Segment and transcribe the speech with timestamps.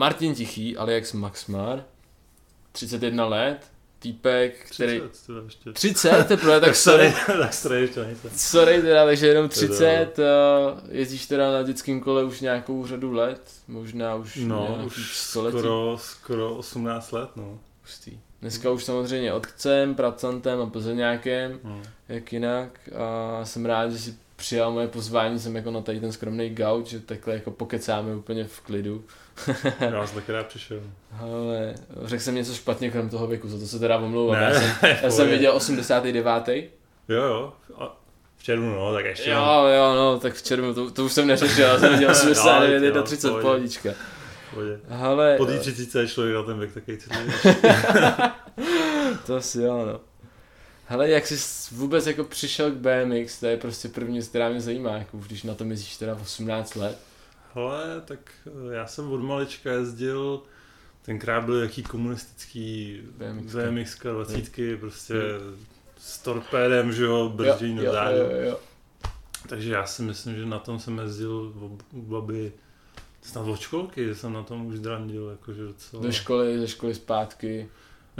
[0.00, 1.84] Martin Tichý, alias Maxmar,
[2.72, 3.66] 31 let,
[3.98, 5.00] týpek, který...
[5.00, 5.72] 30, to ještě.
[5.72, 7.14] 30 teprve, tak sorry.
[7.26, 8.06] tak starý ještě.
[8.36, 9.68] Sorry teda, takže jenom Teda.
[9.68, 14.86] 30, a jezdíš teda na dětském kole už nějakou řadu let, možná už No, nějakých
[14.86, 15.58] už století.
[15.58, 17.58] skoro, skoro 18 let, no.
[17.82, 18.18] Hustý.
[18.40, 21.82] Dneska už samozřejmě otcem, pracantem a plzeňákem, no.
[22.08, 26.12] jak jinak a jsem rád, že si přijal moje pozvání, jsem jako na tady ten
[26.12, 29.04] skromný gauč, že takhle jako pokecáme úplně v klidu.
[29.80, 30.80] Já jsem taky rád přišel.
[31.20, 34.42] Ale řekl jsem něco špatně krom toho věku, za to se teda omlouvám.
[34.42, 36.48] Já jsem, já jsem viděl 89.
[37.08, 37.52] Jo, jo.
[37.78, 37.96] A
[38.36, 39.30] v červnu, no, tak ještě.
[39.30, 42.94] Jo, jo, no, tak v červnu, to, to už jsem neřešil, já jsem viděl 89,
[42.94, 43.42] Jo, 31, pohodě.
[43.42, 43.90] pohodička.
[44.54, 44.80] Pohodě.
[45.00, 46.98] Ale, Po té 30 je člověk na ten věk takový
[49.26, 50.00] to asi jo, no.
[50.86, 54.90] Hele, jak jsi vůbec jako přišel k BMX, to je prostě první která mě zajímá,
[54.96, 56.98] jako když na tom jezdíš teda 18 let.
[57.54, 60.42] Hele, tak eh, já jsem od malička jezdil,
[61.02, 63.54] tenkrát byly jaký komunistický BMX.
[63.54, 65.14] VMX 20, prostě
[65.98, 68.16] s torpédem, že jo, dozadu.
[68.16, 68.60] jo, jo.
[69.48, 71.52] Takže já si myslím, že na tom jsem jezdil
[71.92, 72.52] u baby
[73.22, 76.02] snad od školky, že jsem na tom už drandil, jakože docela.
[76.02, 77.68] Do školy, ze školy zpátky.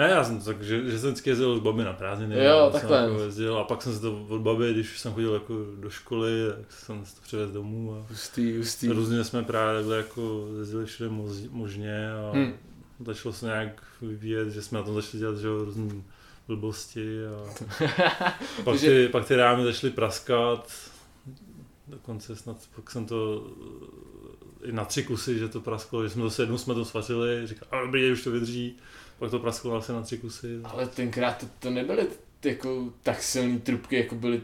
[0.00, 2.34] Ne, já jsem tak, že, že jsem vždycky jezdil od baby na prázdniny.
[2.34, 3.00] Jo, já takhle.
[3.02, 5.90] Jsem jako jezdil, a pak jsem se to od baby, když jsem chodil jako do
[5.90, 8.88] školy, tak jsem se to přivez domů a Hustý, hustý.
[8.88, 11.10] různě jsme právě takhle jako jezdili všude
[11.50, 12.52] možně a Hmm.
[13.06, 15.94] začalo se nějak vyvíjet, že jsme na tom začali dělat že jo, různé
[16.48, 17.50] blbosti a
[18.64, 20.72] pak, ty, pak ty rámy začaly praskat,
[21.88, 23.46] dokonce snad pak jsem to
[24.62, 27.68] i na tři kusy, že to prasklo, že jsme zase jednou jsme to svařili, říkal,
[27.70, 28.76] a dobrý, už to vydrží,
[29.20, 30.60] pak to prasklo asi na tři kusy.
[30.64, 32.06] Ale tenkrát to, to nebyly
[32.44, 34.40] jako tak silný trubky, jako byly,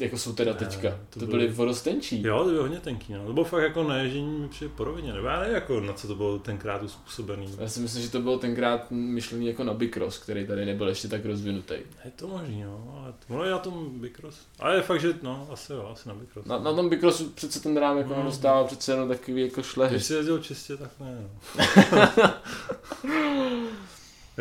[0.00, 0.90] jako jsou teda Ne, teďka.
[1.10, 2.22] to To, byly- byly vodostenčí.
[2.22, 3.26] Jo, to bylo hodně tenký, no.
[3.26, 6.08] To bylo fakt jako naježdění mi přijde po rovině, nebo já nevím, jako na co
[6.08, 7.54] to bylo tenkrát uspůsobený.
[7.58, 11.08] Já si myslím, že to bylo tenkrát myšlený jako na Bicross, který tady nebyl ještě
[11.08, 11.74] tak rozvinutý.
[12.04, 14.38] Je to možný, no, ale ono je na tom Bicross.
[14.58, 16.46] Ale je fakt, že no, asi jo, asi na Bicross.
[16.46, 18.22] Na, na tom Bicrossu přece ten rám jako No.
[18.22, 19.90] dostával přece jenom takový jako šlehy.
[19.94, 21.30] Když jsi jezdil čistě, tak ne, no.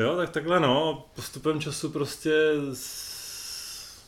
[0.02, 2.54] jo, tak takhle no, postupem času prostě,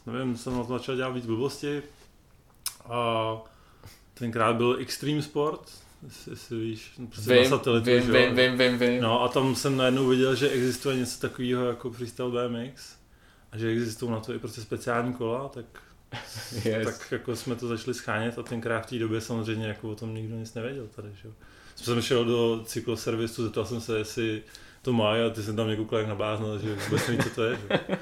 [0.06, 1.84] nevím, jsem na to začal dělat víc blbosti.
[2.86, 3.34] A
[4.14, 5.72] tenkrát byl Extreme Sport,
[6.04, 8.14] jestli, jestli víš, prostě na Vím, satelitu, vím, že jo.
[8.14, 9.02] vím, vím, vím, vím.
[9.02, 12.96] No a tam jsem najednou viděl, že existuje něco takového jako freestyle BMX
[13.52, 15.66] a že existují na to i prostě speciální kola, tak,
[16.66, 16.86] Yes.
[16.86, 20.16] tak jako jsme to začali schánět a tenkrát v té době samozřejmě jako o tom
[20.16, 21.34] nikdo nic nevěděl tady, že jo.
[21.76, 24.44] Jsem šel do cykloservisu, zeptal jsem se, jestli
[24.82, 27.30] to má a ty jsem tam mě koukal jak na blázna, že vůbec neví, co
[27.30, 27.98] to je, že?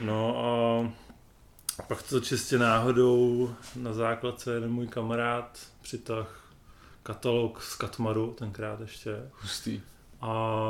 [0.00, 0.92] No a
[1.88, 6.52] pak to čistě náhodou na základce jeden můj kamarád přitah
[7.02, 9.30] katalog z Katmaru tenkrát ještě.
[9.42, 9.80] Hustý.
[10.20, 10.66] A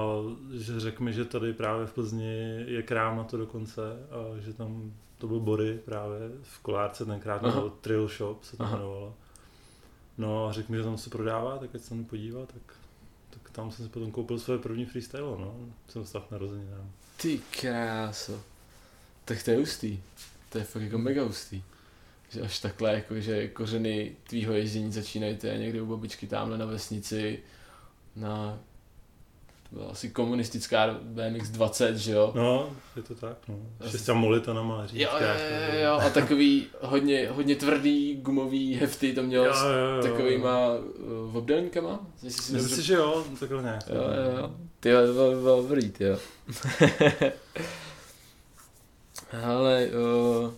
[0.52, 4.52] že řekl mi, že tady právě v Plzni je krám na to dokonce a že
[4.52, 9.14] tam to byl Bory právě v Kolárce tenkrát, nebo Trill Shop se to jmenovalo.
[10.18, 12.62] No a řekl mi, že tam se prodává, tak ať se tam podívá, tak
[13.52, 15.56] tam jsem si potom koupil své první freestyle, no.
[15.88, 16.90] Jsem stav narozeninám.
[17.16, 18.40] Ty kráso.
[19.24, 20.00] Tak to je hustý.
[20.48, 21.62] To je fakt jako mega hustý.
[22.28, 26.66] Že až takhle, jako, že kořeny tvýho ježdění začínají je někde u babičky tamhle na
[26.66, 27.38] vesnici
[28.16, 28.58] na
[29.72, 32.32] byla asi komunistická BMX 20, že jo?
[32.34, 33.56] No, je to tak, no.
[33.90, 35.18] Šestěm molitanama Jo, říčka.
[35.20, 35.34] jo,
[35.72, 40.02] jo, jo, a takový hodně, hodně tvrdý gumový hefty to měl Jo, s jo, jo.
[40.02, 40.68] takovýma
[41.28, 42.00] uh, obdelníkama?
[42.18, 43.88] Si Myslím si, že jo, takhle nějak.
[43.88, 44.50] Jo, jo, jo.
[44.80, 46.18] Ty jo, to bylo, dobrý, ty jo.
[49.46, 50.50] Ale uh,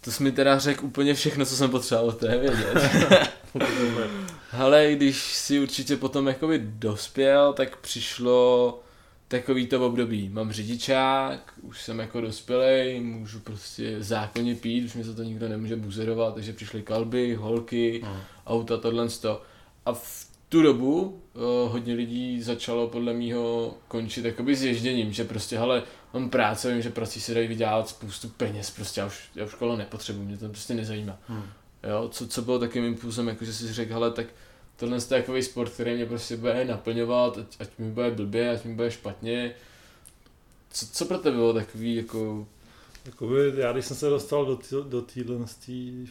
[0.00, 2.74] to jsi mi teda řekl úplně všechno, co jsem potřeboval o té vědět.
[4.52, 8.80] Ale když si určitě potom jakoby dospěl, tak přišlo
[9.28, 10.28] takový to období.
[10.28, 15.48] Mám řidičák, už jsem jako dospělej, můžu prostě zákonně pít, už mi za to nikdo
[15.48, 18.20] nemůže buzerovat, takže přišly kalby, holky, No.
[18.46, 19.42] auta, tohle to.
[19.86, 25.24] A v tu dobu uh, hodně lidí začalo podle mýho končit jakoby s ježděním, že
[25.24, 25.82] prostě, hele,
[26.14, 29.54] mám práce, vím, že prací se dají vydělat spoustu peněz, prostě já už, já už
[29.54, 31.18] kolo nepotřebuji, mě to prostě nezajímá.
[31.28, 31.42] Hmm.
[31.88, 34.26] Jo, co, co bylo takým impulsem, jako že si řekl, hele, tak
[34.76, 38.64] tohle je takový sport, který mě prostě bude naplňovat, ať, ať mi bude blbě, ať
[38.64, 39.54] mi bude špatně.
[40.70, 42.46] Co, co pro tebe bylo takový jako...
[43.04, 45.46] Jakoby, já když jsem se dostal do, tý, do téhle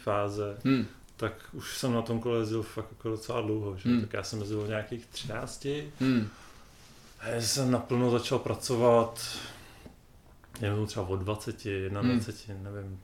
[0.03, 0.85] fáze, Hm,
[1.17, 3.89] tak už jsem na tom kole jezdil fakt jako docela dlouho, že?
[3.89, 4.01] Hmm.
[4.01, 5.67] tak já jsem jezdil v nějakých 13
[6.01, 6.27] hm,
[7.19, 9.37] a já jsem naplno začal pracovat
[10.61, 12.19] nevím, třeba od 20, 21, Hmm.
[12.63, 12.99] nevím,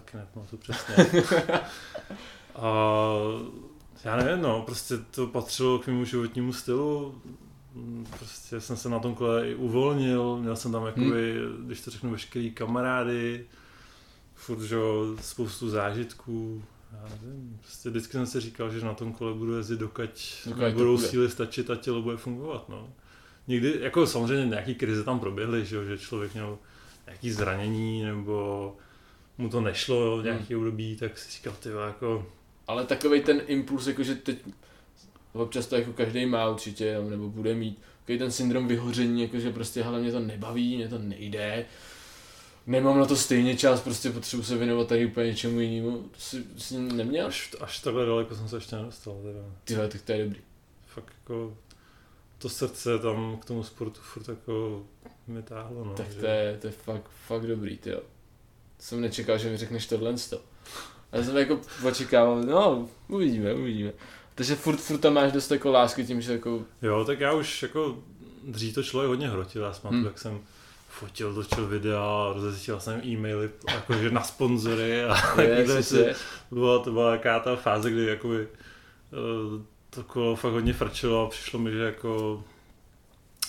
[0.00, 0.94] taky nepamatuju přesně.
[2.54, 3.14] a
[4.04, 7.22] Já nevím, no, prostě to patřilo k mému životnímu stylu.
[8.18, 12.10] Prostě jsem se na tom kole i uvolnil, měl jsem tam jakoby, když to řeknu,
[12.10, 13.46] veškerý kamarády,
[14.34, 16.62] furt, že jo, spoustu zážitků.
[16.92, 20.10] Já nevím, prostě vždycky jsem si říkal, že na tom kole budu jezdit dokud,
[20.46, 22.88] Dokud budou síly stačit a tělo bude fungovat, no.
[23.46, 26.58] Někdy, jako samozřejmě nějaký krize tam proběhly, že, jo, že člověk měl
[27.06, 28.76] nějaký zranění, nebo
[29.38, 32.26] mu to nešlo v nějaký období, tak si říkal, ty jako,
[32.66, 34.38] Ale takový ten impuls, jakože teď
[35.32, 39.82] občas to jako každý má určitě, nebo- bude mít, takový ten syndrom vyhoření, jakože prostě
[39.82, 41.66] hele, mě to nebaví, mě to nejde,
[42.66, 45.98] nemám na to stejně čas, prostě potřebuji se věnovat tady úplně něčemu jinému.
[45.98, 47.26] To si, to si neměl?
[47.26, 49.40] až, až takhle daleko jsem se ještě nedostal, teda.
[49.64, 50.40] Tyhle, tak to je dobrý.
[50.86, 51.56] fakt jako
[52.38, 54.82] to srdce tam k tomu sportu furt jako
[55.26, 55.94] mi táhlo, no.
[55.94, 58.00] tak že- to je, to je fakt, fakt dobrý, ty jo.
[58.78, 60.40] Jsem nečekal, že mi řekneš tohle to.
[61.12, 63.92] Já jsem jako očekával, no, uvidíme, uvidíme.
[64.34, 67.62] Takže furt, furt tam máš dost jako lásky tím, že jako, Jo, tak já už
[67.62, 67.98] jako
[68.44, 70.04] dřív to člověk hodně hrotil, já pamatuju, Hmm.
[70.06, 70.40] jak jsem
[70.88, 75.64] fotil, točil videa, rozesílal jsem e-maily jakože na sponzory a je,
[76.48, 81.26] To byla, to byla taková ta fáze, kdy jakoby eh, to kolo fakt hodně frčilo
[81.26, 82.44] a přišlo mi, že jako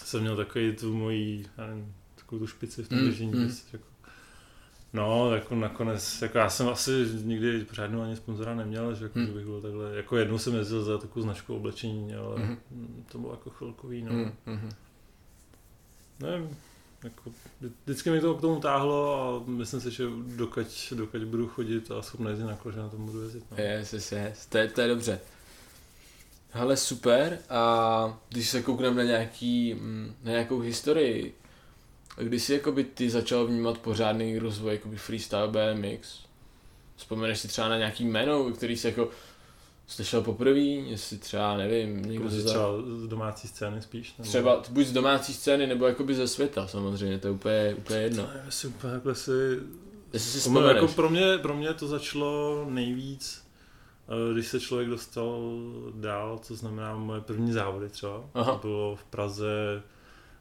[0.04, 3.32] jsem měl takový tu mojí, já nevím, takovou tu špici v tom Mm, držení.
[3.34, 3.46] mm.
[3.46, 3.86] prostě Jako,
[4.94, 6.92] no, jako nakonec, jako já jsem asi
[7.24, 9.26] nikdy pořádnou ani sponzora neměl, že, jako, Mm.
[9.28, 12.58] že bych byl takhle, jako jednou jsem jezdil za takovou značku oblečení, ale Mhm.
[12.72, 13.06] mm.
[13.12, 14.12] to bylo jako chvilkový, no.
[14.12, 14.72] mm, mm,
[16.20, 16.58] Nevím,
[17.04, 20.04] jako, vždy- vždycky mi to k tomu táhlo a myslím si, že
[20.36, 23.44] dokud, dokud budu chodit a schopný jezdit na kole, že na tom budu jezdit.
[23.52, 23.58] No.
[23.64, 24.46] Yes, yes, yes.
[24.46, 25.20] To, je, to je dobře.
[26.52, 27.40] Hele, super.
[27.50, 31.36] A když se koukneme na, nějaký, mm, na nějakou historii,
[32.24, 36.20] kdy jsi jakoby ty začal vnímat pořádný rozvoj jakoby freestyle BMX?
[36.96, 39.10] Vzpomeneš si třeba na nějaký jméno, který jsi jako
[39.88, 42.50] slyšel poprvé, jestli třeba, nevím, někdo Jako ze z za...
[42.50, 42.68] třeba
[43.04, 44.14] z domácí scény spíš?
[44.18, 44.30] Nebo...
[44.30, 48.24] Třeba buď z domácí scény, nebo jakoby ze světa, samozřejmě, to je úplně, úplně jedno.
[48.24, 49.32] No, nevím, jestli úplně takhle si...
[50.14, 50.82] Jestli si To bylo vzpomeneš.
[50.82, 53.46] jako pro, mě, pro mě to začalo nejvíc,
[54.30, 55.42] eh, když se člověk dostal
[55.94, 58.24] dál, to znamená moje první závody třeba.
[58.34, 58.52] Aha.
[58.52, 59.82] To bylo v Praze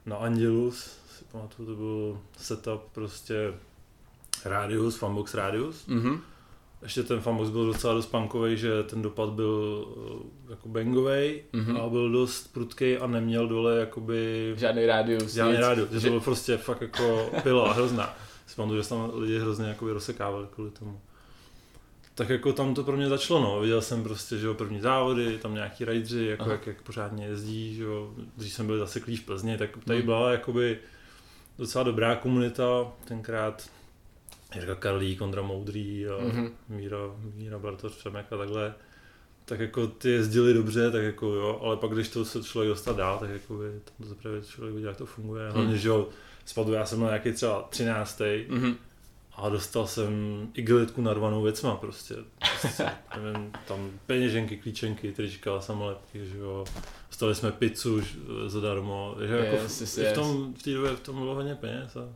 [0.05, 3.53] na Angelus, si pamatuju, to byl setup prostě
[4.45, 5.85] Radius, Funbox Radius.
[5.87, 6.21] Mhm.
[6.83, 9.85] Ještě ten Funbox byl docela dost punkovej, že ten dopad byl
[10.47, 11.77] eh, jako bangovej Mhm.
[11.77, 15.61] a byl dost prudký a neměl dole jakoby Žádný rádius, Žádný nic.
[15.61, 18.15] rádio, že to bylo prostě fakt jako pila hrozná.
[18.47, 21.01] Si pamatuju, že tam lidi hrozně jako rozsekávali kvůli tomu.
[22.15, 23.59] Tak jako tam to pro mě začalo, no.
[23.61, 26.51] Viděl jsem prostě, že jo, první závody, tam nějaký rajdři, jako Aha.
[26.51, 28.11] jak, jak, pořádně jezdí, že jo.
[28.37, 30.05] Dřív jsem byl zaseklý v Plzni, tak tady Hmm.
[30.05, 30.77] byla jakoby
[31.59, 33.69] docela dobrá komunita, tenkrát
[34.55, 36.49] Jirka Karlík, Ondra Moudrý a Mhm.
[36.69, 36.97] Míra,
[37.35, 38.73] Míra Bartoš, Přemek a takhle.
[39.45, 42.93] Tak jako ty jezdili dobře, tak jako jo, ale pak když to se člověk dostal
[42.93, 45.43] dál, tak jako by tam to zaprvé člověk viděl, jak to funguje.
[45.51, 45.77] Hlavně, Hmm.
[45.77, 46.07] že jo,
[46.45, 48.45] spadu já jsem byl nějaký třeba 13.
[48.49, 48.75] Mhm.
[49.35, 50.11] a dostal jsem
[50.53, 52.15] igelitku narvanou věcma prostě.
[52.59, 52.85] prostě
[53.23, 56.65] nevím, tam peněženky, klíčenky, trička, samolepky, že jo.
[57.19, 58.07] Dostali jsme pizzu ž-
[58.47, 60.13] zadarmo, že jako Yes, v, yes, i v, yes.
[60.13, 62.09] tom, v té době v tom bylo hodně peněz a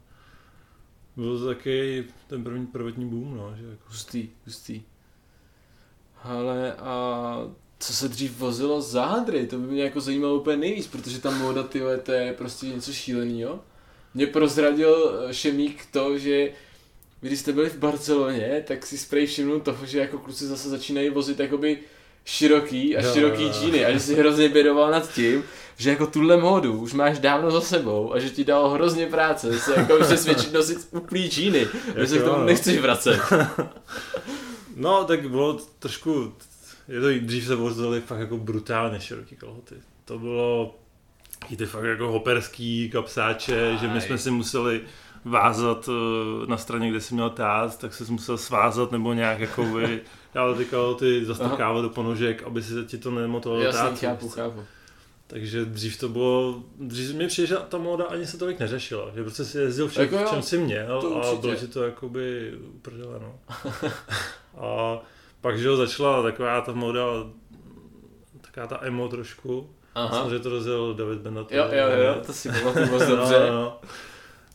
[1.16, 4.82] byl to taky ten první prvotní boom, no, že jako Hustý, hustý.
[6.24, 7.38] Ale a
[7.80, 11.32] co se dřív vozilo za hadry, to by mě jako zajímalo úplně nejvíc, protože ta
[11.32, 13.60] móda, ty to je prostě něco šílenýho.
[14.14, 16.52] Mě prozradil eh, Šemík to, že
[17.22, 21.10] když jste byli v Barceloně, tak si sprej všimnul toho, že jako kluci zase začínají
[21.10, 21.80] vozit jakoby
[22.26, 25.44] široký a Jo, široký jo, džíny a že si hrozně bědoval nad tím,
[25.78, 29.60] že jako tuhle módu už máš dávno za sebou a že ti dalo hrozně práce
[29.60, 32.46] se jako přesvědčit nosit úplný džíny, že se k tomu no.
[32.46, 33.20] nechceš vracet.
[34.76, 36.34] No, tak bylo trošku,
[36.88, 39.76] je to, dřív se vozily fakt jako brutálně široký kalhoty.
[40.06, 40.76] To bylo
[41.58, 44.20] ty fakt jako hoperský kapsáče, že my jsme Aj.
[44.20, 44.82] si museli
[45.26, 49.64] vázat eh, na straně, kde si měl tát, tak se musel svázat nebo nějak jako
[49.64, 50.02] by
[50.34, 54.06] dávat ty kalhoty, zastrkávat do ponožek, aby si ti to nemotovalo Jasně, tácu.
[54.06, 54.64] chápu, chápu.
[55.28, 59.22] Takže dřív to bylo, dřív mi přijde, že ta móda ani se tolik neřešila, že
[59.24, 61.68] prostě si jezdil v čem, Jako jo, v čem si měl to a bylo ti
[61.68, 63.40] to jakoby uprdele, no.
[64.58, 65.00] a
[65.42, 67.02] pak, že jo, začala taková ta móda,
[68.42, 70.18] taková ta emo trošku, Aha.
[70.18, 71.52] samozřejmě to rozjel David Bennett.
[71.52, 73.40] Jo, jo, jo, to si pamatuju moc dobře.
[73.40, 73.80] No, no.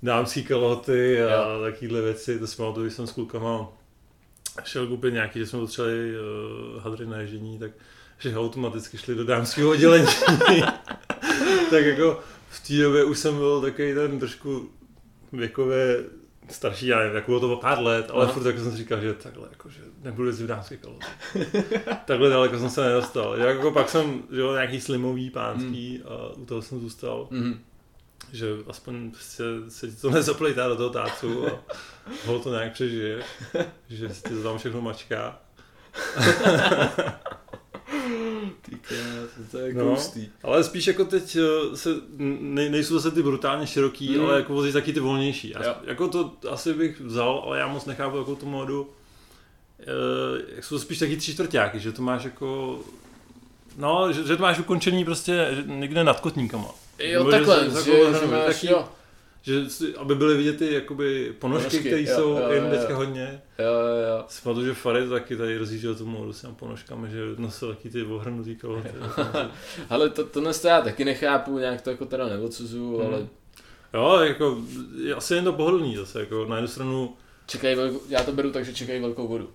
[0.02, 1.60] Dámský kalhoty a Jo.
[1.62, 3.68] takovéhle věci, to pamatuju, když jsem s klukama
[4.64, 6.12] šel koupit nějaký, že jsme potřebovali
[6.76, 7.70] uh, hadry na ježení, tak
[8.18, 10.06] že automaticky šli do dámského oddělení.
[11.70, 14.70] tak jako v té době už jsem byl takový ten trošku
[15.32, 16.04] věkově
[16.48, 18.32] starší, já nevím, jak bylo to pár let, ale Aha.
[18.34, 21.06] furt jako jsem si říkal, že takhle, jako, že nebudu jezdit v dánské kalhoty.
[22.04, 23.36] takhle daleko jsem se nedostal.
[23.36, 26.16] Jako pak jsem, že jo, nějaký slimový, pánský Hmm.
[26.16, 27.60] a u toho jsem zůstal, Mhm.
[28.32, 29.12] Že aspoň
[29.68, 31.50] se ti to nezaplejtá do toho tácu a
[32.26, 33.22] ho to nějak přežije,
[33.88, 35.38] že si to tam všechno mačká.
[38.62, 39.84] Ty krás, to je No.
[39.84, 40.28] koustý.
[40.42, 44.26] Ale spíš jako teď eh, se, ne, nejsou zase ty brutálně široký, Hmm.
[44.26, 45.50] ale jako vozí taky ty volnější.
[45.50, 48.90] Já, jako to asi bych vzal, ale já moc nechápu jako tu modu.
[50.58, 52.78] E, jsou to spíš taky tři čtvrtáky, že to máš jako...
[53.76, 56.68] No, že, že to máš ukončený prostě někde nad kotníkama.
[56.98, 58.32] Jo, Nebo že takhle, že, že, ohromí.
[58.32, 58.88] máš, Taky- jo,
[59.42, 59.62] Že,
[59.96, 63.42] aby byly vidět ty jakoby ponožky, Ponožky, které jsou jo, jen teďka hodně.
[63.58, 64.24] jo, jo, jo.
[64.28, 67.90] Si pamatuju, že Farid taky tady rozjížděl tu modu s těmi ponožkami, že nosil taky
[67.90, 68.88] ty ohrnutý kalhoty.
[69.90, 73.06] Ale to, to já taky nechápu, nějak to jako teda neodsuzuju, Hmm.
[73.14, 73.26] ale
[73.94, 74.58] Jo, jako,
[75.04, 78.50] je asi jen to pohodlný zase, jako na jednu stranu čekají velkou, já to beru
[78.50, 79.50] tak, že čekají velkou vodu.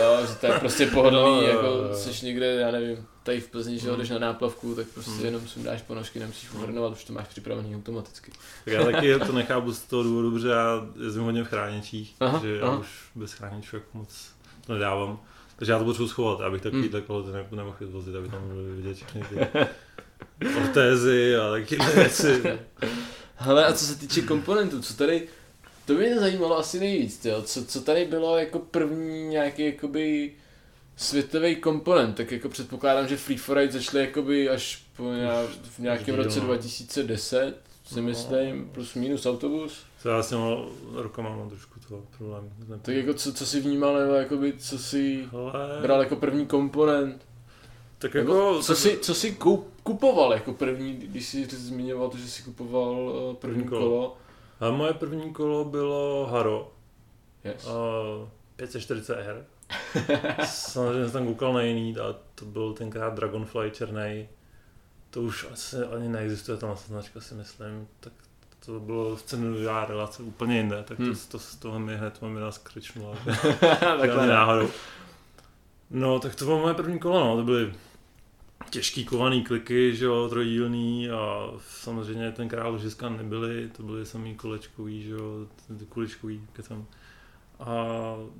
[0.00, 3.78] Jo, že to je prostě pohodlný, No, jako jsi někde, já nevím, tady v Plzni,
[3.78, 3.98] že Hmm.
[3.98, 5.24] jdeš na náplavku, tak prostě Hmm.
[5.24, 8.32] jenom si dáš ponožky, nemusíš uhrnovat, už to máš připravený automaticky.
[8.64, 12.40] Tak já taky to nechápu z toho důvodu, protože já jezdím hodně v chráněčích, Aha,
[12.42, 12.78] že já aha.
[12.78, 14.08] už bez chráničů jako moc
[14.66, 15.20] to nedávám.
[15.56, 16.92] Takže já to potřebuji schovat, abych takový Hmm.
[16.92, 17.02] hmm.
[17.02, 19.36] kalhoty ne, nemohl vozit, aby tam byly vidět všechny ty
[20.56, 22.42] ortézy a taky věci.
[23.36, 25.28] Hele, a co se týče komponentů, co tady,
[25.86, 30.32] to by mě zajímalo asi nejvíc, jo, co, co tady bylo jako první nějaký jakoby
[30.96, 35.78] světový komponent, tak jako předpokládám, že Free for Ride začaly jakoby až po nějak, v
[35.78, 36.46] nějakém roce no.
[36.46, 38.02] 2010, si No.
[38.02, 39.84] myslím, plus minus autobus.
[40.02, 40.56] To já s těma
[40.94, 42.50] rukama mám trošku to problém.
[42.82, 47.26] Tak jako co, co si vnímal, nebo jakoby co si Ale, bral jako první komponent,
[47.98, 52.08] tak nebo jako, co tak, si, co si kup, kupoval jako první, když jsi zmiňoval
[52.10, 53.80] to, že si kupoval eh, první První kolo.
[53.90, 54.16] kolo.
[54.60, 56.72] a moje první kolo bylo Haro,
[57.44, 57.66] Yes.
[57.66, 59.42] uh, 540R.
[60.44, 64.28] Samozřejmě jsem tam koukal na jiný, a to byl tenkrát Dragonfly černý.
[65.10, 67.88] To už asi ani neexistuje tam značka, si myslím.
[68.00, 68.12] Tak
[68.66, 71.16] to bylo v cenová relace úplně jinde, tak to, Hmm.
[71.28, 73.16] to, z toho mi hned mamina skřičnula.
[73.60, 74.68] Takhle Takhle náhodou.
[75.90, 77.36] No, tak to bylo moje první kolo, no.
[77.36, 77.72] To byly
[78.70, 85.02] těžký kovaný kliky, že jo, trojdílný a samozřejmě tenkrát ložiska nebyly, to byly samý kolečkový,
[85.02, 85.46] že jo,
[85.88, 86.86] kuličkový, kecam.
[87.60, 87.84] A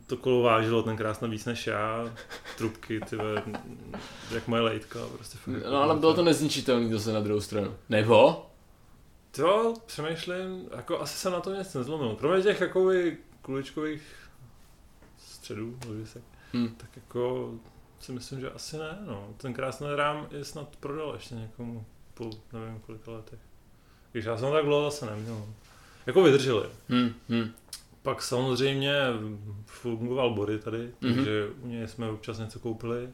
[0.07, 2.14] to kolo vážilo tenkrát snad víc než já,
[2.59, 3.16] trubky, ty
[4.35, 5.54] jak moje lejtka, prostě fakt.
[5.54, 7.75] jako No ale bylo to nezničitelný zase na druhou stranu.
[7.88, 8.47] Nebo?
[9.31, 12.16] To přemýšlím, jako asi jsem na to nic nezlomil.
[12.16, 14.02] Kromě těch jakoby kuličkových
[15.19, 16.23] středů, ložisek,
[16.54, 16.69] Hm.
[16.76, 17.50] tak jako
[18.00, 19.28] si myslím, že asi ne, no.
[19.37, 23.38] Ten krásný rám je snad prodal ještě někomu po nevím kolika letech.
[24.12, 25.47] Když já jsem tak dlouho zase neměl.
[26.07, 26.66] Jako vydrželi.
[26.88, 27.52] Hm, hm.
[28.02, 28.94] Pak samozřejmě
[29.66, 31.14] fungoval Bory tady, Mhm.
[31.14, 33.09] takže u něj jsme občas něco koupili.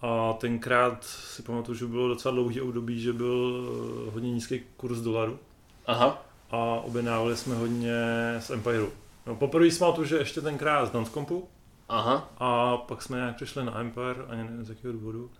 [0.00, 3.64] A tenkrát si pamatuju, že bylo docela dlouhý období, že byl
[4.08, 5.38] eh, hodně nízký kurz dolaru
[5.86, 6.22] Aha.
[6.50, 7.94] a objednávali jsme hodně
[8.38, 8.88] z Empireu.
[9.26, 11.48] No, poprvé jsme tu, že ještě tenkrát z Dancompu
[11.88, 12.30] Aha.
[12.38, 15.30] a pak jsme nějak přišli na Empire, ani nevím z jakého důvodu.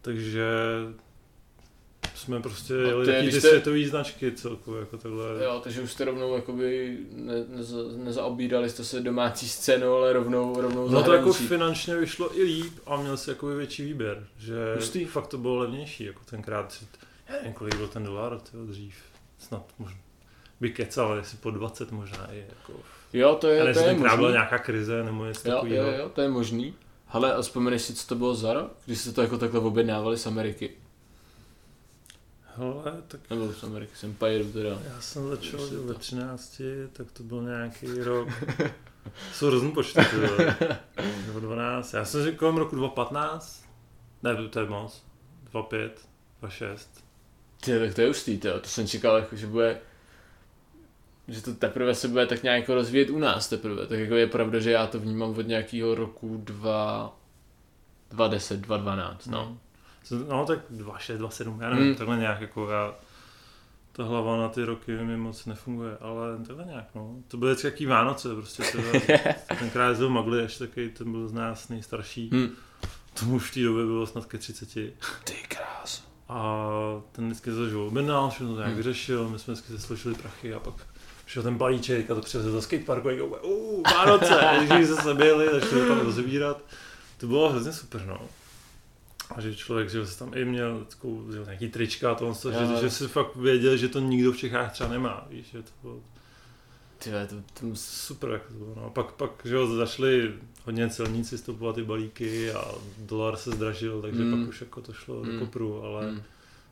[0.00, 0.46] Takže
[2.22, 5.24] jsme prostě No, jeli to je, taky ty jste- světové značky celkově, jako takhle.
[5.44, 10.60] Jo, takže už jste rovnou jakoby ne, neza, nezaobírali jste se domácí scénu, ale rovnou,
[10.60, 14.54] rovnou No to jako finančně vyšlo i líp a měl si jakoby větší výběr, že
[14.74, 15.04] Hustý.
[15.04, 16.84] fakt to bylo levnější, jako tenkrát,
[17.32, 18.94] nevím, kolik byl ten dolar, tyjo, dřív,
[19.38, 19.98] snad možná,
[20.60, 22.72] by kecal, jestli po 20 možná i, jako,
[23.12, 24.32] Jo, to je, nevím, to je tenkrát byla možný.
[24.32, 25.90] nějaká krize nebo něco Jo, jo, takového.
[25.98, 26.74] jo, to je možný.
[27.06, 28.72] Hele, a vzpomeneš si, co to bylo za rok?
[28.86, 30.70] Když jste to jako takhle objednávali z Ameriky?
[32.56, 34.78] Hele, tak Nebo z Ameriky, z Empire teda.
[34.94, 38.28] já jsem začal se že ve to- 13, tak to byl nějaký rok,
[39.32, 40.56] jsou různý počty, ty vole.
[41.26, 43.64] nebo 12, já jsem řekl kolem roku 2015,
[44.22, 45.02] ne, to je moc,
[45.52, 46.00] 25,
[46.40, 47.04] 26,
[47.64, 49.80] Ty, tak to je hustý, to, to jsem čekal, jako, že bude
[51.28, 53.86] že to teprve se bude tak nějak jako rozvíjet u nás teprve.
[53.86, 57.16] Tak jako je pravda, že já to vnímám od nějakého roku 2,
[58.10, 59.44] 2010, 2012, no.
[59.44, 59.71] Co-
[60.28, 61.94] No tak 26, 27, já nevím, hmm.
[61.94, 62.94] takhle nějak jako já,
[63.92, 67.14] ta hlava na ty roky mi moc nefunguje, ale takhle nějak no.
[67.28, 69.00] To byly vždycky jaký Vánoce prostě, tyhle.
[69.58, 72.30] tenkrát jezdil Magli, ještě taky, ten byl z nás nejstarší.
[72.34, 72.48] Hm.
[73.20, 74.68] Tomu už v té době bylo snad ke 30.
[74.74, 76.04] Ty krás.
[76.28, 76.66] A
[77.12, 78.76] ten vždycky zažil objednal, všechno to nějak Hmm.
[78.76, 80.74] vyřešil, my jsme vždycky složili prachy a pak
[81.24, 85.80] přišel ten balíček a to přivezl do skateparku a uh, Vánoce, když se seběli, začali
[85.80, 86.64] to tam rozebírat.
[87.18, 88.20] To bylo hrozně super, no.
[89.36, 92.80] A že člověk, že se tam i měl takovou, že nějaký trička a to, že,
[92.80, 96.00] že, si fakt věděl, že to nikdo v Čechách třeba nemá, víš, že to bylo...
[96.98, 97.66] Tyhle, to, to.
[97.76, 98.74] Super, jak to bylo.
[98.76, 98.90] No.
[98.90, 100.34] Pak, pak, že jo, zašli
[100.64, 102.64] hodně celníci stopovat ty balíky a
[102.98, 104.38] dolar se zdražil, takže Mm.
[104.40, 105.32] pak už jako to šlo Mm.
[105.32, 106.16] do kopru, ale Mm.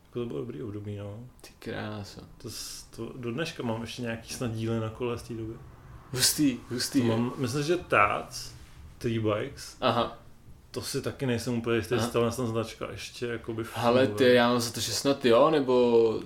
[0.05, 1.19] jako to bylo dobrý období, no.
[1.41, 2.21] Ty krása.
[2.37, 2.49] To,
[2.95, 5.53] to, do dneška mám ještě nějaký snad díly na kole z té doby.
[6.11, 7.01] Hustý, hustý.
[7.01, 8.51] To mám, myslím, že Tats,
[8.97, 10.17] T-Bikes, Aha.
[10.71, 14.29] To si taky nejsem úplně jistý, jestli tahle značka ještě jakoby Ale funguje.
[14.29, 16.19] ty, já mám za to, že snad jo, nebo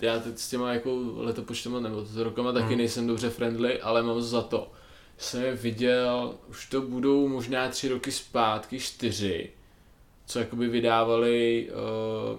[0.00, 2.78] já teď s těma jako letopočtama nebo s rokama taky Hmm.
[2.78, 4.72] nejsem dobře friendly, ale mám za to,
[5.18, 9.50] že jsem je viděl, už to budou možná tři roky zpátky, čtyři,
[10.26, 12.38] co jakoby vydávali uh,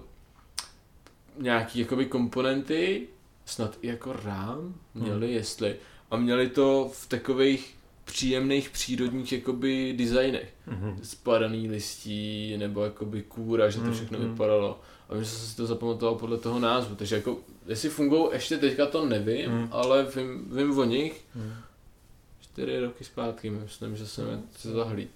[1.44, 3.08] nějaký jakoby komponenty,
[3.46, 5.36] snad i jako rám měli, Hmm.
[5.36, 5.76] jestli,
[6.12, 7.76] a měli to v takových
[8.12, 11.00] příjemných přírodních jakoby designech Mhm.
[11.04, 14.30] spadaný listí nebo jakoby kůra, že to Mm, všechno mm.
[14.32, 14.80] vypadalo.
[15.10, 17.38] A vím, že jsem si to zapamatoval podle toho názvu, takže jako,
[17.68, 19.68] jestli fungují ještě teďka to nevím, Mm.
[19.72, 21.54] ale vím, vím o nich Mhm.
[22.42, 25.10] čtyři roky zpátky, myslím, že jsem je se zahlíd.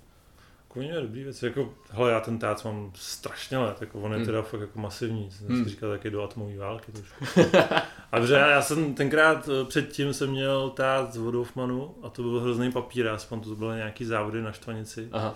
[0.74, 4.25] Koně dobrý věc, jako, hele, já ten tác mám strašně let, jako on je Hmm.
[4.25, 5.63] teda fakt jako masivní, jsem Hmm.
[5.63, 7.25] si říkal taky do atomové války trošku.
[8.12, 12.22] A dobře, já, já jsem tenkrát eh, předtím jsem měl tác od Hoffmanu a to
[12.22, 15.36] byl hrozný papír, jsem to byly nějaký závody na štvanici Aha,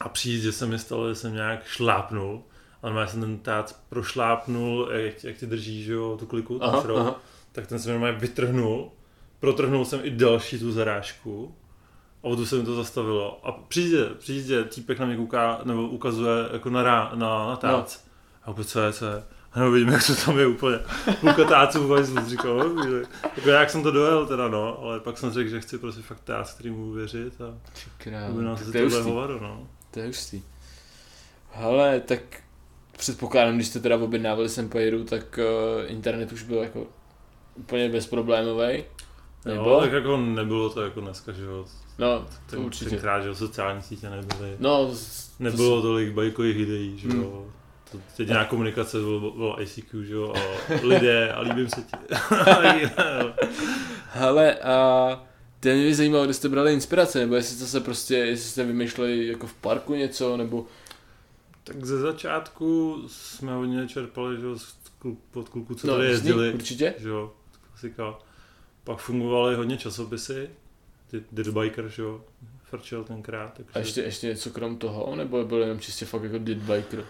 [0.00, 2.42] a přijít, že se mi stalo, že jsem nějak šlápnul,
[2.82, 6.68] ale já jsem ten tác prošlápnul, jak, jak ty držíš, že jo, tu kliku, ten
[6.68, 7.20] aha, aha.
[7.52, 8.90] tak ten se mi normálně vytrhnul,
[9.40, 11.54] protrhnul jsem i další tu zarážku
[12.24, 13.40] a o tu se mi to zastavilo.
[13.46, 17.70] A přijde, přijde, týpek na mě kouká, nebo ukazuje jako na, rá, na, na tác.
[17.72, 17.84] No.
[18.44, 19.22] A opět co je, co je.
[19.52, 20.78] A nebo vidím, jak to tam je úplně.
[21.20, 23.02] Půlka táců v hajzlu, říkal, "No, že-
[23.36, 26.20] jako jak jsem to dojel teda, no, ale pak jsem řekl, že chci prostě fakt
[26.20, 27.54] tác, který mu věřit a
[28.54, 29.68] tak si to je hovado, no.
[29.90, 30.42] to je hustý.
[31.50, 32.20] Hele, tak
[32.98, 36.86] předpokládám, když jste teda objednávali Sempairu, tak uh, internet už byl jako
[37.54, 38.76] úplně bezproblémový.
[38.76, 38.84] Jo,
[39.44, 39.80] Nebo?
[39.80, 41.66] tak jako nebylo to jako dneska, že jo.
[41.98, 42.90] No, to Ten, určitě.
[42.90, 44.56] tenkrát, že sociální sítě nebyly.
[44.58, 47.22] No, z- to Nebylo tolik bajkových videí, že Hmm.
[47.22, 47.46] jo.
[47.92, 50.40] To jediná komunikace bylo, bylo ICQ, že jo, a
[50.86, 51.96] lidé, a líbím se ti.
[54.10, 55.08] Hele, a
[55.60, 58.64] to mě by zajímalo, kde jste brali inspirace, nebo jestli jste se prostě, jestli jste
[58.64, 60.66] vymýšleli jako v parku něco, nebo...
[61.64, 64.56] tak ze začátku jsme hodně čerpali, že jo,
[65.34, 66.94] od kluků, co no, tady jezdili, Určitě?
[66.98, 67.32] že jo,
[67.70, 68.14] klasika.
[68.84, 70.50] Pak fungovaly hodně časopisy,
[71.20, 72.20] ty Dead Biker, že jo,
[72.64, 73.70] frčel tenkrát, takže...
[73.74, 77.04] A ještě, ještě něco krom toho, nebo byl jenom čistě fakt jako dead biker?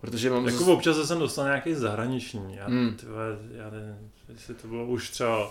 [0.00, 0.68] Protože mám Jako zas...
[0.68, 2.86] občas jsem dostal nějaký zahraniční, já, Hmm.
[2.86, 2.96] hmm.
[2.96, 5.50] tyhle, já nevím, jestli to bylo už třeba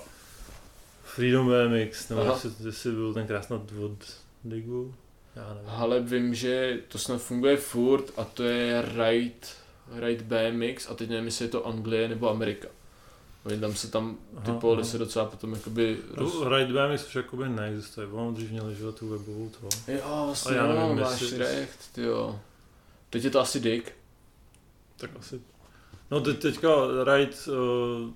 [1.04, 2.34] Freedom BMX, nebo Aha.
[2.34, 3.98] jestli, jestli byl tenkrát snad od
[4.44, 4.94] Digu,
[5.36, 5.70] já nevím.
[5.70, 9.48] Ale vím, že to snad funguje furt a to je Ride,
[10.00, 12.68] Ride BMX a teď nevím, jestli je to Anglie nebo Amerika.
[13.46, 14.92] Oni tam se tam, ty póly aha.
[14.92, 16.34] se docela potom jakoby roz...
[16.34, 19.92] No, Ride BMX už jakoby neexistuje, on dřív měl jo, tu webovou to.
[19.92, 22.40] Jo, vlastně já nevím, máš jestli- recht, jo.
[23.10, 23.92] Teď je to asi Dick.
[24.98, 25.42] Tak asi.
[26.12, 26.70] No teď, teďka
[27.04, 28.10] Ride, uh,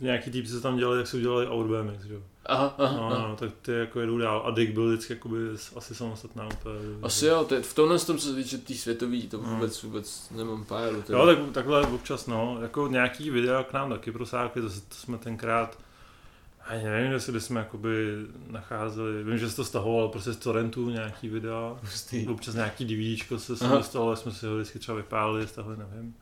[0.00, 2.22] nějaký týpci se tam dělali, jak se udělali Out BMX, že jo.
[2.46, 3.28] Aha, aha, No, aha.
[3.28, 4.42] no, tak ty jako jedou dál.
[4.46, 5.38] A Dick byl vždycky jakoby
[5.76, 6.74] asi samostatná úplně.
[7.02, 9.54] Asi jo, to je, v tomhle tom, co se týče tý světový, to Hmm.
[9.54, 11.02] vůbec, vůbec nemám páru.
[11.08, 15.18] Jo, tak, takhle občas, no, jako nějaký videa k nám taky prosákly, to, to jsme
[15.18, 15.78] tenkrát,
[16.66, 21.28] ani nevím, jestli jsme jakoby nacházeli, vím, že se to stahovalo prostě z torrentů nějaký
[21.28, 22.26] videa, Hustý.
[22.28, 26.14] občas nějaký DVDčko se dostalo, jsme si ho vždycky třeba vypálili, stahli, nevím.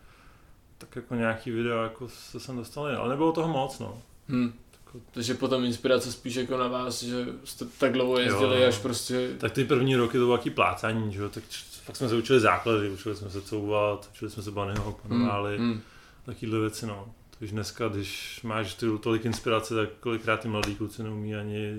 [0.78, 3.98] Tak jako nějaký video jako se sem dostali, ale nebylo toho moc, no.
[4.28, 4.52] Hm.
[4.92, 8.68] Tako- Takže potom inspirace spíš jako na vás, že jste tak dlouho jezdili, Jo.
[8.68, 9.30] až prostě...
[9.38, 11.44] Tak ty první roky to bylo jaký plácání, že jo, tak
[11.84, 15.80] fakt jsme se učili základy, učili jsme se couvat, učili jsme se bunnyhop, manuály, hm.
[16.26, 17.14] takovýhle věci, no.
[17.38, 21.72] Takže dneska, když máš ty tolik inspirace, tak kolikrát ty mladí kluci neumí ani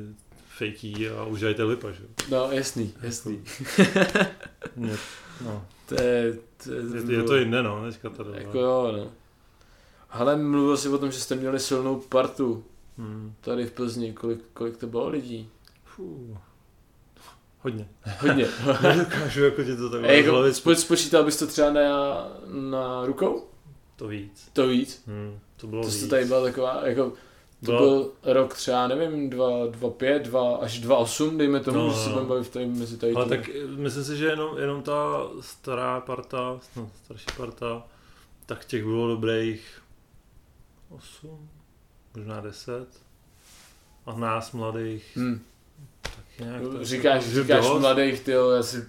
[0.57, 2.09] fejký a už ty lipa, že jo.
[2.31, 3.43] No, jasný, jasný.
[4.75, 4.97] Mě-
[5.45, 8.29] No, To je, to je, je, je, to jinde, no, teďka tady.
[8.33, 9.11] Jako jo, no.
[10.09, 12.63] Ale mluvil jsi o tom, že jste měli silnou partu
[12.99, 13.33] Hmm.
[13.41, 14.13] tady v Plzni.
[14.13, 15.49] Kolik, kolik to bylo lidí?
[15.83, 16.37] Fů.
[17.61, 17.89] Hodně.
[18.19, 18.45] Hodně.
[18.81, 22.27] Nedokážu jako ti to takhle jako, jako, spo, spočítal bys to třeba na,
[22.69, 23.45] na rukou?
[23.95, 24.49] To víc.
[24.53, 25.03] To víc?
[25.07, 25.39] Hmm.
[25.57, 25.97] To bylo To víc.
[25.97, 27.03] jste tady byla taková, jako,
[27.65, 31.77] to Bylo- byl rok třeba, nevím, 2, 2, 5, 2 až 2, 8, dejme tomu,
[31.77, 32.11] No, že se no.
[32.13, 35.99] budeme bavit tady mezi tady Ale tak eh, myslím si, že jenom, jenom ta stará
[36.01, 37.83] parta, no, starší parta,
[38.45, 39.81] tak těch bylo dobrých
[40.89, 41.49] 8,
[42.19, 42.87] možná 10.
[44.05, 45.39] A nás mladých Hm.
[46.01, 47.81] taky nějak tak, Říkáš, že říkáš dost.
[47.81, 48.85] mladých, ty já si...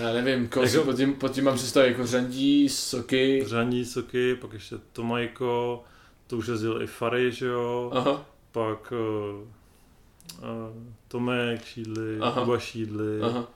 [0.00, 3.84] Já nevím, koho si Jako- pod tím, pod tím mám představit, jako řandí, soky, Řandí,
[3.84, 5.84] soky, pak ještě Tomajko,
[6.26, 9.38] to už jezdil i Fary, že jo, Aha, pak uh,
[10.38, 12.40] uh, Tomek Šídli, Aha.
[12.40, 13.46] Kuba Šídli, aha.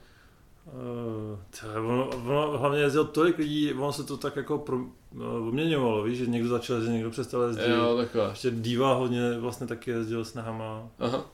[0.67, 6.03] Uh, ono, ono, hlavně jezdil tolik lidí, ono se to tak jako pro, uh, obměňovalo,
[6.03, 7.69] víš, že někdo začal jezdit, někdo přestal jezdit.
[7.71, 8.29] Jo, takhle.
[8.31, 10.89] Ještě Diva hodně vlastně taky jezdil s nahama.
[10.99, 11.25] Aha.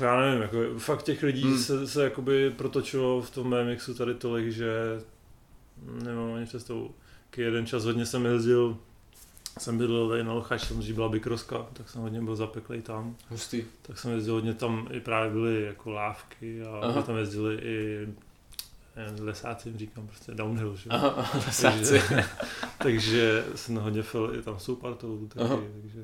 [0.00, 1.58] Já nevím, jako, fakt těch lidí Hmm.
[1.58, 5.00] se, se jakoby protočilo v tom BMXu tady tolik, že
[6.02, 6.90] nemám ani představu.
[7.30, 8.76] Taky jeden čas hodně jsem jezdil,
[9.60, 13.16] jsem bydlel tady na Lochač, tam dřív byla Bykroska, tak jsem hodně byl zapeklý tam.
[13.28, 13.64] Hustý.
[13.82, 17.02] Tak jsem jezdil hodně tam, i právě byly jako lávky a Aha.
[17.02, 18.08] tam jezdili i
[19.20, 20.90] lesáci, jim říkám, prostě downhill, že?
[20.90, 22.00] Aha, lesáci.
[22.00, 22.24] takže,
[22.78, 25.58] takže jsem hodně fil i tam s tou partou taky, Aha.
[25.82, 26.00] takže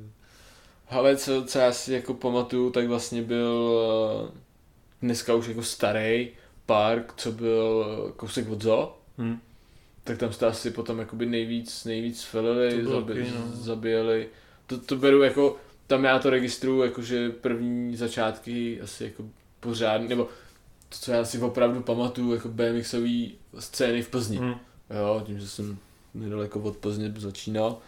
[0.90, 3.82] Ale co, co já si jako pamatuju, tak vlastně byl
[4.28, 4.38] eh,
[5.02, 6.28] dneska už jako starý
[6.66, 9.38] park, co byl eh, kousek od zoo, hm.
[10.06, 13.56] Tak tam jste asi potom jakoby nejvíc, nejvíc bylo zabi, no.
[13.56, 14.28] zabíjeli.
[14.66, 19.24] To, to beru jako, tam já to registruju, jakože první začátky asi jako
[19.60, 20.24] pořádný, nebo
[20.88, 24.38] to, co já si opravdu pamatuju, jako BMXový scény v Plzni.
[24.38, 24.54] Hm.
[24.90, 25.78] Jo, tím, že jsem
[26.14, 27.78] nedaleko od Plzně začínal,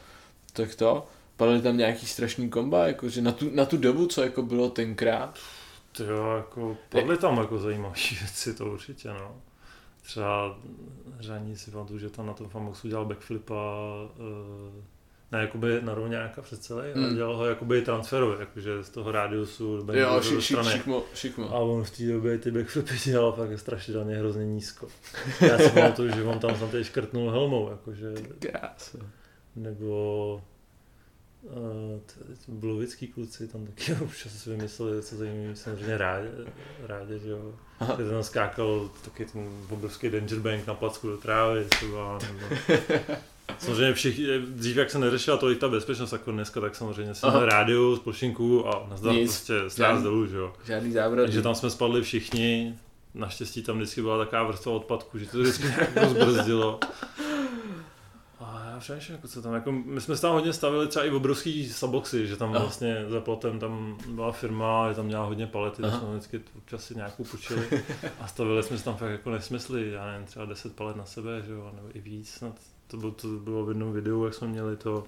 [0.53, 1.07] tak to.
[1.37, 5.39] Padaly tam nějaký strašný komba, jakože na tu, na tu dobu, co jako bylo tenkrát.
[5.93, 9.37] To jo, jako padly tam jako zajímavé věci, to určitě, no.
[10.09, 10.59] Třeba
[11.21, 13.55] řaní si pamatuju, že tam na tom Famoxu dělal backflipa,
[14.19, 14.85] uh,
[15.33, 17.15] ne jakoby na rovňáka přes celý, ale Hmm.
[17.17, 20.71] dělal ho jakoby transferově, jakože z toho rádiusu do Jo, šik, strany.
[20.71, 21.51] šikmo, šikmo.
[21.55, 24.89] A on v té době ty backflipy dělal fakt strašidelně hrozně nízko.
[25.41, 28.99] Já si pamatuju, že on tam snad i škrtnul helmou, jakože, Krása.
[29.57, 30.43] nebo
[32.49, 36.31] bluvický kluci tam taky občas si vymysleli, co zajímavé, samozřejmě rádě,
[36.87, 37.55] rádě, že jo.
[37.99, 42.57] Že tam skákal taky ten obrovský danger bank na placku do trávy třeba, nebo...
[43.59, 47.41] Samozřejmě všichni, dřív jak se neřešila tolik ta bezpečnost jako dneska, tak samozřejmě Aha.
[47.41, 49.31] na rádiu, z plošinku a nazdar Nic.
[49.31, 50.53] prostě stráz dolů, že jo.
[50.67, 51.25] Žádný zábradlí.
[51.27, 52.79] Takže tam jsme spadli všichni,
[53.15, 56.81] naštěstí tam vždycky byla taková vrstva odpadku, že to vždycky nějak rozbrzdilo.
[58.79, 62.27] Přemýšlím, jako co tam, jako, my jsme se tam hodně stavili třeba i obrovský saboxy,
[62.27, 62.59] že tam Aha.
[62.59, 66.01] vlastně za plotem tam byla firma, že tam měla hodně palety, tak Aha.
[66.01, 67.69] jsme vždycky občas si nějakou počili
[68.21, 71.43] a stavili jsme se tam fakt jako nesmysly, já nevím, třeba 10 palet na sebe,
[71.47, 72.55] že jo, nebo i víc snad.
[72.87, 75.05] To bylo, to bylo v jednom videu, jak jsme měli to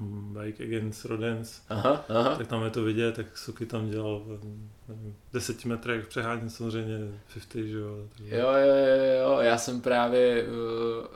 [0.00, 2.36] um, Bike Against Rodents, Aha, aha.
[2.36, 4.40] tak tam je to vidět, tak Suky tam dělal v
[4.88, 6.98] nevím, 10 metrech přeháním samozřejmě
[7.34, 7.96] 50, že jo.
[8.20, 11.06] Jo, jo, jo, jo, já jsem právě, uh,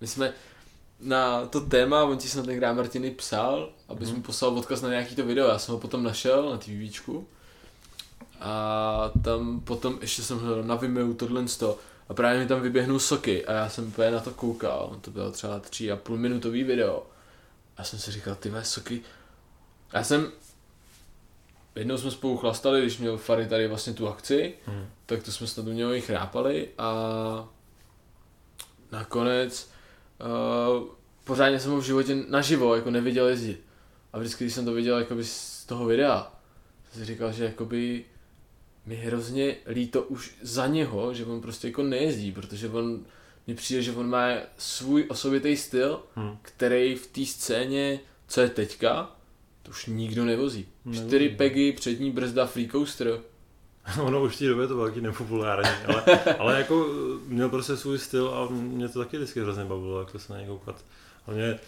[0.00, 0.32] my jsme
[1.02, 4.16] na to téma, on ti jsem tenkrát Martiny psal, abys Mhm.
[4.16, 7.26] mi poslal odkaz na nějaký to video, já jsem ho potom našel na TVčku
[8.40, 12.98] a tam potom ještě jsem hledal na Vimeo tohle sto a právě mi tam vyběhnul
[12.98, 16.64] soky a já jsem úplně na to koukal, to bylo třeba tři a půl minutový
[16.64, 17.06] video.
[17.76, 19.00] A jsem si říkal, ty soky,
[19.92, 20.32] já jsem,
[21.74, 24.86] jednou jsme spolu chlastali, když měl Fary tady vlastně tu akci, Hm.
[25.06, 26.92] tak to jsme snad u něho i chrápali a
[28.92, 29.71] nakonec
[30.22, 30.88] uh,
[31.24, 33.60] pořádně jsem ho v životě naživo jako neviděl jezdit.
[34.12, 36.32] A vždycky, když jsem to viděl jakoby z toho videa,
[36.92, 38.04] jsem si říkal, že jakoby
[38.86, 43.00] mi hrozně líto už za něho, že on prostě jako nejezdí, protože on
[43.46, 46.36] mi přijde, že on má svůj osobitý styl, Hm.
[46.42, 49.16] který v té scéně, co je teďka,
[49.62, 50.66] to už nikdo nevozí.
[50.84, 51.36] Nevozí, Čtyři no.
[51.36, 53.20] pegy, přední brzda, free coaster.
[54.02, 56.02] Ono už v té době to bylo taky nepopulární, ale,
[56.38, 56.86] ale jako
[57.26, 60.48] měl prostě svůj styl a mě to taky vždycky hrozně bavilo, jako se na něj
[60.48, 60.84] koukat.
[61.26, 61.58] Hlavně,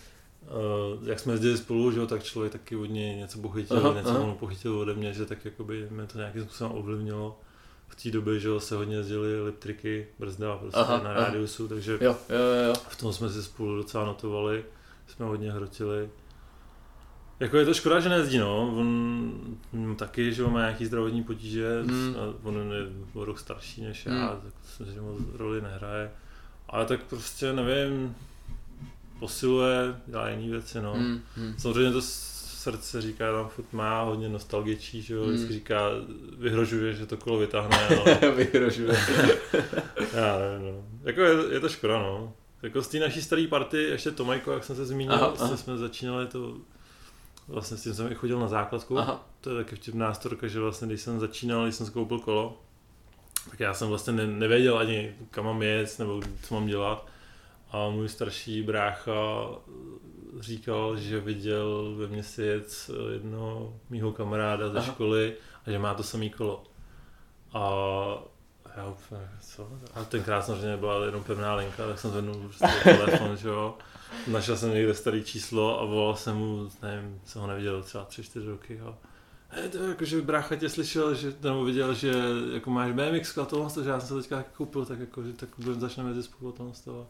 [0.42, 3.94] uh, jak jsme jezdili spolu, že jo, tak člověk taky od něj něco pochytil, Aha,
[3.94, 4.20] něco aha.
[4.20, 7.40] on pochytil ode mě, že tak jakoby mě to nějakým způsobem ovlivnilo.
[7.88, 11.24] V té době, že jo, se hodně jezdili lip triky, brzda prostě Aha, na aha.
[11.24, 12.74] rádiusu, takže jo, jo, jo.
[12.88, 14.64] v tom jsme si spolu docela notovali,
[15.06, 16.08] jsme hodně hrotili.
[17.44, 18.74] Jako je to škoda, že nejezdí, no.
[18.76, 18.86] On
[19.72, 22.16] mm, taky, že on má nějaký zdravotní potíže, Mm.
[22.18, 24.16] a on je o rok starší než Mm.
[24.16, 26.10] já, tak myslím, že moc roli nehraje.
[26.68, 28.14] Ale tak prostě nevím,
[29.18, 30.92] posiluje, dělá jiné věci, no.
[30.94, 31.54] Hmm, hmm.
[31.58, 35.32] Samozřejmě to srdce říká, tam furt má hodně nostalgičí, že jo, Mm.
[35.32, 35.80] vždycky říká,
[36.38, 38.92] vyhrožuje, že to kolo vytáhne, ale Vyhrožuje.
[40.14, 40.84] já nevím, no.
[41.04, 42.32] Jako je, je to škoda, no.
[42.62, 45.34] Jako z té naší staré party, ještě Tomajko, jak jsem se zmínil, aha.
[45.40, 45.56] aha.
[45.56, 46.56] jsme začínali to,
[47.48, 49.26] vlastně s tím jsem i chodil na základku, aha.
[49.40, 52.58] To je taky vtipná storka, že vlastně když jsem začínal, když jsem skoupil kolo,
[53.50, 57.06] tak já jsem vlastně ne, nevěděl ani kam mám jet, nebo co mám dělat.
[57.72, 59.12] A můj starší brácha
[60.40, 64.92] říkal, že viděl ve měsíc jednoho mýho kamaráda ze Aha.
[64.92, 66.64] školy a že má to samý kolo.
[67.52, 67.60] A
[68.76, 68.94] já
[69.40, 69.68] co?
[69.94, 73.74] A tenkrát samozřejmě byla jenom pevná linka, tak jsem zvednul prostě telefon, že jo.
[74.26, 78.22] Našel jsem někde starý číslo a volal jsem mu, nevím, co ho neviděl, třeba tři,
[78.22, 78.78] čtyři roky.
[78.80, 78.96] Jo.
[79.48, 82.14] Hej, to je jako, že brácha tě slyšel, že, nebo viděl, že
[82.52, 85.48] jako máš BMX a tohle, že já jsem se teďka koupil, tak jako, že tak
[85.78, 87.06] začneme jezdit spolu tohle z toho.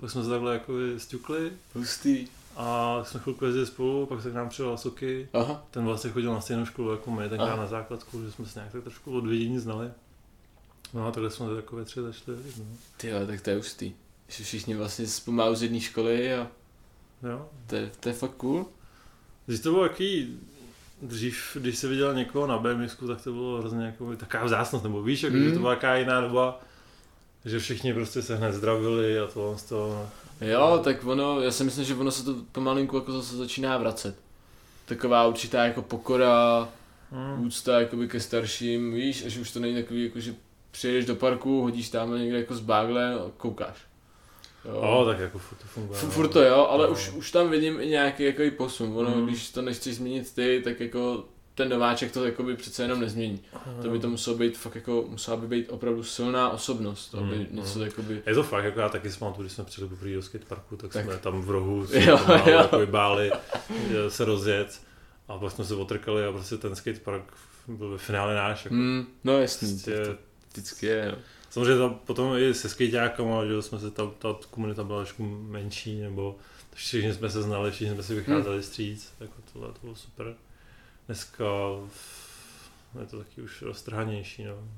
[0.00, 1.52] Pak jsme se takhle jako stukli.
[1.74, 2.26] Hustý.
[2.56, 5.28] A jsme chvilku jezdili spolu, pak se k nám přidal Soky.
[5.32, 5.66] Aha.
[5.70, 8.72] Ten vlastně chodil na stejnou školu jako my, tenkrát na základku, že jsme se nějak
[8.72, 9.90] tak trošku od vidění znali.
[10.94, 12.36] No a takhle jsme se takové tři začali.
[12.58, 12.64] No.
[12.96, 13.92] Ty tak to je hustý.
[14.28, 16.48] Že všichni vlastně pomalu z jedné školy a
[17.22, 17.48] jo.
[17.66, 18.66] To, je, to je fakt cool.
[19.46, 20.38] Když to bylo jaký,
[21.02, 25.02] dřív, když se viděl někoho na BMXku, tak to bylo hrozně jako taková vzácnost, nebo
[25.02, 25.44] víš, jako, mm.
[25.44, 26.60] že to byla jaká jiná doba,
[27.44, 30.10] že všichni prostě se hned zdravili a to z toho.
[30.40, 34.16] Jo, tak ono, já si myslím, že ono se to pomalinku jako zase začíná vracet.
[34.86, 36.68] Taková určitá jako pokora,
[37.12, 37.46] hmm.
[37.46, 40.34] úcta jakoby ke starším, víš, a že už to není takový jako, že
[40.70, 43.76] přijedeš do parku, hodíš tam někde jako z bágle a koukáš.
[44.68, 44.80] Jo.
[44.80, 46.00] O, tak jako furt to funguje.
[46.00, 46.92] F- furt to jo, ale no.
[46.92, 48.92] už, už tam vidím i nějaký jako posun.
[48.98, 49.26] Ono, hmm.
[49.26, 51.24] když to nechceš změnit ty, tak jako
[51.54, 53.40] ten nováček to jakoby přece jenom nezmění.
[53.52, 53.82] Hmm.
[53.82, 57.36] To by to muselo být fakt jako, musela by být opravdu silná osobnost, to by
[57.36, 57.46] hmm.
[57.50, 58.22] něco jakoby...
[58.26, 60.92] Je to fakt, jako já taky si pamatuju, když jsme přijeli poprvé do skateparku, tak,
[60.92, 62.52] tak, jsme tam v rohu jo, jo.
[62.52, 63.30] Jako báli
[64.08, 64.80] se rozjet
[65.28, 67.24] a pak jsme se otrkali a prostě ten skatepark
[67.66, 68.64] byl ve finále náš.
[68.64, 68.74] Jako.
[68.74, 70.16] Hmm, no jasný, prostě, to
[70.52, 71.12] vždycky je.
[71.12, 71.18] No.
[71.56, 76.00] Samozřejmě tam potom i se skejťákama, že jsme se, ta, ta komunita byla trošku menší,
[76.00, 76.36] nebo
[76.74, 78.62] všichni jsme se znali, všichni jsme si vycházeli hmm.
[78.62, 80.34] stříc, jako tohle to bylo super.
[81.06, 81.44] Dneska
[83.00, 84.68] je to taky už roztrhanější, no.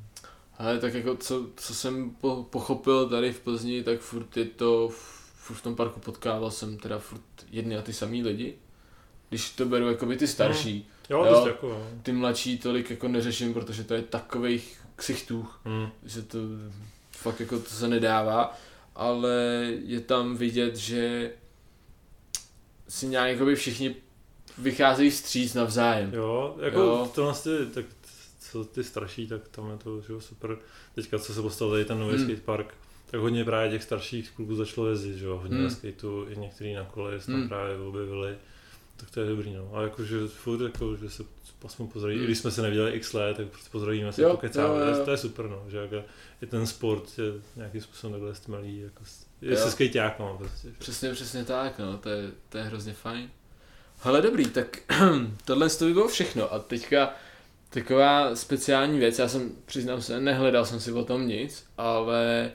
[0.58, 4.88] Ale tak jako co, co jsem po, pochopil tady v Plzni, tak furt je to,
[5.34, 8.54] furt v tom parku potkával jsem teda furt jedny a ty samý lidi.
[9.28, 10.72] Když to beru jako by ty starší.
[10.72, 10.84] Hmm.
[11.10, 11.86] Jo, jo, jako, jo.
[12.02, 15.88] Ty mladší tolik jako neřeším, protože to je takových ksichtů, hmm.
[16.04, 16.38] že to
[17.10, 18.58] fakt jako to se nedává,
[18.94, 19.32] ale
[19.84, 21.30] je tam vidět, že
[22.88, 23.96] si nějak jako by všichni
[24.58, 26.14] vycházejí stříc navzájem.
[26.14, 27.10] Jo, jako jo.
[27.14, 27.84] to ty, tak
[28.38, 30.58] co ty starší, tak tam je to že super.
[30.94, 32.24] Teďka, co se postavil ten nový hmm.
[32.24, 32.74] skatepark,
[33.10, 35.70] tak hodně právě těch starších kluků začalo jezdit, že jo, hodně hmm.
[35.70, 37.48] skateu, i některý na kole, se tam hmm.
[37.48, 38.36] právě objevili
[39.00, 39.70] tak to je dobrý, no.
[39.74, 41.24] A jakože furt, jako, že se
[41.64, 42.24] aspoň pozdraví, mm.
[42.24, 45.04] když jsme se neviděli x let, tak prostě pozdravíme se, pokecáme, jo, jo.
[45.04, 46.04] To, je super, no, že jako,
[46.40, 47.24] je ten sport je
[47.56, 49.04] nějakým způsobem takhle stmelý, jako,
[49.40, 49.56] je jo.
[49.56, 50.68] se skejťák, no, prostě.
[50.78, 53.30] Přesně, přesně tak, no, to je, to je hrozně fajn.
[54.02, 54.78] Ale dobrý, tak
[55.44, 57.14] tohle to by bylo všechno a teďka
[57.70, 62.52] taková speciální věc, já jsem, přiznám se, nehledal jsem si o tom nic, ale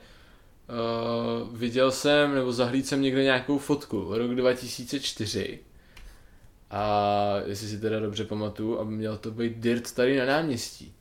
[0.69, 5.59] uh, viděl jsem, nebo zahlíd jsem někde nějakou fotku, rok 2004,
[6.73, 10.93] a jestli si teda dobře pamatuju, aby měl to být dirt tady na náměstí.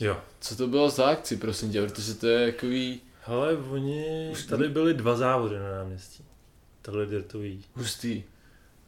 [0.00, 0.20] Jo.
[0.40, 3.00] Co to bylo za akci, prosím tě, protože to je takový...
[3.22, 6.24] Hele, oni, Už tady byly dva závody na náměstí.
[6.82, 7.64] Tohle dirtový.
[7.74, 8.22] Hustý.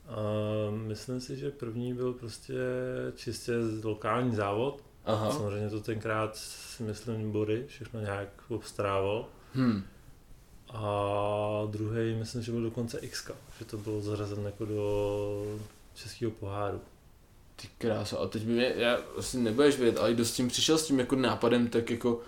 [0.08, 0.16] A
[0.70, 2.54] myslím si, že první byl prostě
[3.14, 3.52] čistě
[3.84, 4.82] lokální závod.
[5.04, 5.32] Aha.
[5.32, 6.40] Samozřejmě to tenkrát,
[6.80, 9.28] myslím, Bory všechno nějak obstarával.
[9.54, 9.82] Hmm.
[10.68, 15.58] A druhý, myslím, že byl dokonce X, že to bylo zařazeno jako do
[15.94, 16.80] českého poháru.
[17.56, 20.78] Ty krása, a teď by mě, já asi nebudeš vědět, ale kdo s tím přišel
[20.78, 22.20] s tím jako nápadem, tak jako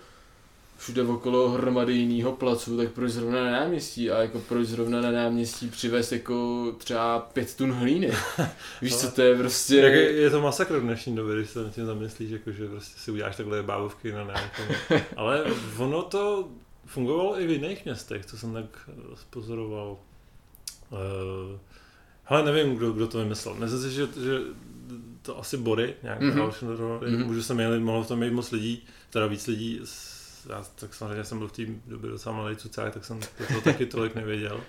[0.77, 5.11] všude okolo hromady jiného placu, tak proč zrovna na náměstí a jako proč zrovna na
[5.11, 8.11] náměstí přivést jako třeba pět tun hlíny.
[8.81, 9.75] Víš, co to je prostě...
[9.75, 12.67] Jak je, je to masakr v dnešní době, když se na tím zamyslíš, jako, že
[12.67, 15.01] prostě si uděláš takhle bábovky na nějakém.
[15.15, 15.43] Ale
[15.77, 16.49] ono to
[16.85, 18.89] fungovalo i v jiných městech, co jsem tak
[19.29, 19.97] pozoroval.
[20.89, 21.59] Uh,
[22.27, 23.55] ale nevím, kdo, kdo to vymyslel.
[23.55, 24.39] Myslím si, že, že
[25.21, 26.49] to asi Bory, nějak mm-hmm.
[26.49, 27.25] mm-hmm.
[27.25, 29.81] můžu se měli, mohlo v tom mít moc lidí, teda víc lidí,
[30.49, 33.85] já tak samozřejmě jsem byl v té době docela malý cucák, tak jsem to taky
[33.85, 34.61] tolik nevěděl.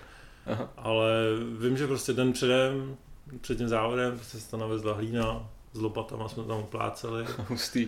[0.45, 0.69] Aha.
[0.77, 1.11] Ale
[1.59, 2.97] vím, že prostě den předem,
[3.41, 7.25] před tím závodem, prostě se tam navezla hlína, s lopatama jsme tam upláceli.
[7.47, 7.87] Hustý.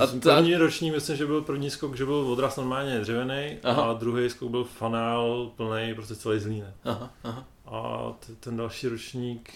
[0.00, 0.36] A ta...
[0.36, 4.50] První roční, myslím, že byl první skok, že byl odraz normálně dřevěný a druhý skok
[4.50, 6.66] byl fanál plný, prostě celý z hlíny.
[6.84, 7.44] Aha, aha.
[7.66, 9.52] A t- ten další ročník,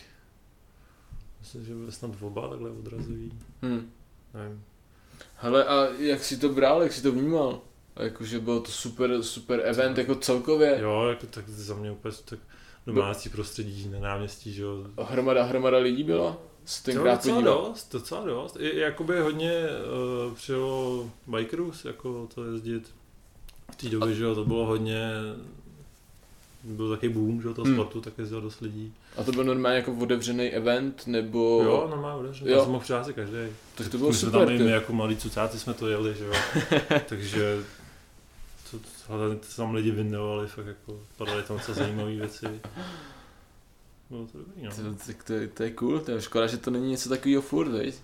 [1.40, 3.32] myslím, že byl snad oba takhle odrazový.
[3.62, 3.90] Hmm.
[4.34, 4.64] Nevím.
[5.34, 7.60] Hele, a jak si to bral, jak si to vnímal?
[7.96, 10.78] Jakože bylo to super, super event to, jako celkově.
[10.80, 12.38] Jo, jako tak za mě úplně tak
[12.86, 14.86] domácí prostředí na náměstí, že jo.
[15.02, 16.36] Hromada, hromada lidí byla?
[16.64, 17.68] Se tenkrát docela podíval.
[17.68, 18.56] dost, docela dost.
[18.60, 19.52] I, jakoby hodně
[20.28, 22.94] uh, přijelo bikerů, jako to jezdit
[23.72, 24.16] v té době, a...
[24.16, 25.10] že jo, to bylo hodně
[26.64, 27.74] byl taky boom, že toho hmm.
[27.74, 28.94] sportu, tak jezdil dost lidí.
[29.16, 31.60] A to byl normálně jako otevřený event, nebo...
[31.64, 33.36] Jo, normálně otevřený, já jsem mohl přihlásit každý.
[33.74, 34.40] Tak to bylo super.
[34.40, 36.32] Jsme tam i my jako malí cucáci jsme to jeli, že jo.
[37.08, 37.62] Takže
[38.70, 42.46] to, to, to tam lidi vyndovali, fakt jako padaly tam co zajímavé věci.
[44.10, 44.70] Bylo to dobrý, no.
[44.70, 47.68] To, tak to, to, je cool, to je škoda, že to není něco takového furt,
[47.68, 47.94] veď?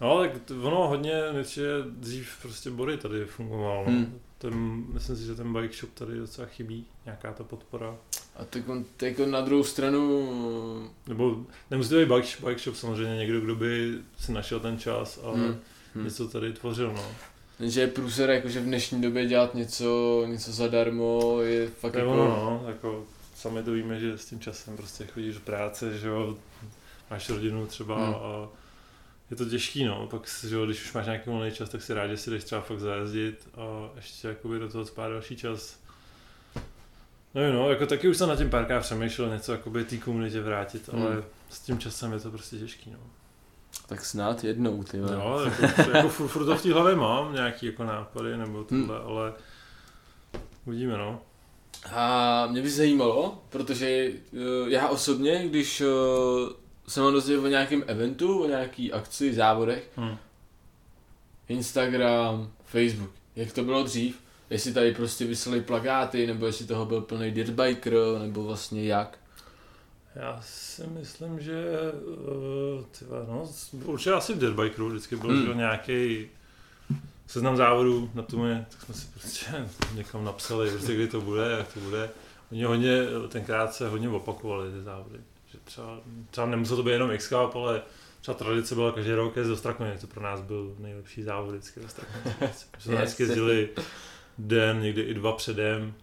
[0.00, 3.92] No, tak to- ono hodně, určitě dřív prostě Bory tady fungoval, no.
[3.92, 4.20] Hmm.
[4.42, 7.96] Ten, myslím si, že ten bike shop tady docela chybí, nějaká ta podpora.
[8.36, 12.76] A tak on, tak jako na druhou stranu, Nebo nemusí to být bike, bike shop,
[12.76, 15.60] samozřejmě někdo, kdo by si našel ten čas a hm,
[15.94, 16.04] hm.
[16.04, 17.04] něco tady tvořil, no.
[17.60, 22.16] že je průser, jakože v dnešní době dělat něco, něco zadarmo je fakt je jako...
[22.16, 26.36] no, jako sami to víme, že s tím časem prostě chodíš do práce, že jo,
[27.10, 28.14] máš rodinu třeba Hmm.
[28.14, 28.48] a
[29.32, 32.06] je to těžký, no, pak, že když už máš nějaký volný čas, tak si rád,
[32.06, 35.78] že si jdeš třeba fakt zajezdit a ještě jakoby do toho spát další čas.
[37.34, 40.88] No no, jako taky už jsem na tím párkrát přemýšlel něco jakoby té komunitě vrátit,
[40.88, 41.02] Hmm.
[41.02, 42.98] ale s tím časem je to prostě těžký, no.
[43.86, 45.12] Tak snad jednou, ty vole.
[45.14, 48.98] Jo, jako, jako furt, furt to v té hlavě mám, nějaký jako nápady nebo tohle,
[48.98, 49.06] Hmm.
[49.06, 49.32] ale
[50.66, 51.20] uvidíme, no.
[51.92, 54.10] A mě by zajímalo, protože eh,
[54.68, 55.86] já osobně, když eh,
[56.88, 60.16] jsem mám dozvěděl o nějakém eventu, o nějaký akci, závodech, Hm.
[61.48, 67.00] Instagram, Facebook, jak to bylo dřív, jestli tady prostě vysely plagáty, nebo jestli toho byl
[67.00, 69.18] plný dirtbiker, nebo vlastně jak.
[70.16, 71.64] Já si myslím, že
[72.02, 73.48] uh, tyva, no,
[73.84, 75.46] určitě asi v Dirtbikeru vždycky byl Hmm.
[75.46, 75.58] hmm.
[75.58, 76.28] nějaký
[77.26, 79.46] seznam závodů na tom je, tak jsme si prostě
[79.94, 82.10] někam napsali, prostě kdy to bude, jak to bude.
[82.52, 85.18] Oni hodně, tenkrát se hodně opakovali ty závody.
[85.52, 87.82] Že třeba, třeba nemuselo to být jenom x ale
[88.20, 91.80] třeba tradice byla každý rok je z Ostrakony, to pro nás byl nejlepší závod vždycky
[91.80, 92.34] z Ostrakony.
[92.78, 93.68] Že jsme vždycky jezdili
[94.38, 95.94] den, někdy i dva předem.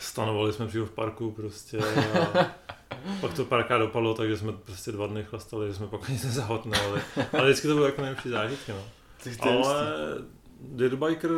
[0.00, 2.54] Stanovali jsme přímo v parku prostě a
[3.20, 7.00] pak to párkrát dopadlo, takže jsme prostě dva dny chlastali, že jsme pak nic nezahotnali.
[7.32, 8.84] Ale vždycky to bylo jako nejlepší zážitky, no.
[9.42, 9.86] Ale
[10.60, 11.30] Dirtbiker,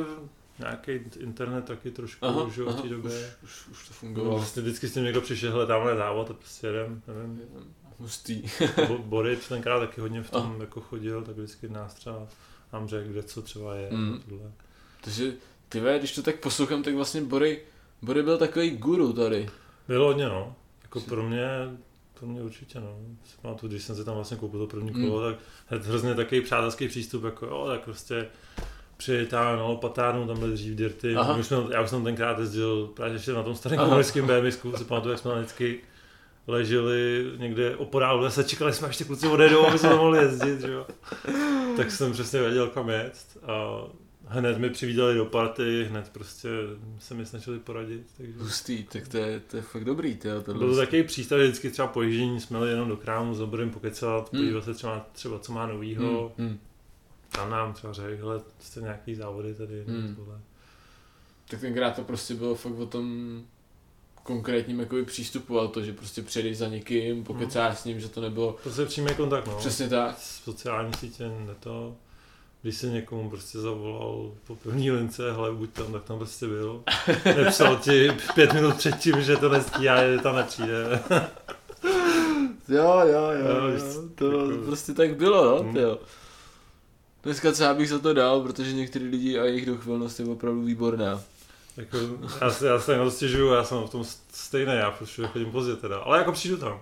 [0.60, 3.32] nějaký internet taky trošku, Aha, že v aha, té době.
[3.44, 4.36] Už, už, už to No, fungovalo.
[4.38, 7.40] prostě vždycky s tím někdo přišel, hele, tamhle závod a prostě jedem, nevím.
[7.98, 8.42] Hustý.
[8.88, 12.26] Bo- Boris tenkrát taky hodně v tom jako chodil, tak vždycky nás třeba
[12.72, 13.90] nám řekl, kde co třeba je.
[13.90, 14.20] Mm.
[14.28, 14.52] tohle.
[15.04, 15.32] Takže
[15.68, 17.62] ty ve, když to tak poslouchám, tak vlastně Bory,
[18.02, 19.48] Bory byl takový guru tady.
[19.88, 20.54] Bylo hodně, no.
[20.82, 21.48] Jako pro mě,
[22.14, 22.98] pro mě určitě, no.
[23.42, 25.08] Pamatuju, když jsem si tam vlastně koupil to první Mm.
[25.08, 28.26] kolo, tak hned hrozně takový přátelský přístup, jako jo, tak prostě
[29.00, 31.14] přijetá na lopatárnu, tam byly dřív dirty.
[31.16, 31.36] Aha.
[31.36, 33.88] My jsme, já už jsem tenkrát jezdil právě ještě na tom starém Aha.
[33.88, 35.78] komunistickém BMXku, si pamatuju, jak jsme vždycky
[36.46, 40.60] leželi někde opodál v lese, čekali jsme, až ty kluci odejdou, aby jsme mohli jezdit,
[40.60, 40.86] že jo.
[41.76, 43.82] Tak jsem přesně věděl, kam jet a
[44.26, 46.48] hned mi přivítali do party, hned prostě
[46.98, 48.32] se mi snažili poradit, takže...
[48.38, 50.58] Hustý, tak to je, to je fakt dobrý, jo, tohle.
[50.58, 53.70] Byl to takový přístav, že vždycky třeba po jsme jeli jenom do krámu s oborem
[53.70, 54.42] pokecat, Hmm.
[54.42, 56.58] podívat se třeba, třeba co má novýho, Hmm, hmm.
[57.32, 59.96] Tam nám třeba řekl, hele, jste nějaký závody tady, Hmm.
[60.02, 60.14] hmm.
[60.16, 60.38] tohle.
[61.50, 63.40] Tak tenkrát to prostě bylo fakt o tom
[64.22, 68.20] konkrétním jakoby přístupu, ale to, že prostě přijdeš za někým, pokecáš s ním, že to
[68.20, 69.56] nebylo Prostě přímý kontakt, no.
[69.58, 70.18] přesně tak.
[70.18, 71.96] Sociální sítě, ne to.
[72.62, 76.82] Když se někomu prostě zavolal po první lince, hele, buď tam, tak tam prostě byl.
[77.24, 81.00] Nepsal ti pět minut předtím, že to nestíhá, že tam nepřijde.
[82.68, 85.72] Jo, jo, jo, Jo, jo, to jako- prostě tak bylo, no, Hmm.
[85.74, 85.98] ty jo.
[87.22, 91.20] Dneska třeba bych za to dal, protože některý lidi a jejich dochvilnost je opravdu výborná.
[91.76, 91.96] Jako,
[92.40, 95.76] já, se, já se jenom stěžuju, já jsem v tom stejný, já prostě chodím pozdě
[95.76, 96.80] teda, ale jako přijdu tam.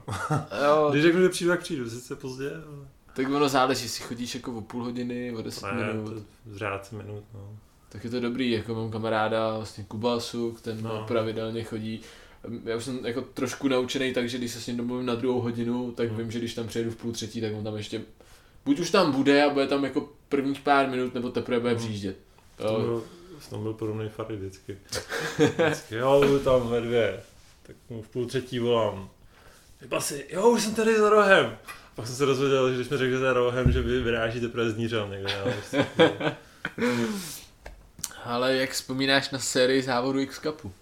[0.65, 2.87] Jo, Když řeknu, že přijdu, tak přijdu, sice pozdě, ale...
[3.15, 6.23] tak ono záleží, jestli chodíš jako o půl hodiny, o deset Ne, minut.
[6.55, 7.57] řád minut, no.
[7.89, 11.05] Tak je to dobrý, jako mám kamaráda, vlastně Kubasu, ten No.
[11.09, 12.01] pravidelně chodí.
[12.65, 15.93] Já už jsem jako trošku naučený, takže když se s ním domluvím na druhou hodinu,
[15.93, 16.19] tak Hmm.
[16.19, 18.03] vím, že když tam přijedu v půl třetí, tak on tam ještě
[18.69, 21.79] buď už tam bude a bude tam jako prvních pár minut, nebo teprve bude Hmm.
[21.81, 22.17] přijíždět.
[22.57, 23.05] To byl,
[23.51, 24.79] tam byl podobný Fary vždycky.
[25.39, 25.95] vždycky.
[25.95, 27.21] Jo, budu tam ve dvě.
[27.63, 29.11] Tak mu v půl třetí volám.
[29.81, 31.59] Vybasy, jo, už jsem tady za rohem.
[31.95, 34.71] Pak jsem se dozvěděl, že když mi řekl, že za rohem, že vy vyrážíte teprve
[34.71, 35.43] z Nířan někde.
[35.43, 35.87] Prostě,
[38.25, 40.73] Ale jak vzpomínáš na sérii závodu X Cupu?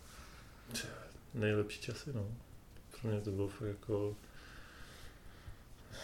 [1.34, 2.26] nejlepší časy, no.
[3.00, 4.14] Pro mě to bylo fakt jako...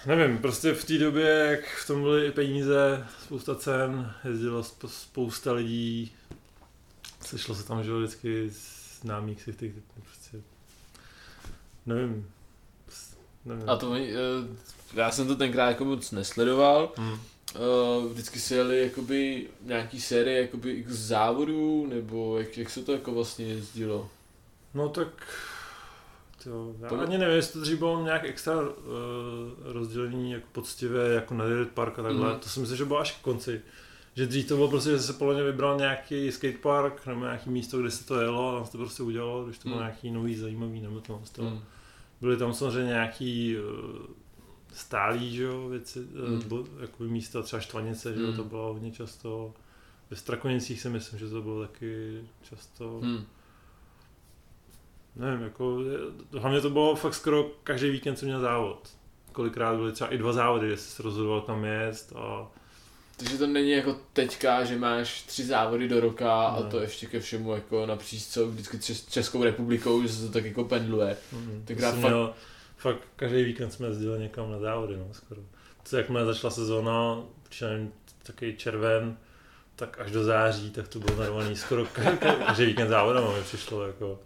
[0.07, 4.87] Nevím, prostě v té době, jak v tom byly i peníze, spousta cen, jezdilo sp-
[4.89, 6.13] spousta lidí,
[7.27, 8.51] sešlo se tam, že vždycky
[9.01, 9.73] známých si těch,
[10.05, 10.39] prostě,
[11.87, 12.31] nevím,
[12.89, 13.69] s- nevím.
[13.71, 14.09] A to, eh,
[14.95, 16.93] já jsem to tenkrát jako moc nesledoval.
[16.97, 17.19] Hmm.
[17.55, 22.93] Eh, Vždycky se jeli jakoby nějaký série jakoby X závodů, nebo jak, jak se to
[22.93, 24.11] jako vlastně jezdilo?
[24.75, 25.27] No tak,
[26.45, 28.69] to, já To- ani nevím, jestli to dřív bylo nějak extra uh,
[29.63, 32.41] rozdělení jako poctivě, jako na Dirt Park a takhle, Mhm.
[32.41, 33.61] to si myslím, že bylo až k konci,
[34.15, 37.79] Že dřív to bylo prostě, že se podle mě vybral nějaký skatepark nebo nějaký místo,
[37.79, 39.87] kde se to jelo a tam se to prostě udělalo, když to bylo Hmm.
[39.87, 41.23] nějaký nový, zajímavý nebo to.
[41.33, 41.43] to.
[41.43, 41.61] Hmm.
[42.21, 44.07] Byly tam samozřejmě nějaký uh,
[44.75, 46.43] stálí, že jo, věci, mm.
[46.49, 48.37] bo, jakoby místa, třeba Štvanice, že jo, Hmm.
[48.37, 49.55] to bylo hodně často.
[50.11, 53.01] Ve Strakonicích si myslím, že to bylo taky často.
[53.03, 53.25] Hmm.
[55.17, 58.89] Nevím, jako, je- hlavně to bylo fakt skoro každý víkend jsem měl závod.
[59.33, 62.47] Kolikrát byly třeba i dva závody, kde jsi se rozhodoval kam jet a
[63.17, 66.71] Takže to není jako teďka, že máš tři závody do roka a Ne.
[66.71, 70.45] to ještě ke všemu jako napříč celou vždycky Čes- Českou republikou, že se to tak
[70.45, 71.17] jako pendluje.
[71.33, 72.33] mm, Tenkrát fakt- měl,
[72.77, 75.41] fakt každý víkend jsme jezdili někam na závody, no, skoro.
[75.85, 77.23] Co jakmile začala sezóna,
[77.61, 77.93] nevím,
[78.23, 79.17] takový červen,
[79.77, 83.43] tak až do září, tak to bylo narvaný skoro ka- ka- každý víkend závodama mi
[83.43, 84.19] přišlo, jako,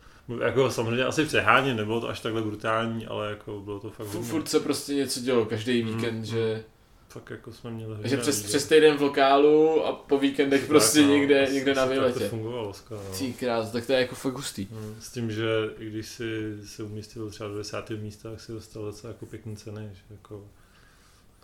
[0.44, 4.28] jako samozřejmě asi přeháně, nebylo to až takhle brutální, ale jako bylo to fakt hodně.
[4.28, 6.24] Furt se prostě něco dělo každý Mm, víkend, mm.
[6.24, 6.64] že,
[7.08, 8.48] Fakt jako jsme měli hodně že přes, lidí.
[8.48, 11.88] přes týden v lokálu a po víkendech Tak, prostě no, někde, asi- někde na asi
[11.90, 12.18] tak výletě.
[12.20, 13.18] to fungovalo skoro, no.
[13.18, 14.68] Ty krás, tak to je jako fakt hustý.
[14.70, 15.46] Mm, S tím, že
[15.78, 17.90] i když si se umístil třeba do 10.
[17.96, 20.44] místa, tak si dostal docela jako pěkný ceny, že jako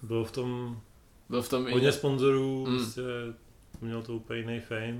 [0.03, 0.81] bylo v tom
[1.29, 1.73] Byl v tom i...
[1.73, 2.77] hodně sponzorů, Mm.
[2.77, 3.03] prostě
[3.81, 4.99] měl to úplně jiný fame.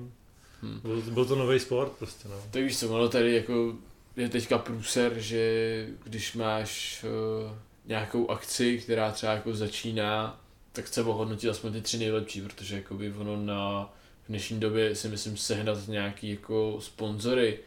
[0.63, 0.81] Hmm.
[0.83, 2.35] Byl, byl to nový sport prostě, no.
[2.51, 3.75] Tak víš co, ono tady jako
[4.17, 7.05] je teďka průser, že když máš
[7.45, 7.53] uh,
[7.87, 10.41] nějakou akci, která třeba jako začíná,
[10.73, 13.93] tak chce ohodnotit aspoň ty tři nejlepší, protože jakoby ono na
[14.25, 17.59] v dnešní době si myslím sehnat nějaký jako sponzory.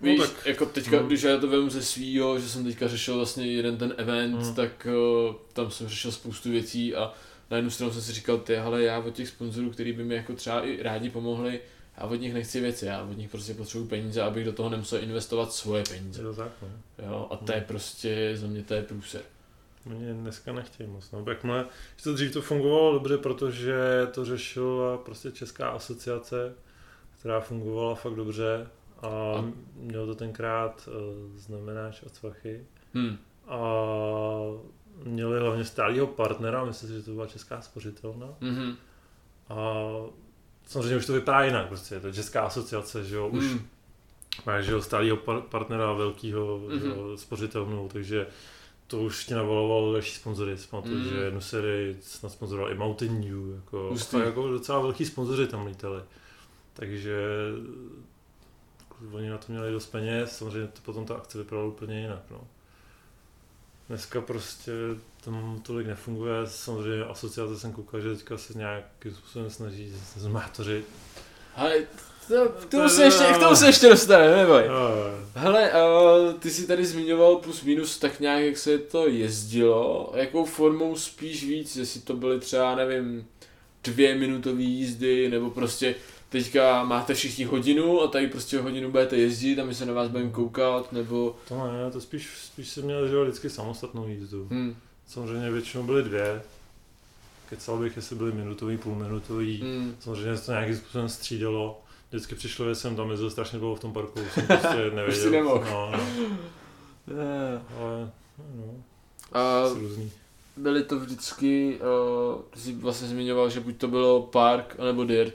[0.00, 1.06] Víš, No tak, tak- jako teďka, no.
[1.06, 4.54] když já to vím ze svýho, že jsem teďka řešil vlastně jeden ten event, Mm.
[4.54, 4.86] tak
[5.28, 7.12] uh, tam jsem řešil spoustu věcí a
[7.52, 10.14] na jednu stranu jsem si říkal, ty, ale já od těch sponzorů, který by mi
[10.14, 11.60] jako třeba i rádi pomohli,
[11.98, 15.02] já od nich nechci věci, já od nich prostě potřebuji peníze, abych do toho nemusel
[15.02, 16.22] investovat svoje peníze.
[16.22, 16.68] To tak, no.
[17.06, 19.20] Jo, a to je prostě, za mě to je průser.
[19.86, 21.24] Mě dneska nechtějí moc, no.
[21.28, 23.76] Jakmile, že to dřív to fungovalo dobře, protože
[24.12, 26.54] to řešila prostě Česká asociace,
[27.18, 28.66] která fungovala fakt dobře
[29.02, 29.44] a, A-
[29.74, 32.66] měl to tenkrát uh, znamenáš od Svachy.
[32.94, 33.16] Hm.
[33.48, 33.58] A
[35.04, 38.26] měli hlavně stálého partnera, myslím si, že to byla Česká spořitelna.
[38.40, 38.76] Mhm.
[39.48, 39.74] A
[40.66, 43.60] samozřejmě už to vypadá jinak, prostě je to Česká asociace, že jo, už Hm.
[44.46, 46.90] máš že jo, stálého par- partnera velkého Mhm.
[46.90, 48.26] jo, spořitelnou, takže
[48.86, 51.08] to už ti navolovalo další sponzory, pamatuju, Mhm.
[51.08, 55.66] že jednu sérii snad sponzoroval i Mountain Dew, jako, fakt jako docela velký sponzoři tam
[55.66, 56.02] lítali.
[56.72, 57.16] Takže
[59.12, 62.22] oni na to měli dost peněz, samozřejmě to potom ta akce vypadala úplně jinak.
[62.30, 62.40] No.
[63.88, 64.72] Dneska prostě
[65.24, 70.84] tam tolik nefunguje, samozřejmě asociace jsem koukal, že teďka se nějakým způsobem snaží zmátořit.
[71.56, 71.74] Ale
[72.28, 74.62] to, k, tomu se ještě, k tomu se ještě dostaneme, neboj.
[75.34, 80.44] Hele, uh, ty jsi tady zmiňoval plus minus tak nějak, jak se to jezdilo, jakou
[80.44, 83.26] formou spíš víc, jestli to byly třeba, nevím,
[83.84, 85.94] dvě minutové jízdy, nebo prostě
[86.32, 90.08] teďka máte všichni hodinu a tady prostě hodinu budete jezdit a my se na vás
[90.08, 91.36] budeme koukat, nebo...
[91.48, 94.46] To ne, to spíš, spíš jsem měl že vždycky samostatnou jízdu.
[94.50, 94.76] Hm,
[95.06, 96.42] Samozřejmě většinou byly dvě.
[97.48, 99.62] Kecal bych, jestli byly minutový, půlminutový.
[99.64, 101.80] hm, Samozřejmě se to nějakým způsobem střídalo.
[102.10, 105.22] Vždycky přišlo, že jsem tam jezdil strašně dlouho v tom parku, už jsem prostě nevěděl.
[105.24, 105.64] si nemohl.
[105.70, 105.98] No, no,
[107.08, 108.10] Eh, ale
[108.56, 108.74] no,
[109.32, 110.10] A různý.
[110.56, 111.78] byly to vždycky,
[112.34, 115.34] uh, ty jsi vlastně zmiňoval, že buď to bylo park, anebo dirt.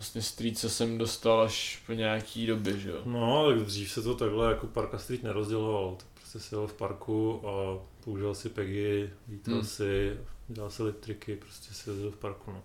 [0.00, 3.02] Vlastně street, co jsem dostal až po nějaký době, že jo?
[3.04, 5.94] No, tak dřív se to takhle jako Park a Street nerozdělovalo.
[5.96, 9.64] Tak prostě si jel v parku a použil si Peggy, lítal Hmm.
[9.64, 10.16] si,
[10.48, 12.62] dělal si triky, prostě si jezdil v parku, no.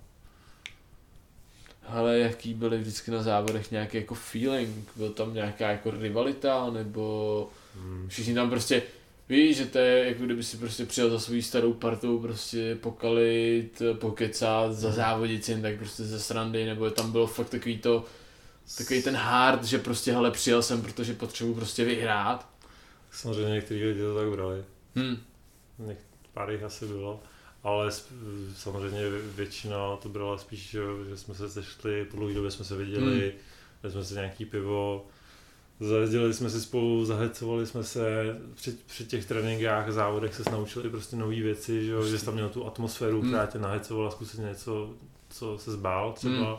[1.88, 4.88] Ale jaký byly vždycky na závodech nějaký jako feeling?
[4.96, 8.06] Byl tam nějaká jako rivalita, nebo Hmm.
[8.10, 8.84] všichni tam prostě,
[9.30, 13.82] víš, že to je jako kdyby si prostě přijel za svou starou partou prostě pokalit,
[14.00, 18.06] pokecat, za závodit si jen tak prostě ze srandy, nebo tam bylo fakt takový to,
[18.78, 22.50] takový ten hard, že prostě hele přijel jsem, protože potřebuji prostě vyhrát.
[23.12, 24.64] Samozřejmě některý lidi to tak brali.
[24.96, 25.18] Hm.
[25.80, 25.98] Něk,
[26.34, 27.24] pár jich asi bylo,
[27.64, 27.92] ale
[28.56, 29.02] samozřejmě
[29.36, 33.22] většina to byla spíš, že, že jsme se sešli, po dlouhé době jsme se viděli,
[33.22, 33.32] Hmm.
[33.84, 35.08] dali jsme si nějaký pivo,
[35.80, 41.16] zajezdili jsme si spolu, zahecovali jsme se, při, při těch tréninkách, závodech se naučili prostě
[41.16, 43.30] nové věci, že, jo, že jsi tam měl tu atmosféru, Hmm.
[43.30, 44.90] která tě nahecovala zkusit něco,
[45.30, 46.50] co se zbál třeba.
[46.50, 46.58] Hmm.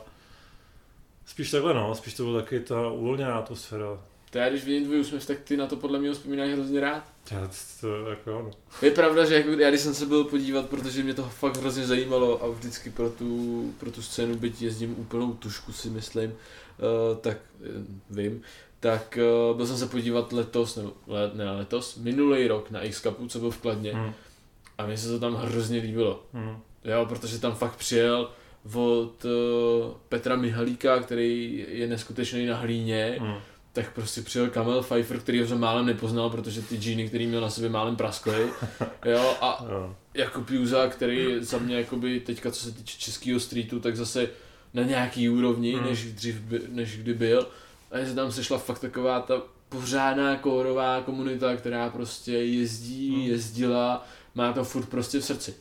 [1.27, 4.01] Spíš takhle no, spíš to byla taky ta uvolněná atmosféra.
[4.31, 7.05] To já když vidím tvůj úsměv, tak ty na to podle mě vzpomínáš hrozně rád.
[7.31, 7.51] Já
[7.81, 8.51] to jako jo, no.
[8.83, 11.87] Je pravda, že jako já když jsem se byl podívat, protože mě to fakt hrozně
[11.87, 17.17] zajímalo a vždycky pro tu, pro tu scénu, byť jezdím úplnou tušku si myslím, uh,
[17.21, 17.67] tak uh,
[18.11, 18.43] vím,
[18.81, 19.19] tak
[19.51, 23.29] uh, byl jsem se podívat letos, nebo le, ne letos, minulý rok na X Cupu,
[23.29, 24.13] co byl v Kladně Hmm.
[24.79, 26.23] a mně se to tam hrozně líbilo.
[26.33, 26.57] Hmm.
[26.85, 28.31] Jo, protože tam fakt přijel
[28.75, 29.31] od uh,
[30.09, 33.35] Petra Mihalíka, který je neskutečný na hlíně, Mm.
[33.73, 37.51] tak prostě přijel Kamel Pfeiffer, který jsem málem nepoznal, protože ty džíny, který měl na
[37.51, 38.47] sobě málem praskly.
[39.05, 39.97] Jo, a Jo.
[40.15, 44.29] Jakub Juza, který za mě jakoby teďka co se týče českého streetu, tak zase
[44.75, 45.85] na nějaký úrovni, Mm.
[45.85, 47.49] než, dřív, by- než kdy byl.
[47.97, 53.23] A že se tam sešla fakt taková ta pořádná kórová komunita, která prostě jezdí, Mm.
[53.23, 55.55] jezdila, má to furt prostě v srdci.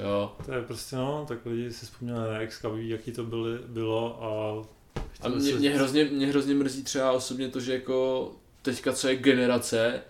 [0.00, 0.32] Jo.
[0.46, 4.24] To je prostě no, tak lidi si vzpomněli na Exka, ví, jaký to byly, bylo
[4.24, 4.64] a...
[5.20, 9.08] A mě, se- mě, hrozně, mě hrozně mrzí třeba osobně to, že jako teďka co
[9.08, 10.00] je generace,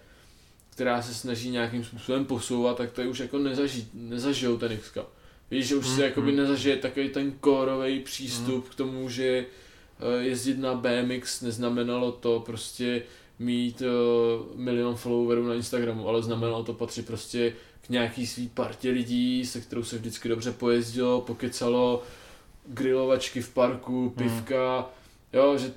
[0.71, 4.93] která se snaží nějakým způsobem posouvat, tak to je už jako nezaží, nezažijou ten x
[5.51, 6.37] Víš, že už Mm, se jakoby mm.
[6.37, 9.47] nezažije takový ten kórový přístup k tomu, že
[10.21, 13.03] jezdit na BMX neznamenalo to prostě
[13.39, 18.91] mít uh, milion followerů na Instagramu, ale znamenalo to patřit prostě k nějaký svý partě
[18.91, 22.03] lidí, se kterou se vždycky dobře pojezdilo, pokecalo,
[22.67, 24.91] grilovačky v parku, pivka,
[25.33, 25.73] jo, že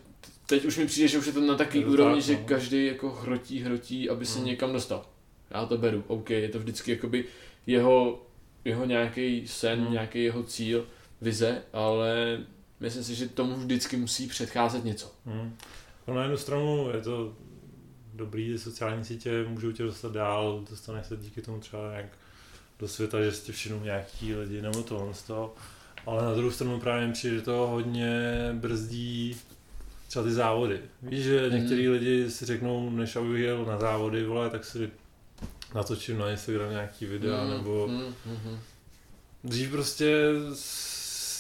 [0.46, 2.40] teď už mi přijde, že už je to na takový úrovni, tak, že no.
[2.46, 4.46] každý jako hrotí, hrotí, aby se Mm.
[4.46, 5.06] někam dostal.
[5.52, 7.26] Já to beru, OK, je to vždycky jakoby
[7.68, 8.22] jeho,
[8.66, 9.92] jeho nějaký sen, Mm.
[9.92, 10.88] nějaký jeho cíl,
[11.22, 12.40] vize, ale
[12.82, 15.12] myslím si, že tomu vždycky musí předcházet něco.
[15.26, 15.58] Hmm.
[16.00, 17.34] Jako na jednu stranu je to
[18.14, 22.06] dobrý, ty sociální sítě můžou tě dostat dál, dostaneš se díky tomu třeba nějak
[22.80, 25.54] do světa, že si tě všimnou nějaký lidi nebo tohle z toho.
[26.06, 28.10] Ale na druhou stranu právě přijde, že to hodně
[28.54, 29.38] brzdí
[30.08, 30.80] třeba ty závody.
[31.02, 31.60] Víš, že Hmm.
[31.60, 34.90] některý lidi si řeknou, než abych jel na závody, vole, tak si
[35.76, 38.60] natočím na Instagram nějaký videa, Mm, nebo mm, mm, mm.
[39.44, 40.28] Dřív prostě,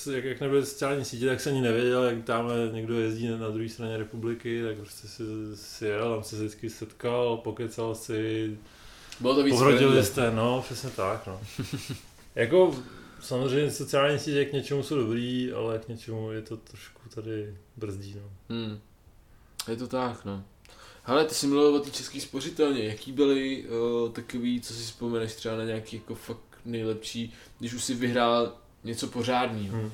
[0.07, 3.49] jak, jak nebyly sociální sítě, tak se ani nevěděl, jak tam někdo jezdí na, na
[3.49, 5.23] druhé straně republiky, tak prostě si,
[5.55, 8.57] si jel, tam se vždycky setkal, pokecal si,
[9.19, 11.41] Bylo to víc pohrodili jste, no, přesně tak, no.
[12.35, 12.75] jako
[13.21, 18.15] samozřejmě sociální sítě k něčemu jsou dobrý, ale k něčemu je to trošku tady brzdí,
[18.21, 18.29] no.
[18.49, 18.79] Hmm.
[19.67, 20.43] Je to tak, no.
[21.03, 22.83] Hele, ty jsi mluvil o té české spořitelně.
[22.83, 27.83] Jaký byly uh, takový, co si vzpomeneš třeba na nějaký jako fakt nejlepší, když už
[27.83, 29.77] si vyhrál něco pořádného.
[29.77, 29.91] Hmm.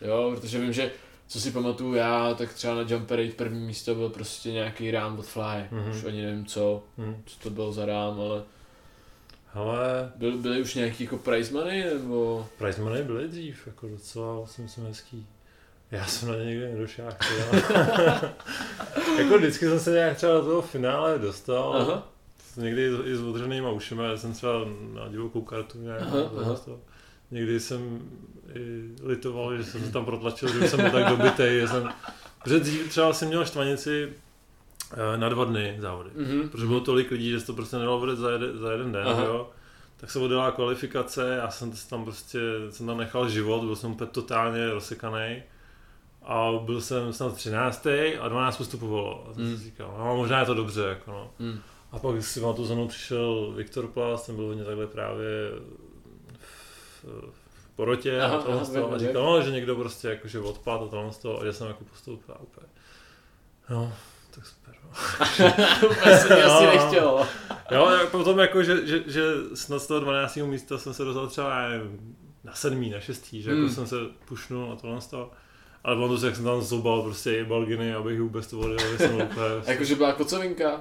[0.00, 0.90] Jo, protože vím, že
[1.28, 5.18] co si pamatuju já, tak třeba na Jump Parade první místo byl prostě nějaký rám
[5.18, 5.64] od Fly.
[5.70, 5.90] Mhm.
[5.90, 7.22] Už ani nevím co, Hmm.
[7.26, 8.42] co to byl za rám, ale
[9.54, 12.48] Ale byl, byly už nějaký jako prize money, nebo...
[12.58, 15.26] prize money byly dřív, jako docela si myslím hezký.
[15.90, 17.06] Já jsem na ně nikdy nedošel.
[19.18, 21.76] jako vždycky jsem se nějak třeba do toho finále dostal.
[21.76, 22.08] Aha.
[22.56, 24.52] Někdy i s otřenýma ušima, já jsem třeba
[24.94, 26.54] na divokou kartu nějak Aha, aha.
[26.54, 26.80] toho.
[27.32, 28.00] Někdy jsem
[28.54, 31.88] i litoval, že jsem se tam protlačil, že jsem byl tak dobitej, jsem...
[32.44, 34.12] Protože dřív třeba jsem měl štvanici
[34.92, 36.10] eh, na dva dny závody.
[36.16, 36.48] Mhm.
[36.48, 39.08] Protože bylo tolik lidí, že se to prostě nedalo vydat za, jeden, za jeden den,
[39.08, 39.24] Aha.
[39.24, 39.50] jo.
[39.96, 42.38] Tak se odjela kvalifikace, já jsem tam prostě,
[42.70, 45.42] jsem tam nechal život, byl jsem úplně totálně rozsekaný.
[46.24, 47.86] A byl jsem snad 13.
[48.20, 49.26] a 12 postupovalo.
[49.30, 49.56] A jsem Mm.
[49.58, 51.30] si říkal, no možná je to dobře, jako no.
[51.38, 51.58] Mm.
[51.92, 55.26] A pak si na tu za mnou přišel Viktor Plas, ten byl hodně takhle právě
[57.04, 58.92] v, porotě Aha, a tohle aha, z toho.
[58.92, 61.40] A říkal, no, že někdo prostě jakože odpad a tohle z toho.
[61.40, 62.66] A já jsem jako postoupil a úplně.
[63.70, 63.92] No,
[64.30, 64.74] tak super.
[64.84, 64.90] No.
[65.90, 66.70] Úplně si asi No.
[66.72, 67.26] nechtělo.
[67.70, 69.22] Jo, a potom jako, že, že, že
[69.54, 70.36] snad z toho 12.
[70.36, 73.70] místa jsem se dostal třeba já nevím, na sedmý, na šestý, že jako Hmm.
[73.70, 73.96] jsem se
[74.28, 75.30] pušnul a tohle z toho.
[75.84, 78.98] Ale pamatuju si, jak jsem tam zobal prostě i balginy, abych vůbec to volil, že
[78.98, 79.46] jsem úplně...
[79.66, 80.80] Jakože byla kocovinka?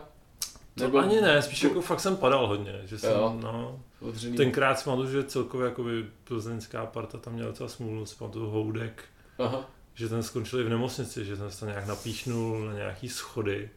[0.77, 3.37] To ani ne, spíš jako fakt jsem padal hodně, že jsem, Jo.
[3.43, 4.37] no, Odřený.
[4.37, 9.03] tenkrát pamatuju, že celkově jakoby plzeňská parta tam měla docela smůlu, si pamatuju Houdek,
[9.39, 9.69] Aha.
[9.93, 13.69] že ten skončil i v nemocnici, že jsem se tam nějak napíchnul na nějaký schody,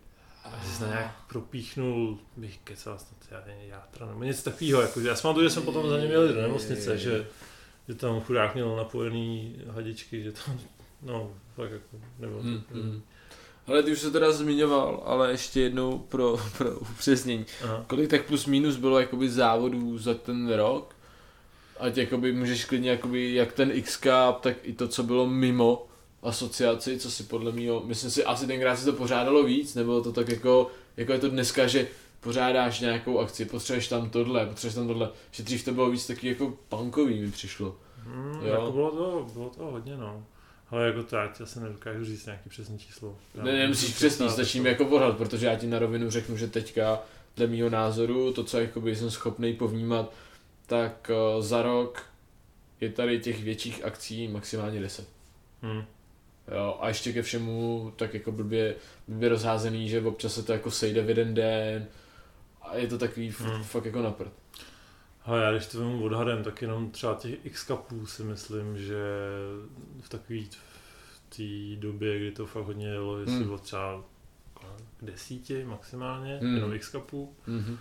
[0.44, 5.00] a že jsem se nějak propíchnul, bych kecal snad, já játra, nebo něco takového, jako,
[5.00, 7.26] já pamatuju, že jsem potom za ním jel do nemocnice, že,
[7.88, 10.60] že tam chudák měl napojený hadičky, že tam,
[11.02, 13.02] no, fakt jako, nebo Hmm, hmm.
[13.66, 17.46] Ale ty už se teda zmiňoval, ale ještě jednou pro, pro upřesnění.
[17.64, 17.84] Aha.
[17.86, 20.94] Kolik tak plus minus bylo jakoby závodů za ten rok?
[21.80, 25.86] Ať jakoby můžeš klidně jakoby jak ten X Cup, tak i to, co bylo mimo
[26.22, 30.12] asociaci, co si podle mého, myslím si, asi tenkrát se to pořádalo víc, nebo to
[30.12, 31.88] tak jako, jako je to dneska, že
[32.20, 36.28] pořádáš nějakou akci, potřebuješ tam tohle, potřebuješ tam tohle, že dřív to bylo víc taky
[36.28, 37.76] jako punkový mi přišlo.
[37.96, 38.52] Hmm, Jo.
[38.54, 40.24] jako bylo to, bylo to hodně, no.
[40.74, 43.16] Ale jako to, já ti asi nedokážu říct nějaký přesný číslo.
[43.34, 46.46] Já Ne, nemusíš přesný, stačí mi jako odhad, protože já ti na rovinu řeknu, že
[46.48, 47.02] teďka,
[47.36, 50.12] dle mýho názoru, to, co jakoby jsem schopný povnímat,
[50.66, 52.02] tak eh, za rok
[52.80, 55.08] je tady těch větších akcí maximálně 10.
[55.62, 55.84] Hmm.
[56.56, 58.74] Jo, a ještě ke všemu tak jako blbě,
[59.08, 61.86] blbě rozházený, že občas se to jako sejde v jeden den
[62.62, 63.62] a je to takový Hmm.
[63.64, 64.32] fakt jako na prd.
[65.24, 69.04] Ale já když to vemu odhadem, tak jenom třeba těch x kapů si myslím, že
[70.00, 70.48] v takový
[71.30, 73.44] v té době, kdy to fakt hodně jelo, jestli Hmm.
[73.44, 74.04] bylo třeba
[74.96, 76.54] k desíti maximálně, Hmm.
[76.54, 77.34] jenom x kapů.
[77.46, 77.78] Mhm.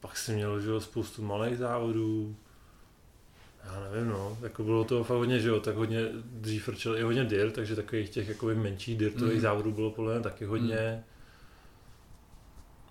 [0.00, 2.36] Pak si měl že jo, spoustu malých závodů.
[3.64, 7.02] Já nevím, no, jako bylo to fakt hodně, že jo, tak hodně dřív frčel i
[7.02, 9.40] hodně dirt, takže takových těch jakoby menších dirtových Mhm.
[9.42, 11.04] závodů bylo podle mě taky hodně.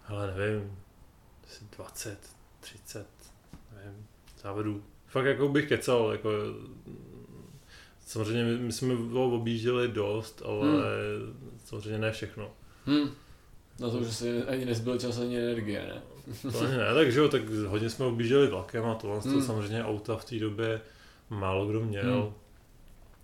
[0.07, 0.77] Ale nevím,
[1.47, 2.19] asi 20,
[2.59, 3.07] 30,
[3.85, 4.05] nevím,
[4.41, 4.83] závodů.
[5.07, 6.29] Fakt jako bych kecal, jako
[8.05, 10.67] samozřejmě my, my jsme ho objížděli dost, ale
[11.65, 12.51] samozřejmě ne všechno.
[12.87, 13.09] Hm.
[13.79, 16.01] Na to, že si ani nezbyl čas, ani energie, ne?
[16.51, 19.33] To ani ne, takže jo, tak hodně jsme objížděli vlakem a tohle Hmm.
[19.33, 20.81] to samozřejmě auta v té době
[21.29, 22.21] málo kdo měl.
[22.21, 22.33] Hmm.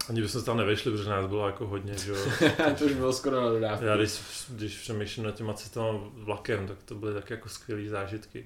[0.10, 2.18] Ani bychom se tam nevešli, protože nás bylo jako hodně, že jo.
[2.80, 3.86] to už bylo skoro na dodávku.
[3.86, 8.46] Já když, když přemýšlím nad těma cestama vlakem, tak to byly taky jako skvělé zážitky.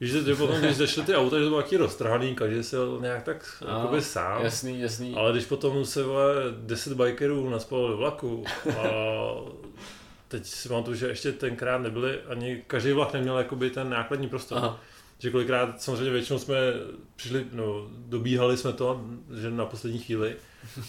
[0.00, 3.22] Víš, že potom, když zašly ty auta, že to bylo taky roztrhaný, každý se nějak
[3.22, 4.44] tak A, jakoby sám.
[4.44, 5.14] Jasný, jasný.
[5.14, 8.44] Ale když potom se vole, 10 bikerů naspalo do vlaku
[8.78, 8.82] a
[10.28, 14.58] teď si pamatuju, že ještě tenkrát nebyli, ani každý vlak neměl jakoby ten nákladní prostor.
[14.58, 14.80] Aha.
[15.18, 16.56] Že kolikrát, samozřejmě většinou jsme
[17.16, 19.00] přišli, no, dobíhali jsme to,
[19.40, 20.36] že na poslední chvíli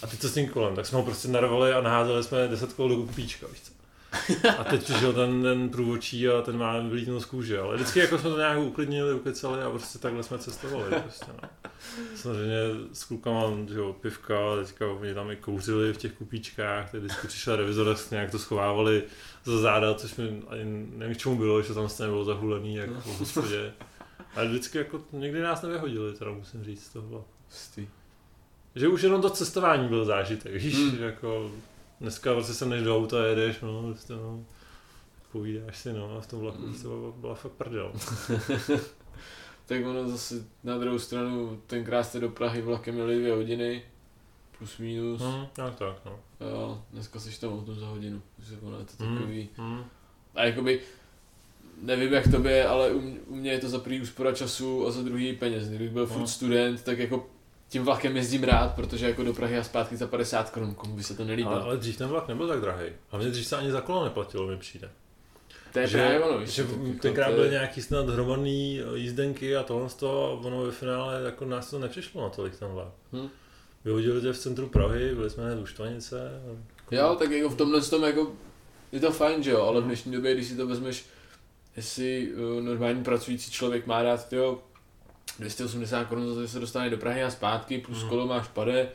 [0.02, 2.72] a teď co s tím kolem, tak jsme ho prostě narvali a naházeli jsme 10
[2.72, 3.79] kol do kupíčka, víš co.
[4.58, 8.18] A teď přišel ten, ten průvočí a ten má vylítnout z kůže, ale vždycky jako
[8.18, 10.90] jsme to nějak uklidnili, ukecali a prostě takhle jsme cestovali.
[11.02, 11.48] Prostě, no.
[12.14, 12.56] Samozřejmě
[12.92, 14.34] s klukama, že jo, pivka,
[14.64, 18.38] teďka oni tam i kouřili v těch kupíčkách, teď vždycky přišel revizor, tak nějak to
[18.38, 19.02] schovávali
[19.44, 20.64] za záda, což mi ani
[20.96, 23.72] nevím, k čemu bylo, že tam stejně bylo zahulený, jak v hospodě.
[24.36, 27.24] Ale vždycky jako někdy nás nevyhodili, teda musím říct toho.
[27.50, 27.88] Hustý.
[28.74, 31.02] Že už jenom to cestování byl zážitek, víš, Hmm.
[31.02, 31.50] jako
[32.00, 34.44] dneska prostě se než do auta jedeš, no, prostě no,
[35.32, 37.92] povídáš si, no, a v tom vlaku prostě byla, byla fakt prdel.
[39.66, 40.34] Tak ono zase
[40.64, 43.82] na druhou stranu, tenkrát jste do Prahy vlakem měli dvě hodiny,
[44.58, 45.20] plus minus.
[45.20, 46.20] Hmm, tak tak, no.
[46.40, 49.48] Jo, dneska jsi tam autem za hodinu, že ono je to Hmm, takový.
[49.56, 49.84] hmm.
[50.34, 50.80] A jakoby,
[51.82, 54.90] nevím jak to je, ale u, u mě je to za prvý úspora času a
[54.90, 55.68] za druhý peněz.
[55.68, 56.14] Kdybych byl No.
[56.14, 57.26] furt student, tak jako
[57.70, 61.02] tím vlakem jezdím rád, protože jako do Prahy a zpátky za 50 korun, komu by
[61.02, 61.54] se to nelíbilo.
[61.54, 62.86] Ale, ale dřív ten vlak nebyl tak drahý.
[63.08, 64.90] Hlavně dřív se ani za kolo neplatilo, mi přijde.
[65.72, 69.62] to je že, právě ono, víš, že to- tenkrát byly nějaký snad hromadný jízdenky a
[69.62, 72.88] tohle z toho a ono ve finále jako nás to nepřišlo na tolik ten vlak.
[73.12, 73.28] Hm.
[73.84, 76.20] Vyhodili tě v centru Prahy, byli jsme hned u Štvanice.
[76.20, 78.32] a jako- Jo, tak jako v tomhle tom jako
[78.92, 81.04] je to fajn, že jo, ale v dnešní době, když si to vezmeš,
[81.76, 84.58] jestli uh, normální pracující člověk má dát, tyjo,
[85.40, 88.08] 280 korun za to, že se dostane do Prahy a zpátky, plus Mhm.
[88.08, 88.88] kolo máš pade,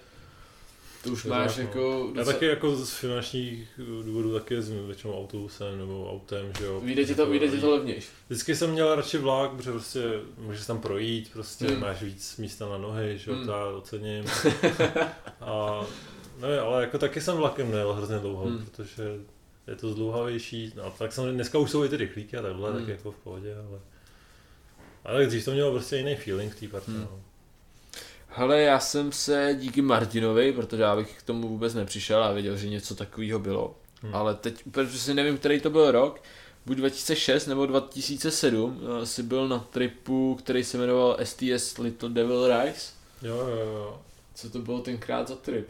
[1.03, 1.63] to už máš no.
[1.63, 2.11] jako...
[2.15, 3.67] Já taky jako z finančních
[4.05, 6.79] důvodů taky jezdím většinou autobusem nebo autem, že jo.
[6.83, 8.07] Vyjde ti to, Jako vyjde ti to levnější.
[8.29, 10.03] Vždycky jsem měl radši vlak, protože prostě
[10.37, 11.79] můžeš tam projít, prostě Hmm.
[11.79, 13.45] máš víc místa na nohy, že jo, Hmm.
[13.45, 14.25] to já ocením.
[15.41, 15.81] A
[16.41, 18.65] ne, ale jako taky jsem vlakem nejel hrozně dlouho, Hmm.
[18.65, 19.03] protože
[19.67, 20.71] je to zdlouhavější.
[20.75, 22.79] No, tak samozřejmě dneska už jsou i ty rychlíky a takhle, Hmm.
[22.79, 23.79] tak jako v pohodě, ale...
[25.05, 27.01] Ale tak dřív to mělo prostě jiný feeling v té partě, Hmm.
[27.01, 27.19] no.
[28.27, 32.57] Hele, já jsem se díky Martinovi, protože já bych k tomu vůbec nepřišel a věděl,
[32.57, 33.75] že něco takového bylo.
[34.01, 34.15] Hmm.
[34.15, 36.21] Ale teď úplně přesně nevím, který to byl rok,
[36.65, 42.47] buď 2006 nebo 2007, eh, si byl na tripu, který se jmenoval STS Little Devil
[42.47, 42.91] Rise.
[43.21, 44.01] Jo, jo, jo.
[44.35, 45.67] Co to bylo tenkrát za trip?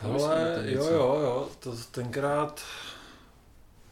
[0.00, 2.62] Si Ale jo, jo, jo, to tenkrát,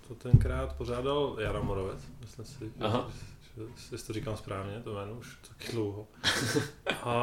[0.09, 3.11] to tenkrát pořádal Jara Morovec, myslím si, Aha.
[3.15, 3.19] že,
[3.93, 6.07] jestli to říkám správně, to jméno už taky dlouho.
[7.03, 7.15] A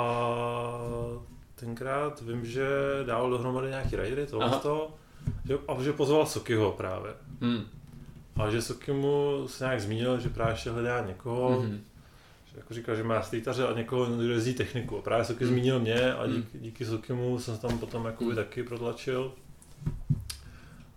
[1.55, 2.67] tenkrát vím, že
[3.05, 4.59] dával dohromady nějaký raidery, tohle Aha.
[4.59, 4.95] z toho,
[5.45, 7.13] že, a že pozval Sokyho právě.
[7.41, 7.63] Hmm.
[8.35, 11.81] A že Soky mu se nějak zmínil, že právě ještě hledá někoho, Mhm.
[12.45, 14.97] že jako říkal, že má streetaře a někoho, kdo jezdí techniku.
[14.97, 15.53] A právě Soky Hmm.
[15.53, 16.33] zmínil mě a Hmm.
[16.35, 18.35] díky, díky Sokymu jsem se tam potom jakoby Hmm.
[18.35, 19.31] taky protlačil.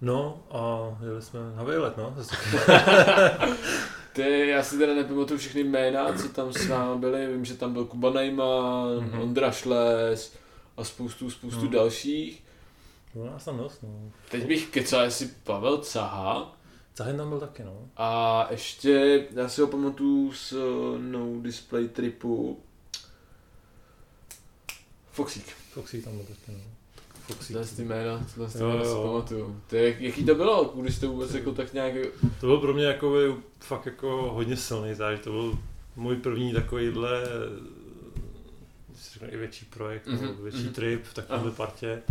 [0.00, 2.14] No a jeli jsme na výlet, no.
[4.18, 7.72] Ty, já si teda nepamatuju všechny jména, co tam s námi byli, vím, že tam
[7.72, 9.20] byl Kuba Najman, Mhm.
[9.20, 10.32] Ondra Šles
[10.76, 11.70] a spoustu, spoustu Mhm.
[11.70, 12.44] dalších.
[13.14, 14.12] Bylo nás tam dost, no.
[14.30, 16.56] Teď bych kecal, jestli Pavel Caha
[16.96, 17.88] Zahen tam byl taky, no.
[17.96, 22.60] a ještě, já si ho pamatuju z eh, No Display tripu
[25.10, 25.46] Foxík.
[25.72, 26.64] Foxy tam byl taky, no.
[27.28, 27.52] Foxy.
[27.52, 29.60] Tohle ty jména, tohle ty Jo, jména si pamatuju.
[29.70, 31.94] To je, jaký to bylo, když jste vůbec jako tak nějak...
[32.40, 35.24] To byl pro mě jako by fakt jako hodně silný zážitek.
[35.24, 35.58] To byl
[35.96, 37.22] můj první takovýhle
[39.12, 40.12] řekne, i větší projekt, mm-hmm.
[40.12, 40.72] Mhm, nebo větší mhm.
[40.72, 42.02] trip v takovéhle partě.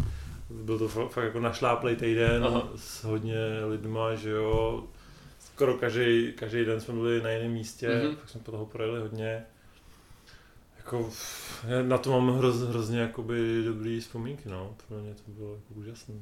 [0.50, 2.70] Byl to fakt, fakt jako našláplej týden Aha.
[2.76, 3.36] s hodně
[3.70, 4.84] lidma, že jo.
[5.40, 7.98] Skoro každý, každý den jsme byli na jiném místě, Mhm.
[8.02, 8.16] mm-hmm.
[8.16, 9.44] pak jsme po toho projeli hodně.
[10.88, 11.10] Jako,
[11.68, 14.76] já na to mám hroz, hrozně jakoby dobrý vzpomínky, no.
[14.88, 16.16] Pro mě to bylo jako úžasné.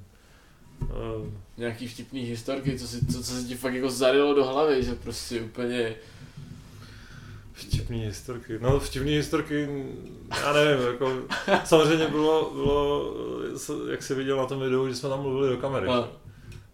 [0.82, 4.84] Uh, Nějaký vtipný historky, co, si, co, co se ti fakt jako zarilo do hlavy,
[4.84, 5.95] že prostě úplně...
[7.53, 8.59] Vtipný historky.
[8.61, 9.70] No vtipný historky,
[10.41, 11.22] já nevím, jako
[11.66, 13.13] samozřejmě bylo, bylo,
[13.91, 15.88] jak se viděl na tom videu, že jsme tam mluvili do kamery.
[15.88, 16.09] No.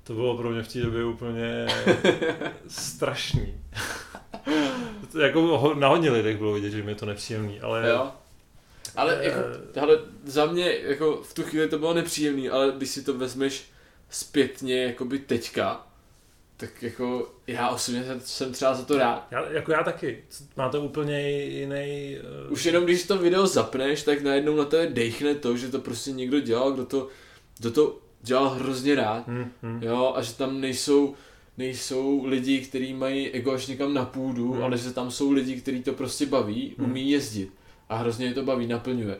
[0.03, 1.67] To bylo pro mě v té době úplně
[2.67, 3.60] strašný.
[5.11, 7.89] To jako na hodně lidech bylo vidět, že mi je to nepříjemný, ale...
[7.89, 8.11] Jo.
[8.95, 9.39] Ale Eh, jako,
[9.75, 13.63] hele, za mě jako v tu chvíli to bylo nepříjemný, ale když si to vezmeš
[14.09, 15.87] zpětně jakoby teďka,
[16.57, 19.27] tak jako já osobně jsem- třeba za to rád.
[19.31, 20.23] Já, jako já taky.
[20.57, 22.17] Má to úplně jiný...
[22.47, 25.79] Uh, Už jenom když to video zapneš, tak najednou na tebe dejchne to, že to
[25.79, 27.07] prostě někdo dělal, kdo to,
[27.59, 29.27] kdo to dělal hrozně rád.
[29.27, 29.79] hm, hm.
[29.83, 31.15] Jo, a že tam nejsou,
[31.57, 34.63] nejsou lidi, kteří mají ego až někam na půdu, Hmm.
[34.63, 36.89] ale že tam jsou lidi, kteří to prostě baví, Hmm.
[36.91, 37.51] umí jezdit.
[37.89, 39.17] A hrozně je to baví, naplňuje.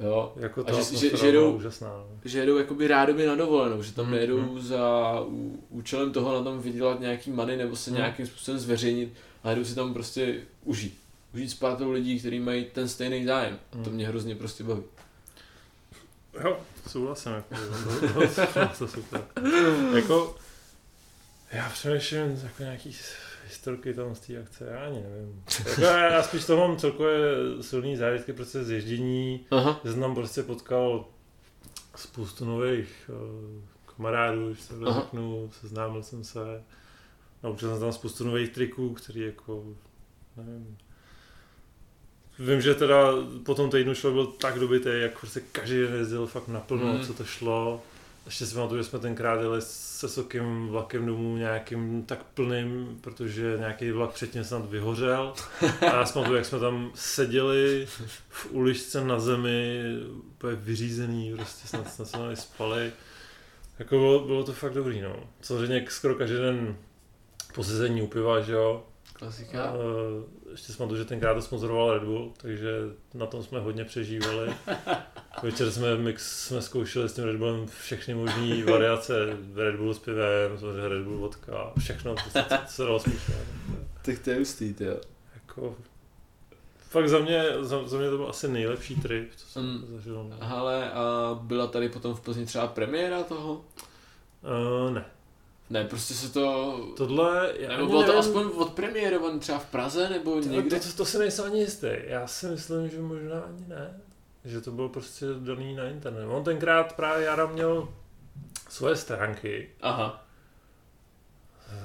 [0.00, 1.88] Jo, Jako A že- že- že jdou- úžasná.
[1.88, 2.06] No.
[2.24, 4.60] že jedou jakoby rádoby na dovolenou, že tam Hmm, nejedou hmm.
[4.60, 7.98] za ú- účelem toho na tom vydělat nějaký money nebo se Hmm.
[7.98, 9.12] nějakým způsobem zveřejnit,
[9.44, 10.98] ale jdou si tam prostě užít.
[11.34, 13.58] Užít s pártou lidí, kteří mají ten stejný zájem.
[13.72, 13.84] Hmm.
[13.84, 14.82] To mě hrozně prostě baví.
[16.44, 17.32] Jo, souhlasím.
[17.32, 17.54] Jako.
[19.96, 20.34] Jako,
[21.52, 22.96] já přemýšlím jako nějaký
[23.44, 25.44] historky tam z té akce, já ani nevím.
[25.68, 27.18] Jako, já, já spíš to mám celkově
[27.60, 29.80] silný zážitky prostě z ježdění, Aha.
[29.84, 31.04] že jsem tam prostě potkal
[31.96, 36.62] spoustu nových uh, kamarádů, když se řeknu, seznámil jsem se,
[37.42, 39.64] naučil jsem tam spoustu nových triků, který jako,
[40.36, 40.78] nevím,
[42.40, 43.12] Vím, že teda
[43.44, 47.06] po tom týdnu šlo byl tak dobitý, jak prostě každý den jezdil fakt naplno, mm.
[47.06, 47.82] co to šlo.
[48.26, 53.56] Ještě si pamatuju, že jsme tenkrát jeli se Sokem vlakem domů nějakým tak plným, protože
[53.58, 55.34] nějaký vlak předtím snad vyhořel.
[55.80, 57.86] A já si pamatuju, jak jsme tam seděli
[58.28, 62.92] v uličce na zemi, úplně vyřízený, prostě snad, snad jsme spali.
[63.78, 65.16] Jako bylo, bylo, to fakt dobrý, no.
[65.40, 66.76] Samozřejmě skoro každý den
[67.54, 68.84] po sezení u piva, že jo.
[69.12, 69.64] Klasika.
[69.64, 69.74] A,
[70.50, 72.70] ještě jsme to, že tenkrát to sponzoroval Red Bull, takže
[73.14, 74.54] na tom jsme hodně přežívali.
[75.42, 79.98] Večer jsme, mix, jsme zkoušeli s tím Red Bullem všechny možné variace, Red Bull s
[79.98, 82.30] pivem, samozřejmě Red Bull vodka, všechno, co,
[82.66, 83.34] co se dalo smíšet.
[84.02, 84.96] Tak to je hustý, jo.
[85.34, 85.76] Jako,
[86.90, 89.86] fakt za mě, za, za mě to byl asi nejlepší trip, co jsem Mm.
[89.96, 90.26] zažil.
[90.30, 90.36] no.
[90.40, 93.64] Ale a byla tady potom v Plzni třeba premiéra toho?
[94.84, 95.04] Uh, ne.
[95.70, 96.76] Ne, prostě se to...
[96.96, 100.80] Tohle, já Nebo bylo to nevím, aspoň odpremiérovaný třeba v Praze, nebo to, někde?
[100.80, 101.86] to, to, to si nejsem ani jistý.
[102.04, 104.00] Já si myslím, že možná ani ne.
[104.44, 106.26] Že to bylo prostě daný na internet.
[106.26, 107.88] On tenkrát právě Jara měl
[108.68, 109.68] svoje stránky.
[109.80, 110.24] Aha.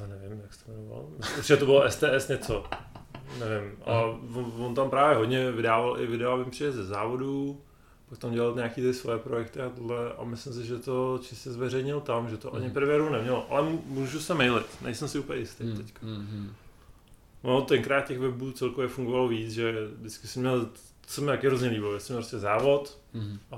[0.02, 1.10] Já nevím, jak se to jmenovalo.
[1.38, 2.64] Určitě to bylo STS něco.
[3.40, 3.72] Nevím.
[3.86, 4.02] A
[4.36, 7.62] on, on tam právě hodně vydával i videa, vím, přijde ze závodů.
[8.10, 10.14] Pak tam dělal nějaký ty svoje projekty a tohle.
[10.18, 12.74] A myslím si, že to čistě zveřejnil tam, že to ani Mhm.
[12.74, 13.52] premiéru nemělo.
[13.52, 16.00] Ale můžu se mailit, nejsem si úplně jistý Hmm, teďka.
[16.06, 16.54] hmm, hmm.
[17.44, 20.70] No, tenkrát těch webů celkově fungovalo víc, že vždycky jsem měl,
[21.08, 23.40] co se mi taky hrozně líbilo, že jsem měl prostě závod Hmm.
[23.52, 23.58] a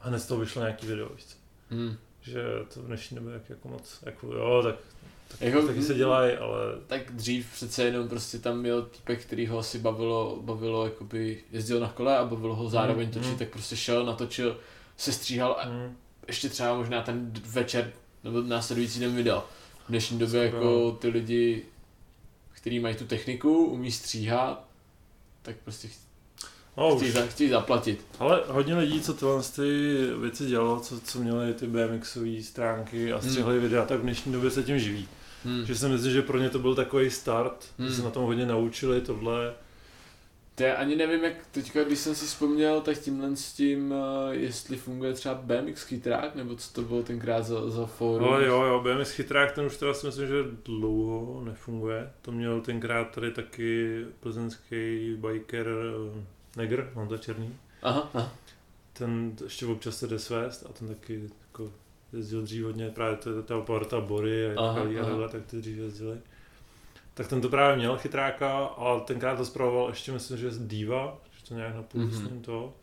[0.00, 1.24] hned z toho vyšlo nějaký video, víš?
[1.70, 1.96] Hmm.
[2.22, 2.42] Že
[2.74, 4.74] to v dnešní době jak, jako moc, jako jo, tak,
[5.28, 6.56] tak Jako- taky se dělají, ale
[6.86, 11.80] Tak dřív přece jenom prostě tam měl týpek, který ho asi bavilo, bavilo jakoby jezdil
[11.80, 13.38] na kole a bavilo ho zároveň Mhm, točit, mhm.
[13.38, 14.56] tak prostě šel, natočil,
[14.96, 17.92] se stříhal a mm, ještě třeba možná ten večer
[18.24, 19.44] nebo následující den vydal.
[19.86, 20.54] V dnešní době Super.
[20.62, 21.62] jako ty lidi,
[22.52, 24.64] kteří mají tu techniku, umí stříhat,
[25.42, 25.88] tak prostě
[26.76, 28.04] no, už, za, chtějí zaplatit.
[28.18, 33.18] ale hodně lidí, co tyhle ty věci dělalo, co, co měli ty BMXové stránky a
[33.18, 33.28] Hmm.
[33.30, 35.08] střihli videa, tak v dnešní době se tím živí.
[35.44, 35.66] Hmm.
[35.66, 37.88] Že si myslím, že pro ně to byl takový start, Hmm.
[37.88, 39.54] že se na tom hodně naučili tohle.
[40.54, 43.94] To já ani nevím, jak teďka, když jsem si vzpomněl, tak tímhle s tím,
[44.30, 48.28] eh, jestli funguje třeba BMX chytrák, nebo co to bylo tenkrát za, za fórum.
[48.30, 52.10] No jo, jo, BMX chytrák, ten už teda si myslím, že dlouho nefunguje.
[52.22, 56.22] To měl tenkrát tady taky plzeňský biker eh,
[56.56, 57.56] Negr, on to černý.
[57.82, 58.32] Aha, aha.
[58.92, 61.72] Ten ještě občas se jde svést a ten taky jako
[62.12, 64.80] jezdil dřív hodně, právě to je ta parta Bory a Aha,
[65.24, 66.18] a tak ty dřív jezdili.
[67.14, 71.18] Tak ten to právě měl chytráka, ale tenkrát to zpravoval ještě myslím, že z Diva,
[71.38, 72.10] že to nějak napůl Mhm.
[72.26, 72.40] mm-hmm.
[72.40, 72.74] to.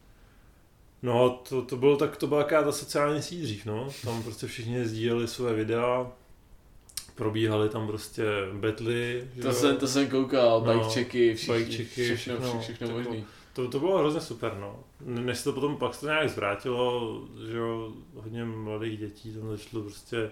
[1.02, 3.90] No, to, to bylo tak, to byla taková ta sociální síť dřív, no.
[4.04, 6.12] Tam prostě všichni sdíleli své videa,
[7.16, 9.28] probíhaly tam prostě betly.
[9.42, 9.54] To jo.
[9.54, 13.10] jsem, to jsem koukal, No, bike checky, všichni, bike checky, všechno, všechno, všechno, všechno jako-
[13.10, 13.26] možný.
[13.54, 14.80] To, to bylo hrozně super, no.
[15.02, 17.14] Než se to potom pak se to nějak zvrátilo,
[17.52, 20.32] že jo, hodně mladých dětí tam začalo prostě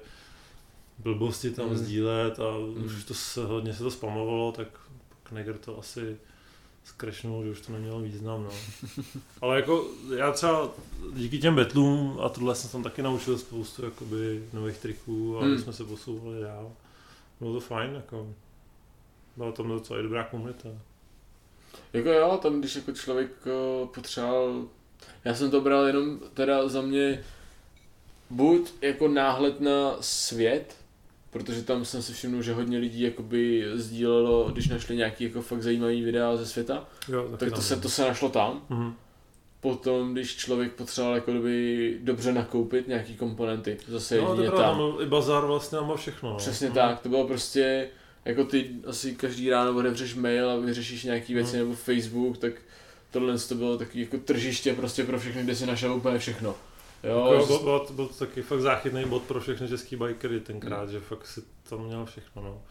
[0.97, 1.72] blbosti tam Mm.
[1.72, 1.78] mm.
[1.78, 2.78] sdílet a Mm.
[2.78, 2.86] mm.
[2.86, 4.68] už to se, hodně se to spamovalo, tak
[5.24, 6.18] pak Neger to asi
[6.84, 8.49] skrešnou, že už to nemělo význam, no.
[9.41, 10.70] Ale jako já třeba
[11.13, 15.59] díky těm betlům a tohle jsem tam taky naučil spoustu jakoby nových triků a hmm.
[15.59, 16.72] jsme se posouvali dál.
[17.39, 18.28] Bylo to fajn, jako.
[19.38, 20.70] Byla tam docela dobrá komunita.
[21.93, 24.65] Jako jo, tam když jako člověk eh, potřeboval,
[25.25, 27.23] já jsem to bral jenom teda za mě
[28.30, 30.75] buď jako náhled na svět,
[31.32, 35.63] protože tam jsem si všiml, že hodně lidí jakoby sdílelo, když našli nějaký jako fakt
[35.63, 38.61] zajímavý videa ze světa, jo, tak to se, to se našlo tam.
[38.69, 38.93] Mm-hmm.
[39.59, 44.78] Potom, když člověk potřeboval jako doby dobře nakoupit nějaký komponenty, zase no, jedině tam.
[44.78, 46.30] No, i bazar vlastně má všechno.
[46.30, 46.36] No.
[46.36, 46.73] Přesně mm.
[46.73, 47.89] tak, to bylo prostě,
[48.28, 51.59] jako ty asi každý ráno otevřeš mail a vyřešíš nějaký věci mm.
[51.59, 52.53] nebo Facebook, tak
[53.11, 56.55] tohle to bylo takový jako tržiště prostě pro všechny, kde si našel úplně všechno.
[57.03, 60.86] Jo, jako, byl, byl, byl, to taky fakt záchytný bod pro všechny český bikery tenkrát,
[60.86, 60.91] mm.
[60.91, 62.41] že fakt si tam měl všechno.
[62.41, 62.61] No.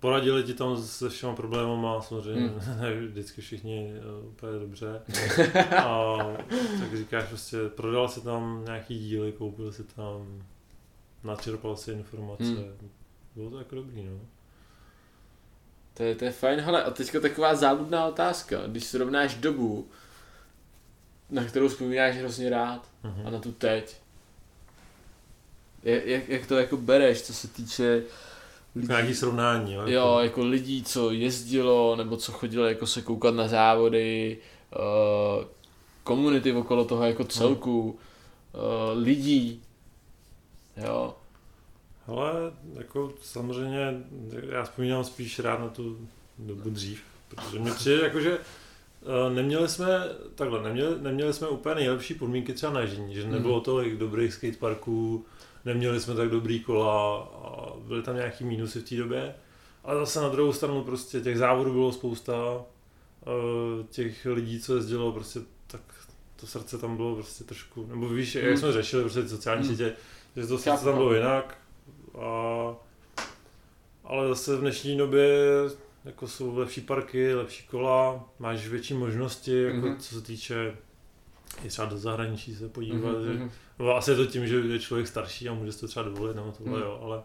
[0.00, 2.60] Poradili ti tam se všema problémama, samozřejmě mm.
[2.80, 5.02] ne vždycky všichni uh, úplně dobře.
[5.76, 6.16] A
[6.80, 10.44] tak říkáš prostě, prodal si tam nějaký díly, koupil si tam,
[11.24, 12.44] načerpal si informace.
[12.44, 12.90] Mm.
[13.34, 14.20] Bylo to jako dobrý, no.
[15.96, 19.88] To je, to je fajn, hele, a teďka taková záludná otázka, když srovnáš dobu,
[21.30, 23.26] na kterou vzpomínáš hrozně rád mm-hmm.
[23.26, 23.96] a na tu teď.
[25.82, 28.02] Jak, jak to jako bereš, co se týče
[28.74, 29.82] lidí, nějaký srovnání, jo?
[29.86, 34.38] Jo, jako lidí, co jezdilo, nebo co chodilo jako se koukat na závody,
[34.78, 35.44] uh,
[36.04, 37.30] komunity okolo toho jako mhm.
[37.30, 39.62] celku, uh, lidí,
[40.76, 41.14] jo.
[42.06, 42.32] Ale
[42.74, 44.04] jako samozřejmě,
[44.50, 48.38] já vzpomínám spíš rád na tu dobu dřív, protože mi přijde jako, že
[49.06, 53.54] Eh, neměli jsme, takhle, neměli, neměli jsme úplně nejlepší podmínky třeba na ježdění, že nebylo
[53.54, 53.64] hmm.
[53.64, 55.26] tolik dobrých skateparků,
[55.64, 59.34] neměli jsme tak dobrý kola a byly tam nějaký mínusy v té době.
[59.84, 62.62] Ale zase na druhou stranu prostě těch závodů bylo spousta,
[63.22, 65.80] eh, těch lidí, co jezdilo, prostě tak
[66.36, 68.56] to srdce tam bylo prostě trošku, nebo víš, jak hmm.
[68.56, 69.76] jsme řešili prostě sociální hmm.
[69.76, 69.92] sítě,
[70.36, 71.58] že to srdce tam bylo jinak.
[72.20, 72.74] A,
[74.04, 75.38] ale zase v dnešní době
[76.04, 79.96] jako jsou lepší parky, lepší kola, máš větší možnosti, jako mm-hmm.
[79.96, 80.76] co se týče
[81.64, 83.38] i třeba do zahraničí se podívat, mm-hmm.
[83.38, 86.04] že, no asi je to tím, že je člověk starší a může si to třeba
[86.04, 86.84] dovolit, nebo tohle, mm.
[86.84, 87.22] jo, ale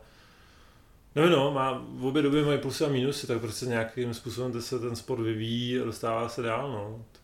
[1.16, 4.80] No, no, má, v obě doby mají plusy a mínusy, tak prostě nějakým způsobem se
[4.80, 7.06] ten sport vyvíjí a dostává se dál, no.
[7.12, 7.22] Tak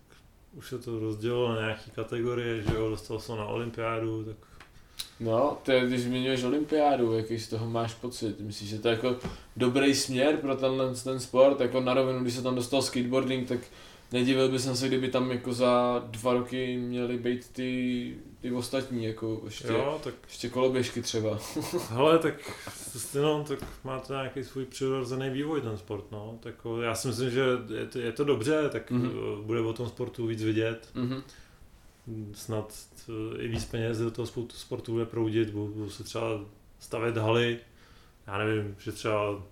[0.53, 4.36] už se to rozdělilo na nějaké kategorie, že jo, dostal se na olympiádu, tak
[5.20, 8.39] No, to je, když zmiňuješ olympiádu, jaký z toho máš pocit?
[8.39, 9.15] Myslíš, že to je jako
[9.55, 11.59] dobrý směr pro tenhle ten sport?
[11.59, 13.59] Jako na rovinu, když se tam dostal skateboarding, tak
[14.11, 19.41] nedivil bych se, kdyby tam jako za dva roky měly být ty, ty ostatní, jako
[19.45, 20.13] ještě, jo, tak...
[20.28, 21.39] ještě koloběžky třeba.
[21.89, 22.34] Hele, tak,
[23.22, 26.39] no, tak má to nějaký svůj přirozený vývoj ten sport, no.
[26.39, 27.43] Tak já si myslím, že
[27.78, 29.41] je to, je to dobře, tak mm-hmm.
[29.41, 30.89] bude o tom sportu víc vidět.
[30.95, 31.22] Mm-hmm
[32.34, 32.74] snad
[33.10, 36.39] eh, i víc peněz do toho sportu bude proudit, budou se třeba
[36.80, 37.60] stavět haly,
[38.28, 39.43] já nevím, že třeba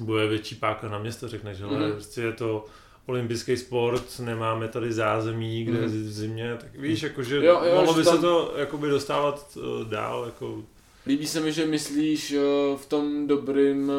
[0.00, 1.92] bude větší páka na město, řekneš, ale mm.
[1.92, 2.64] prostě je to
[3.06, 5.86] olympijský sport, nemáme tady zázemí, kde mm.
[5.86, 8.16] v zimě, tak víš, jakože jo, jo, mohlo by tam...
[8.16, 10.62] se to jakoby dostávat uh, dál, jako
[11.06, 13.92] Líbí se mi, že myslíš uh, v tom dobrým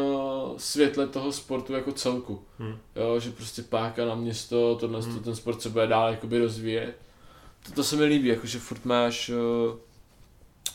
[0.57, 2.41] světle toho sportu jako celku.
[2.59, 2.77] Hmm.
[2.95, 5.19] Jo, že prostě páka na město, tohle, hmm.
[5.19, 6.95] ten sport se bude dál jakoby rozvíjet
[7.65, 9.77] to, to se mi líbí, jakože furt máš, uh,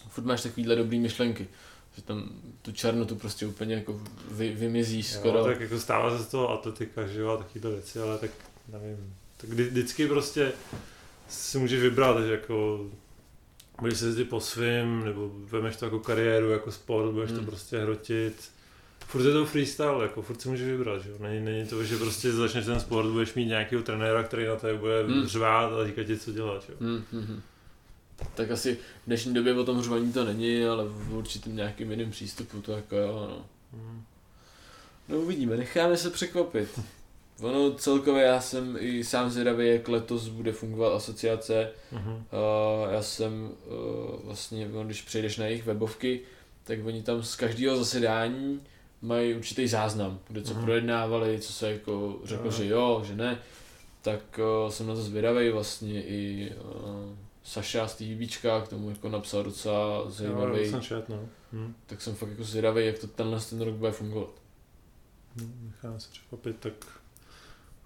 [0.09, 1.49] furt máš takovýhle dobrý myšlenky.
[1.97, 2.29] Že tam
[2.63, 5.39] tu černotu prostě úplně jako vy, vymizí skoro.
[5.39, 8.31] Jo, tak jako stává se z toho atletika, že jo, a takovýhle věci, ale tak
[8.73, 9.15] nevím.
[9.37, 10.53] Tak vždy, vždycky prostě
[11.29, 12.87] si můžeš vybrat, že jako
[13.81, 17.41] budeš se jezdit po svým, nebo vemeš to jako kariéru, jako sport, budeš hmm.
[17.41, 18.54] to prostě hrotit
[19.07, 21.17] furt je to freestyle, jako furt si můžeš vybrat, že jo?
[21.21, 24.79] Není, není to, že prostě začneš ten sport, budeš mít nějakého trenéra, který na tebe
[24.79, 25.27] bude hmm.
[25.27, 26.77] řvát a říkat ti, co dělat, jo?
[26.81, 27.43] Hmm, hmm.
[28.35, 32.11] Tak asi v dnešní době o tom řvaní to není, ale v určitém nějakým jiném
[32.11, 33.47] přístupu to jako jo, no.
[33.73, 34.05] Hmm.
[35.09, 36.81] No uvidíme, necháme se překvapit.
[37.41, 41.71] Ono celkově já jsem i sám zvědavý, jak letos bude fungovat asociace.
[41.93, 42.15] Uh-huh.
[42.15, 46.21] Uh, já jsem uh, vlastně, když přejdeš na jejich webovky,
[46.65, 48.61] tak oni tam z každého zasedání
[49.05, 50.65] mají určitý záznam, kde co mm.
[50.65, 53.39] projednávali, co se jako řekl, že jo, že ne,
[54.03, 59.09] tak uh, jsem na to zvědavý vlastně i uh, Saša z Výbička k tomu jako
[59.09, 60.71] napsal docela zajímavý.
[60.71, 61.29] Jo, čet, no.
[61.53, 61.75] hm.
[61.87, 64.31] Tak jsem fakt jako zvědavý, jak to tenhle ten rok bude fungovat.
[65.37, 66.73] Hmm, nechám se překvapit, tak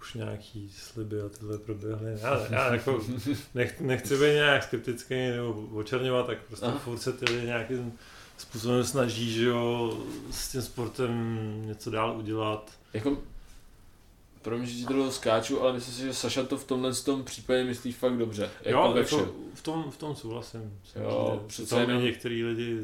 [0.01, 2.11] už nějaký sliby a tyhle proběhly.
[2.21, 3.01] Já, já jako
[3.53, 6.79] nech, nechci být nějak skeptický nebo očerňovat, tak prostě Aha.
[6.79, 7.93] furt se ty nějakým
[8.41, 9.97] způsobem snaží, že jo,
[10.31, 11.37] s tím sportem
[11.67, 12.71] něco dál udělat.
[12.93, 13.17] Jako,
[14.41, 17.23] Pro mě, že ti toho skáču, ale myslím si, že Saša to v tomhle tom
[17.23, 18.49] případě myslí fakt dobře.
[18.61, 20.79] Jako jo, jako v, tom, v tom souhlasím.
[20.95, 22.77] Jo, přece jenom- některý lidi,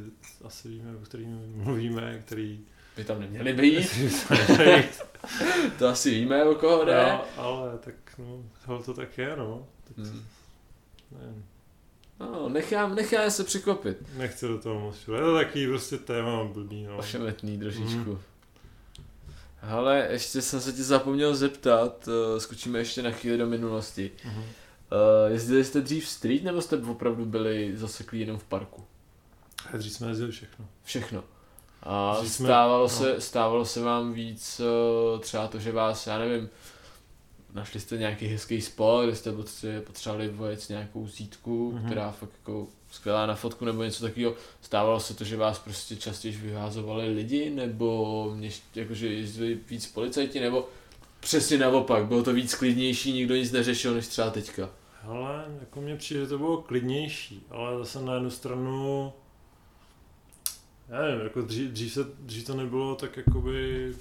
[0.43, 2.59] asi víme, o kterými mluvíme, který...
[2.97, 3.89] By tam neměli být,
[4.65, 4.83] jo,
[5.79, 7.11] to asi víme, o koho jde.
[7.37, 7.95] ale tak
[8.67, 9.67] no, to tak je, no.
[9.83, 10.23] Tak, Hmm.
[11.11, 11.45] nevím,
[12.19, 13.97] No, nechám, nechám se překvapit.
[14.17, 14.95] nechci do toho moc.
[15.15, 16.97] Je to takový prostě téma blbý, no.
[16.97, 18.19] Ošemetný trošičku.
[19.61, 24.11] Ale ještě jsem se tě zapomněl zeptat, uh, skočíme ještě na chvíli do minulosti.
[24.25, 24.39] Mhm.
[24.41, 24.45] Uh,
[25.31, 28.83] jezdili jste dřív street, nebo jste opravdu byli zaseklí jenom v parku?
[29.73, 30.65] A dřív jsme jezdili všechno.
[30.83, 31.23] Všechno.
[31.83, 32.89] A Dřív jsme- stávalo, no.
[32.89, 34.61] se, stávalo se vám víc
[35.13, 36.49] uh, třeba to, že vás, já nevím,
[37.55, 41.81] našli jste nějaký hezký spot, kde jste potře- potřebovali vojet nějakou zítku, Mhm.
[41.81, 41.85] mm-hmm.
[41.85, 44.35] která fakt jako skvělá na fotku nebo něco takového.
[44.61, 50.39] Stávalo se to, že vás prostě častěji vyházovali lidi, nebo mě, jakože jezdili víc policajti,
[50.39, 50.69] nebo
[51.19, 54.69] přesně naopak, bylo to víc klidnější, nikdo nic neřešil než třeba teďka.
[55.03, 59.13] Ale jako mně přijde, že to bylo klidnější, ale zase na jednu stranu,
[60.89, 63.93] já nevím, jako dřív, dřív, se, dřív to nebylo tak jakoby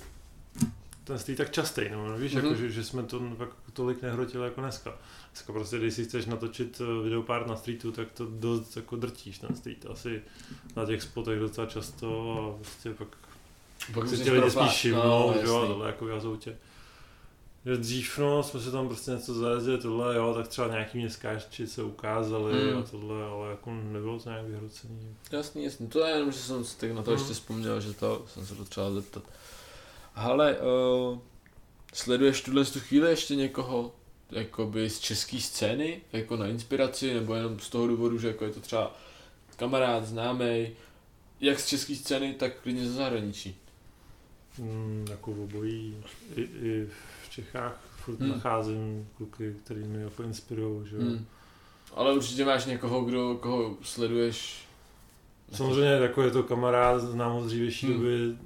[1.05, 2.45] ten stýl tak častý, no, víš, Mhm.
[2.45, 4.95] jako, že, že jsme to fakt tolik nehrotili jako dneska.
[5.33, 9.39] Dneska prostě, když si chceš natočit eh, videopár na streetu, tak to dost jako drtíš
[9.39, 9.87] ten street.
[9.91, 10.23] Asi
[10.77, 13.09] na těch spotech docela často a prostě pak
[13.95, 15.69] Pak si ti lidi spíš všimnou, že jo, jasný.
[15.69, 16.57] tohle jako vyhazou tě.
[17.67, 21.67] Že dřív, no, jsme se tam prostě něco zajezdili, tohle, jo, tak třeba nějaký městskáči
[21.67, 22.79] se ukázali Hmm.
[22.79, 25.17] a tohle, ale jako nebylo to nějak vyhrocený.
[25.33, 25.89] Jasný, jasný.
[25.89, 27.17] To je jenom, že jsem si tak na to Mm.
[27.17, 29.23] ještě vzpomněl, že to jsem se to třeba zeptat.
[30.15, 31.19] Ale uh,
[31.93, 33.95] sleduješ tuhle tu chvíli ještě někoho
[34.31, 38.51] jakoby z české scény, jako na inspiraci, nebo jenom z toho důvodu, že jako je
[38.51, 38.97] to třeba
[39.57, 40.69] kamarád, známý,
[41.41, 43.57] jak z české scény, tak klidně ze zahraničí.
[44.59, 45.97] Mm, jako obojí,
[46.37, 46.89] i, i
[47.23, 48.29] v Čechách furt Hmm.
[48.31, 50.99] nacházím kluky, který mě jako inspirují, že.
[50.99, 51.27] Hmm.
[51.95, 54.65] Ale určitě máš někoho, kdo, koho sleduješ.
[55.53, 57.97] Samozřejmě jako je to kamarád, znám ho z dřívější Hmm.
[57.97, 58.37] doby,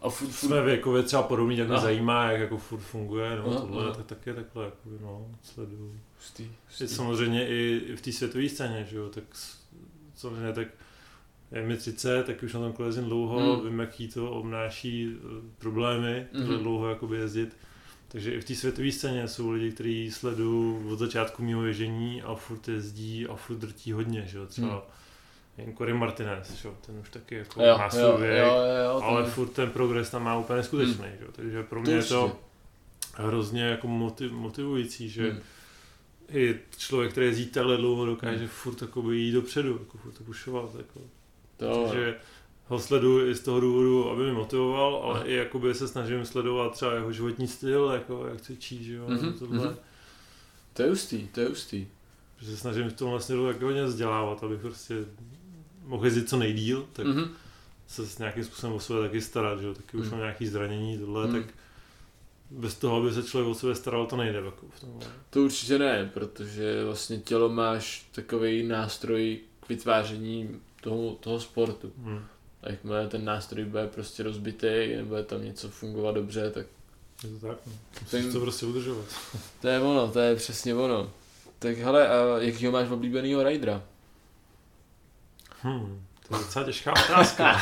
[0.00, 1.84] A furt, furt, jsme věkově třeba podobný, tak mě Aha.
[1.84, 3.94] zajímá, jak jako furt funguje, no Aha, tohle, aha.
[3.94, 5.92] tak taky takhle, jakoby, no, sleduju.
[6.18, 6.88] hustý, Je hustý.
[6.88, 9.24] samozřejmě i v té světové scéně, že jo, tak
[10.14, 10.68] samozřejmě tak
[11.52, 13.68] je mi 30, tak už na tom kolezím dlouho, Hmm.
[13.70, 16.52] vím, jaký to obnáší eh, problémy, Mhm.
[16.52, 17.56] mm dlouho jakoby jezdit.
[18.08, 22.34] Takže i v té světové scéně jsou lidi, kteří sledují od začátku mého ježdění a
[22.34, 24.80] furt jezdí a furt drtí hodně, že jo, třeba Hmm.
[25.58, 28.46] Jen Cory Martinez, že jo, ten už taky jako Jo, má jo, svůj jo, věk,
[28.46, 31.80] jo, jo, ale ten- furt ten progres tam má úplně neskutečný, že jo, takže pro
[31.80, 32.36] to mě je to
[33.14, 35.40] hrozně jako motiv, motivující, že Hmm.
[36.32, 38.48] i člověk, který jezdí takhle dlouho, dokáže Hmm.
[38.48, 40.74] furt jakoby jít dopředu, jako furt to pušovat.
[40.76, 41.00] Jako.
[41.56, 42.14] To, Takže
[42.66, 45.24] ho sleduju i z toho důvodu, aby mě motivoval, ale Aha.
[45.24, 49.32] i jakoby se snažím sledovat třeba jeho životní styl, jako jak cvičí, že jo, nebo
[49.38, 49.58] tohle.
[49.66, 49.76] mhm.
[50.72, 51.86] to je hustý, to je hustý.
[52.40, 54.94] Že se snažím v tomhle směru taky hodně vzdělávat, abych prostě
[55.84, 57.30] mohl jezdit co nejdíl, tak Mhm.
[57.88, 60.10] se s nějakým způsobem o sebe taky starat, že jo, taky už Mhm.
[60.10, 61.42] mám nějaký zranění, tohle, Mhm.
[61.42, 61.54] tak
[62.50, 65.06] bez toho, aby se člověk o sebe staral, to nejde jako v tomhle.
[65.30, 71.92] To určitě ne, protože vlastně tělo máš takový nástroj k vytváření toho, toho sportu.
[72.04, 72.20] Hmm.
[72.62, 76.66] A jakmile ten nástroj bude prostě rozbitý, nebo je tam něco fungovat dobře, tak
[77.24, 77.72] Je to tak, no.
[78.10, 79.04] Ten- Musíš to prostě udržovat.
[79.60, 81.10] to je ono, to je přesně ono.
[81.58, 83.82] Tak hele, a jakýho máš oblíbenýho ridera?
[85.64, 87.60] Hmm, to je docela těžká otázka.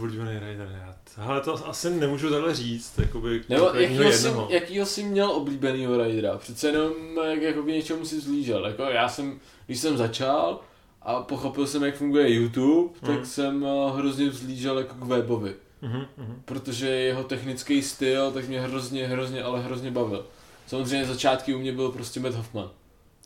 [0.00, 0.94] Oblíbený rider, já.
[1.24, 4.48] Ale to asi nemůžu takhle říct, jakoby Nebo jakýho jsi, jednoho.
[4.50, 6.38] jakýho jsi měl oblíbenýho ridera?
[6.38, 6.92] Přece jenom
[7.30, 8.66] jak jakoby něčemu si zlížel.
[8.66, 10.60] Jako já jsem, když jsem začal
[11.02, 13.26] a pochopil jsem, jak funguje YouTube, tak Mhm.
[13.26, 15.54] jsem eh, hrozně vzlížel jako k webovi.
[15.82, 16.42] Mhm, mhm.
[16.44, 20.26] protože jeho technický styl tak mě hrozně, hrozně, ale hrozně bavil.
[20.66, 22.70] Samozřejmě začátky u mě byl prostě Matt Hoffman.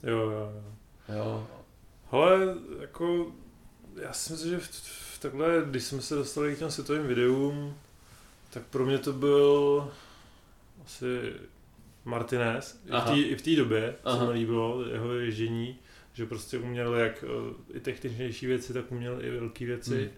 [0.03, 0.53] Jo, jo, jo.
[1.16, 1.47] Jo.
[2.11, 3.33] Ale jako,
[4.03, 4.69] já si myslím, že v,
[5.17, 7.77] v takhle, když jsme se dostali k těm světovým videům,
[8.51, 9.91] tak pro mě to byl
[10.85, 11.33] asi
[12.05, 12.81] Martinez.
[12.87, 13.11] I v Aha.
[13.15, 14.19] té- I v té době Aha.
[14.19, 15.79] se mi líbilo jeho ježdění,
[16.13, 20.11] že prostě uměl jak eh, i techničnější věci, tak uměl i velké věci.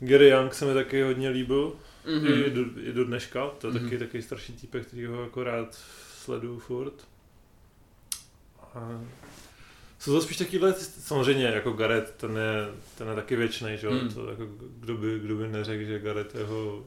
[0.00, 0.08] Hmm.
[0.08, 1.76] Gary Young se mi taky hodně líbil,
[2.06, 2.46] Mm-hmm.
[2.46, 3.82] i, do, i do dneška, to je Mhm.
[3.84, 5.74] taky taky starší týpek, který ho jako rád
[6.24, 6.94] sleduju furt.
[8.74, 9.00] A
[9.98, 13.92] jsou to spíš takovýhle, samozřejmě jako Gareth, ten je, ten je taky věčný, že jo,
[13.92, 14.08] Hmm.
[14.08, 14.46] to jako,
[14.80, 16.84] kdo by, kdo by neřekl, že Gareth je jeho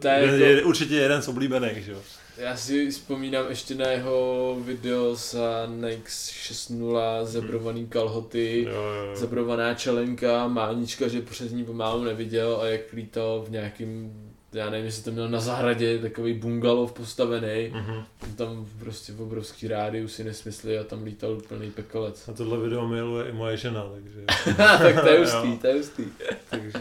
[0.00, 1.98] To je je, jako- je, určitě jeden z oblíbených, že jo.
[2.36, 9.16] Já si vzpomínám ještě na jeho video za Nike 6.0, zebrovaný kalhoty, Jo, jo, jo.
[9.16, 14.12] zebrovaná čelenka, mánička, že přes ní pomalu neviděl a jak lítal v nějakým
[14.52, 18.04] já nevím, jestli to měl na zahradě takový bungalov postavený, Mhm.
[18.36, 22.28] tam prostě v obrovský rádiusy nesmysly a tam lítal plný pekelec.
[22.28, 24.24] A tohle video miluje i moje žena, takže...
[24.56, 25.58] tak to je hustý, Jo.
[25.60, 26.04] to je hustý.
[26.50, 26.72] takže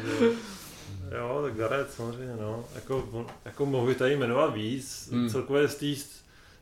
[1.18, 2.66] jo, tak Gareth samozřejmě, no.
[2.76, 5.10] Jako, jako mohu tady jmenovat víc.
[5.12, 5.30] Hmm.
[5.30, 5.86] Celkově z té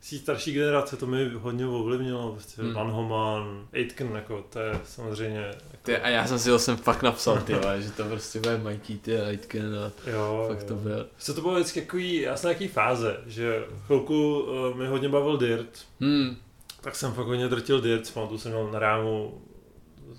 [0.00, 2.32] z starší generace to mi hodně ovlivnilo.
[2.32, 2.74] Prostě Hmm.
[2.74, 5.40] Van Homan, Aitken, jako to je samozřejmě...
[5.40, 8.58] Jako, Ty, a já jsem si ho sem fakt napsal, ty, že to prostě bude
[8.58, 10.68] Mikey, ty a Aitken a jo, fakt jo.
[10.68, 11.06] to byl.
[11.18, 15.08] Se to bylo vždycky takový, já jsem na jaký fáze, že chvilku uh, mi hodně
[15.08, 16.36] bavil Dirt, Hmm,
[16.80, 19.40] tak jsem fakt hodně drtil Dirt, pamatuju jsem měl na rámu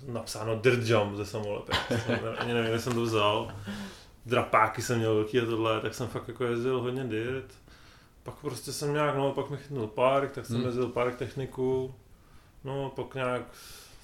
[0.06, 1.76] napsáno Dirt Jump ze samolepek,
[2.38, 3.48] ani nevím, kde jsem to vzal.
[4.26, 7.44] Drapáky jsem měl velký a tohle, tak jsem fakt jako jezdil hodně Dirt.
[8.28, 10.62] Pak prostě jsem nějak, no, pak mi chytnul park, tak jsem Hmm.
[10.64, 10.68] hmm.
[10.68, 11.94] jezdil park techniku.
[12.64, 13.42] No, pak nějak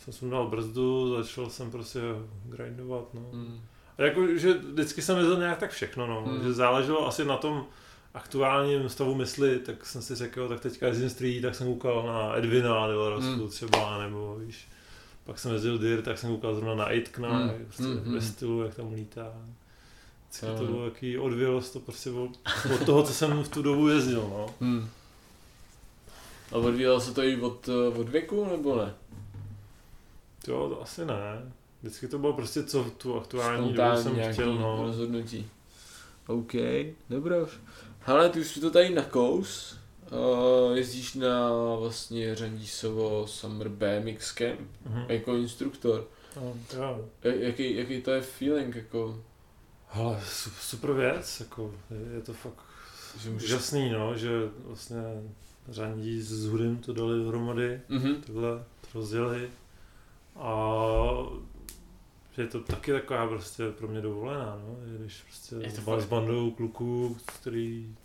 [0.05, 2.01] jsem si dal brzdu, začal jsem prostě
[2.45, 3.20] grindovat, no.
[3.33, 3.61] hmm.
[3.99, 6.22] A jako, že vždycky jsem jezdil nějak tak všechno, no.
[6.27, 6.43] Hmm.
[6.43, 7.66] Že záleželo asi na tom
[8.14, 12.37] aktuálním stavu mysli, tak jsem si řekl, tak teďka jezdím street, tak jsem koukal na
[12.39, 13.39] Edvina Delarosu Hmm.
[13.39, 13.49] hmm.
[13.49, 14.68] třeba, nebo víš.
[15.25, 17.64] Pak jsem jezdil Dirt, tak jsem koukal zrovna na Aitkna, Hmm.
[17.64, 18.14] prostě Hmm, hmm.
[18.14, 19.33] ve stylu, jak tam lítá.
[20.43, 22.28] Vždycky to bylo jaký odvělost to prostě bylo
[22.74, 24.47] od toho, co jsem v tu dobu jezdil, no.
[24.61, 24.89] Hmm.
[26.53, 28.95] A odvíjelo se to i od, eh, od věku, nebo ne?
[30.49, 31.53] Jo, to asi ne.
[31.82, 34.82] Vždycky to bylo prostě, co v tu aktuální dobu jsem chtěl, no.
[34.82, 35.47] rozhodnutí.
[36.26, 36.53] OK,
[37.11, 37.37] dobré.
[38.01, 39.76] Hele, ty už jsi to tady nakous.
[40.12, 45.05] Uh, jezdíš na vlastně Řandísovo Summer BMX Camp Mhm.
[45.09, 46.05] jako instruktor.
[46.37, 47.05] No, jo.
[47.22, 49.18] Ja- Jaký, jaký to je feeling, jako,
[49.95, 51.74] Hele, su- super věc, jako
[52.14, 52.55] je, to fakt
[53.18, 53.49] že můžeš...
[53.51, 54.28] úžasný, no, že
[54.66, 54.99] vlastně
[55.68, 58.14] řandí s Hudem to dali dohromady, Mhm.
[58.14, 59.51] takhle to rozdělili
[60.36, 60.57] a
[62.36, 65.84] že je to taky taková prostě pro mě dovolená, no, když prostě Je to s
[65.84, 67.97] fakt- s bandou kluků, který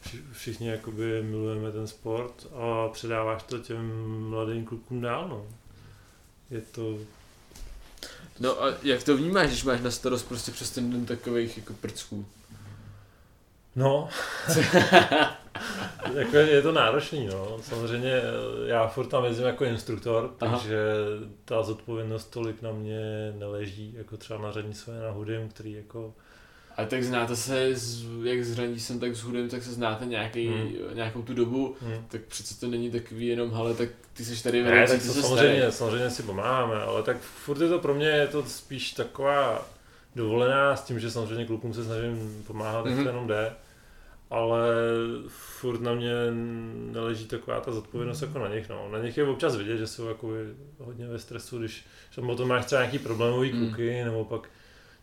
[0.00, 5.46] vši- všichni jakoby milujeme ten sport a předáváš to těm mladým klukům dál, no.
[6.50, 6.98] Je to,
[8.40, 11.72] No a jak to vnímáš, když máš na starost prostě přes ten den takových jako
[11.72, 12.26] prcků?
[13.76, 14.08] no,
[16.14, 17.58] jako je, je to náročný, no.
[17.62, 18.22] Samozřejmě
[18.66, 20.50] já furt tam jezdím jako instruktor, Aha.
[20.50, 20.78] takže
[21.44, 26.14] ta zodpovědnost tolik na mě neleží, jako třeba na řadní své na hudem, který jako
[26.76, 30.46] A tak znáte se, s, jak s Řandísem, tak s Hudem, tak se znáte nějaký,
[30.48, 30.72] Hmm.
[30.94, 32.04] nějakou tu dobu, hm.
[32.08, 35.06] tak přece to není takový jenom, ale tak ty jsi tady Ne, vedoucí, tak ty
[35.08, 38.92] to samozřejmě, samozřejmě si pomáháme, ale tak furt je to pro mě je to spíš
[38.92, 39.68] taková
[40.16, 43.04] dovolená s tím, že samozřejmě klukům se snažím pomáhat, jak Mhm.
[43.04, 43.52] to jenom jde,
[44.30, 44.60] ale
[45.28, 46.12] furt na mě
[46.92, 48.88] neleží taková ta zodpovědnost jako na nich, no.
[48.92, 50.28] Na nich je občas vidět, že jsou jako
[50.78, 53.66] hodně ve stresu, když že potom máš třeba nějaký problémový Mm.
[53.68, 54.48] kluky, nebo pak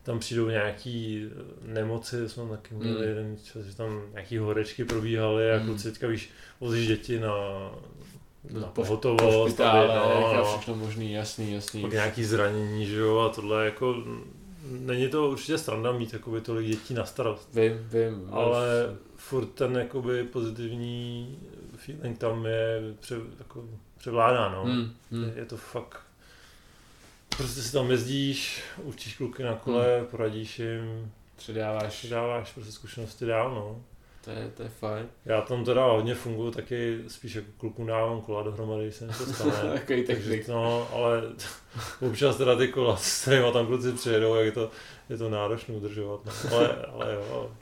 [0.08, 3.02] tam přijdou nějaký eh, nemoci, jsme taky měli Mm.
[3.08, 5.66] jeden čas, že tam nějaký horečky probíhaly a Mm.
[5.66, 6.30] kluci teďka víš,
[6.60, 7.34] vozíš děti na,
[8.60, 11.82] na pohotovost, špitále, aby- no, no, všechno možný, jasný, jasný.
[11.82, 14.22] pak nějaký zranění, že jo, a tohle jako, mm,
[14.86, 18.28] není to určitě stranda mít jakoby tolik dětí na starost, Vím, vím.
[18.30, 18.66] ale
[19.16, 21.38] furt ten jakoby pozitivní
[21.76, 23.64] feeling tam je pře, jako
[23.98, 24.62] převládá, no.
[24.64, 25.24] Hmm, hmm.
[25.24, 26.00] Je, je to fakt,
[27.38, 30.06] prostě si tam jezdíš, učíš kluky na kole, Hmm.
[30.06, 33.82] poradíš jim, Předáváš, dáváš prostě zkušenosti dál, no.
[34.24, 35.06] to je, to je fajn.
[35.24, 39.26] Já tam teda hodně funguji taky, spíš jako klukům dávám kola dohromady, když se něco
[39.26, 39.72] stane.
[39.72, 41.22] Takový Takže no, ale
[42.08, 44.70] občas teda ty kola, s kterýma tam kluci přijedou, jak je to,
[45.08, 46.20] je to náročné udržovat.
[46.24, 46.32] No.
[46.56, 47.52] Ale, ale jo,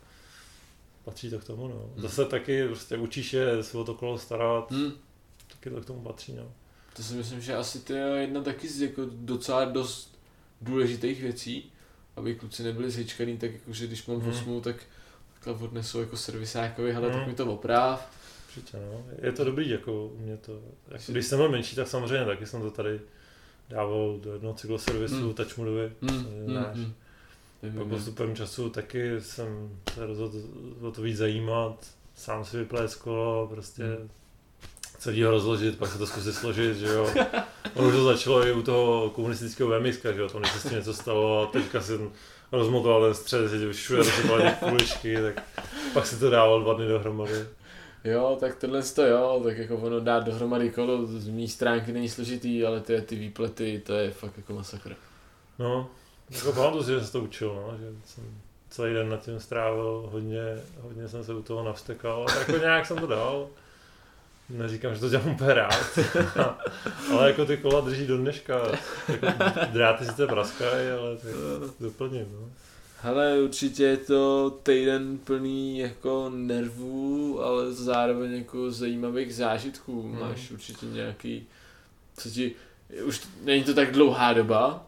[1.05, 1.90] patří to k tomu, no.
[1.97, 4.93] Zase taky prostě učíš je se o to kolo starat, Hmm.
[5.53, 6.53] taky to k tomu patří, no.
[6.97, 10.18] To si myslím, že asi to je jedna taky z jako docela dost
[10.60, 11.73] důležitých věcí,
[12.16, 14.28] aby kluci nebyli zhyčkaný, tak jakože když mám Mhm.
[14.28, 14.77] 8, tak
[15.35, 17.28] takhle odnesou jako servisákovi, hele, tak Mhm.
[17.28, 18.10] mi to oprav.
[18.48, 19.05] Určitě, no.
[19.23, 20.60] Je to dobrý, jako u mě to,
[20.90, 23.01] jako, když jsem byl menší, tak samozřejmě taky jsem to tady
[23.68, 25.27] dával do jednoho cykloservisu, Hmm.
[25.27, 25.35] mm.
[25.35, 26.77] Touchmudovi, Hmm, to hmm, znáš.
[26.77, 26.93] hmm.
[27.62, 30.36] Vím, Pak postupem času taky jsem se rozhodl
[30.81, 34.09] o to víc zajímat, sám si vyplést kolo, prostě Hmm.
[35.07, 37.11] Celý ho rozložit, pak se to zkusit složit, že jo.
[37.74, 40.73] Ono už to začalo i u toho komunistického VMX, že jo, tam se s tím
[40.73, 42.11] něco stalo a teďka jsem
[42.53, 45.43] rozmotoval ten střed, že už všude rozmotoval kuličky, tak
[45.95, 47.45] pak se to dával dva dny dohromady.
[48.05, 52.09] Jo, tak tohle to jo, tak jako ono dát dohromady kolo, z mý stránky není
[52.09, 54.97] složitý, ale ty, ty výplety, to je fakt jako masakr.
[55.59, 55.91] No,
[56.31, 58.24] jako pamatuju si, že jsem se to učil, no, že jsem
[58.70, 60.43] celý den nad tím strávil, hodně,
[60.81, 63.49] hodně jsem se u toho navstekal, ale jako nějak jsem to dal.
[64.51, 65.98] Neříkám, že to dělám úplně rád,
[67.12, 68.60] ale jako ty kola drží do dneška,
[69.09, 69.27] jako
[69.73, 71.31] dráty sice praskají, ale tak
[71.81, 72.51] doplním, no.
[73.01, 80.02] Hele, určitě je to týden plný jako nervů, ale zároveň jako zajímavých zážitků.
[80.02, 80.20] Hmm.
[80.20, 81.47] Máš určitě nějaký,
[82.16, 82.55] co ti,
[83.05, 84.86] už není to tak dlouhá doba,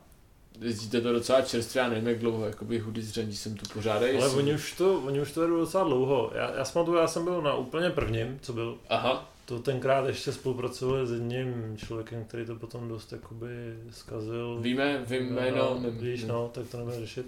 [0.61, 3.97] jezdíte to docela čerstvě, já nevím jak dlouho, jakoby hudy zřadí jsem tu pořád.
[3.97, 6.31] Ale oni už to, oni už to jedou docela dlouho.
[6.35, 8.79] Já, já, jsem, já jsem byl na úplně prvním, co byl.
[8.89, 13.49] Aha, To tenkrát ještě spolupracovali s jedním člověkem, který to potom dost jakoby
[13.91, 14.59] zkazil.
[14.61, 17.27] víme, vím jméno, no, víš, no, tak to nebudeme řešit.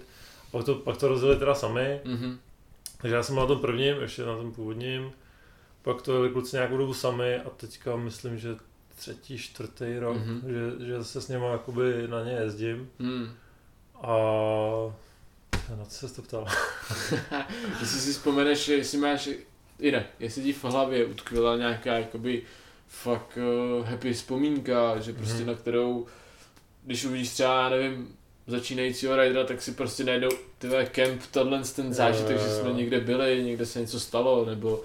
[0.51, 2.39] Pak to, pak to rozjeli teda sami, Mhm.
[2.97, 5.11] takže já jsem byl na tom prvním, ještě na tom původním.
[5.81, 8.55] Pak to jeli kluci nějakou dobu sami a teďka myslím, že
[8.95, 10.41] třetí, čtvrtý rok, Mhm.
[10.47, 12.89] že, že se s něma jakoby na ně jezdím.
[12.99, 13.29] Hmm.
[14.01, 14.15] A
[15.77, 16.47] na co se to ptal?
[17.79, 19.29] jestli si vzpomeneš, jestli máš,
[19.81, 22.41] jinak, jestli ti v hlavě utkvěla nějaká jakoby
[22.87, 23.37] fakt
[23.79, 25.47] uh, happy vzpomínka, že prostě Mhm.
[25.47, 26.05] na kterou,
[26.83, 28.07] když uvidíš třeba, já nevím,
[28.47, 32.69] začínajícího ridera, tak si prostě najdou tyhle kemp, tenhle ten zážitek, Jo, že jo, jsme
[32.69, 32.75] jo.
[32.75, 34.83] někde byli, někde se něco stalo, nebo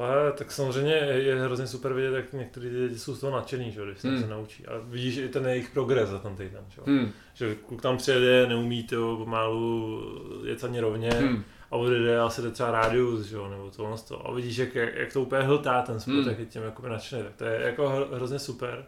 [0.00, 3.72] Ale tak samozřejmě je je hrozně super vidět, jak někteří lidi jsou z toho nadšený,
[3.72, 4.20] že, jo, když se Hmm.
[4.20, 4.66] se naučí.
[4.66, 6.64] A vidíš i ten jejich progres za ten týden.
[6.68, 6.84] Že, jo.
[6.86, 7.12] hmm.
[7.34, 10.02] že kluk tam přijede, neumí to pomalu
[10.44, 11.44] jet ani rovně Hmm.
[11.72, 14.28] A odjede asi jde třeba rádius, že jo, nebo tohle toho.
[14.28, 16.28] A vidíš, jak, jak, to úplně hltá ten sport, Hmm.
[16.28, 17.22] jak je tím jakoby nadšený.
[17.22, 18.84] Tak to je jako hro- hrozně super.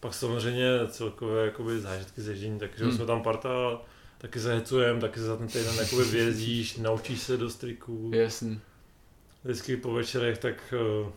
[0.00, 2.96] Pak samozřejmě celkově jakoby zážitky ze ježdění, takže Hmm.
[2.96, 3.48] jsme tam parta,
[4.18, 8.60] taky zahecujeme, taky se za ten týden jakoby vyjezdíš, naučíš se do striků Jasný.
[9.44, 10.54] vždycky po večerech tak
[11.06, 11.10] eh,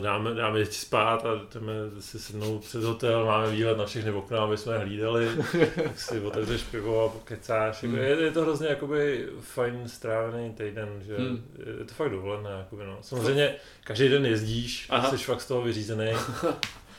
[0.00, 4.38] dáme, dáme děti spát a jdeme si sednout před hotel, máme výhled na všechny okna,
[4.40, 5.28] aby jsme hlídali,
[5.74, 7.82] tak si otevřeš pivo a pokecáš.
[7.82, 7.94] Hmm.
[7.94, 11.44] Jako Je, je, to hrozně jakoby fajn strávený týden, že Hmm.
[11.78, 12.50] je to fakt dovolené.
[12.58, 12.98] Jakoby, no.
[13.00, 15.10] Samozřejmě každý den jezdíš, Aha.
[15.10, 16.12] jsi fakt z toho vyřízený,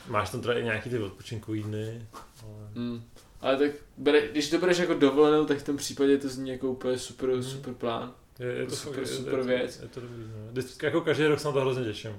[0.07, 2.05] máš tam teda i nějaký ty odpočinkový dny,
[2.43, 2.53] ale...
[2.75, 3.03] Hmm.
[3.41, 6.67] Ale tak bere, když to bereš jako dovolenou, tak v tom případě to zní jako
[6.67, 7.43] úplně super, Mhm.
[7.43, 8.13] super plán.
[8.39, 9.77] Je, je to Super- fakt, je- super je, věc.
[9.77, 10.47] Je, je to dobrý, no.
[10.51, 12.11] Vždycky, jako každý rok se na to hrozně těším.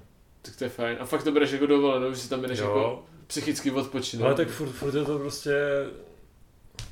[0.42, 0.96] Tak to je fajn.
[1.00, 4.26] A fakt to bereš jako dovolenou, že si tam jdeš jako psychicky odpočinout.
[4.26, 5.52] Ale tak furt, furt je to prostě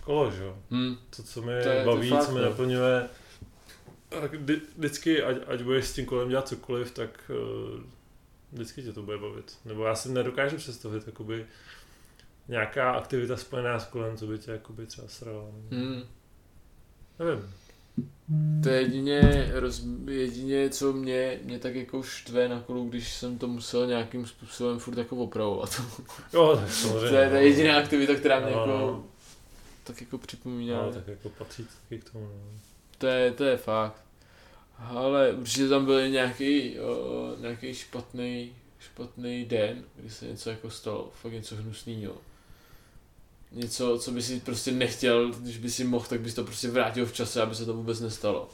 [0.04, 0.56] kolo, že jo.
[0.70, 0.96] Hmm.
[1.16, 2.48] To, co mě To je- to baví, fakt, co mě no.
[2.48, 3.08] naplňuje.
[4.22, 7.30] A kdy, vždycky, ať, ať budeš s tím kolem dělat cokoliv, tak
[7.74, 7.80] uh,
[8.52, 9.58] vždycky tě to bude bavit.
[9.64, 11.46] Nebo já si nedokážu představit, jakoby
[12.48, 15.44] nějaká aktivita spojená s kolem, co by tě jakoby třeba srala.
[15.70, 16.02] Hmm.
[17.18, 17.50] Nevím.
[18.62, 23.38] To je jedině, roz, jedině co mě, mě tak jako štve na kolu, když jsem
[23.38, 25.82] to musel nějakým způsobem furt jako opravovat.
[26.32, 27.08] Jo, tak samozřejmě.
[27.08, 29.04] to je ta jediná aktivita, která mě No, jako, no.
[29.84, 30.82] tak jako připomíná.
[30.82, 32.24] No, tak jako patří to taky k tomu.
[32.24, 32.58] No.
[32.98, 34.04] To je, to je fakt.
[34.78, 41.10] Ale určitě tam byl nějaký, o, nějaký špatný, špatný den, kdy se něco jako stalo,
[41.22, 42.12] fakt něco hnusného.
[43.52, 47.06] Něco, co by si prostě nechtěl, když by si mohl, tak bys to prostě vrátil
[47.06, 48.48] v čase, aby se to vůbec nestalo.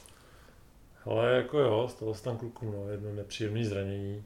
[1.05, 4.25] Ale jako jo, stalo se tam klukům, no, jedno nepříjemné zranění.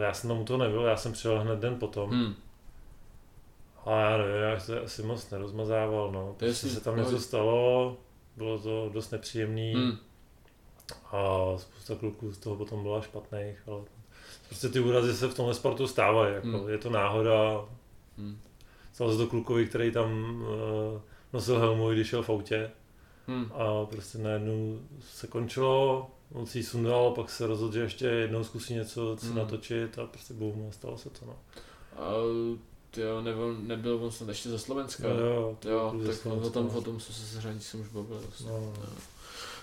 [0.00, 2.10] Já jsem tam u toho nebyl, já jsem přijel hned den potom.
[2.10, 2.34] Hmm.
[3.86, 6.34] A já nevím, já se asi moc nerozmazával, no.
[6.38, 7.12] Prostě si- se tam pohodě.
[7.12, 7.96] něco stalo,
[8.36, 9.98] bylo to dost nepříjemný Hmm.
[11.12, 13.80] a spousta kluků z toho potom byla špatných, ale
[14.48, 16.68] prostě ty úrazy se v tomhle sportu stávají, jako Hmm.
[16.68, 17.64] je to náhoda.
[18.18, 18.38] Hmm.
[18.96, 21.00] Stalo se to klukovi, který tam uh,
[21.32, 22.70] nosil helmu, když šel v autě
[23.28, 23.52] Hmm.
[23.52, 24.78] a prostě najednou
[25.14, 29.26] se končilo, on si ji sundal, pak se rozhodl, že ještě jednou zkusí něco si
[29.26, 29.36] Hmm.
[29.36, 31.36] natočit a prostě boom, a stalo se to, no.
[31.96, 32.10] A
[32.96, 35.08] jo, nebyl, nebyl on snad ještě za Slovenska.
[35.08, 36.78] Jo, jo, Jo, ze tak o Slovenska, tom, no.
[36.78, 38.20] o tom co se seřadí jsem už bavil.
[38.26, 38.50] Vlastně.
[38.50, 38.86] No, no.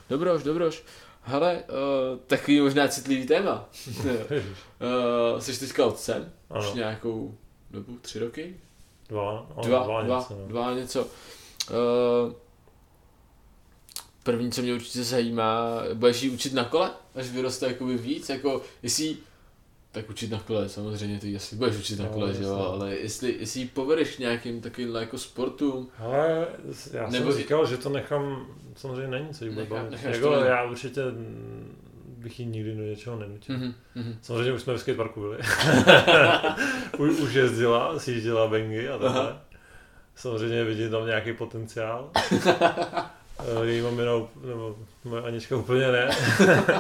[0.10, 0.84] Dobroš, dobroš.
[1.22, 3.70] Hele, uh, takový možná citlivý téma.
[3.98, 6.70] Uh, jsi teďka otcem, Ano.
[6.70, 7.38] už nějakou
[7.72, 8.60] dobu, tři roky?
[9.14, 10.48] Dva, no, Dva, dva, dva, něco, no.
[10.48, 11.02] dva něco.
[11.06, 12.34] Uh,
[14.24, 18.62] první, co mě určitě zajímá, budeš jí učit na kole, až vyroste jakoby víc, jako
[18.84, 19.18] jestli
[19.92, 22.96] tak učit na kole, samozřejmě ty asi budeš učit na No, kole, že jo, ale
[22.96, 26.48] jestli, jestli ji povedeš nějakým takovým jako sportům, Ale
[26.94, 30.04] já Nebo jsem i- říkal, že to nechám, samozřejmě není, co jí bude Nechá- bavit.
[30.04, 31.02] Jako, já určitě
[32.24, 33.58] bych jí nikdy do něčeho nenutil.
[33.58, 34.18] mhm, mhm.
[34.22, 35.38] Samozřejmě už jsme v skateparku byli.
[36.98, 39.36] už, už jezdila, sjížděla bengy a takhle.
[40.16, 42.12] Samozřejmě vidím tam nějaký potenciál.
[43.40, 44.12] Eh, Její mamina,
[44.46, 46.10] nebo moje Anička úplně ne.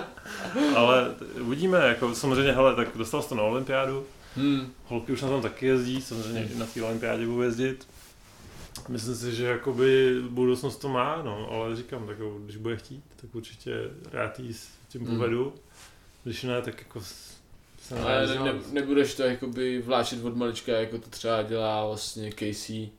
[0.75, 4.05] Ale uvidíme, jako samozřejmě, hele, tak dostal jsi to na olympiádu.
[4.35, 4.71] Hmm.
[4.85, 7.87] Holky už na tom taky jezdí, samozřejmě i na té olympiádě budou jezdit.
[8.89, 13.35] Myslím si, že jakoby budoucnost to má, no, ale říkám, tak když bude chtít, tak
[13.35, 13.71] určitě
[14.11, 14.53] rád jí
[14.93, 15.17] tím Hmm.
[15.17, 15.53] povedu.
[16.23, 17.01] Když ne, tak jako
[17.81, 22.31] se Ale ne, ne, nebudeš to jakoby vláčet od malička, jako to třeba dělá vlastně
[22.31, 22.89] Casey,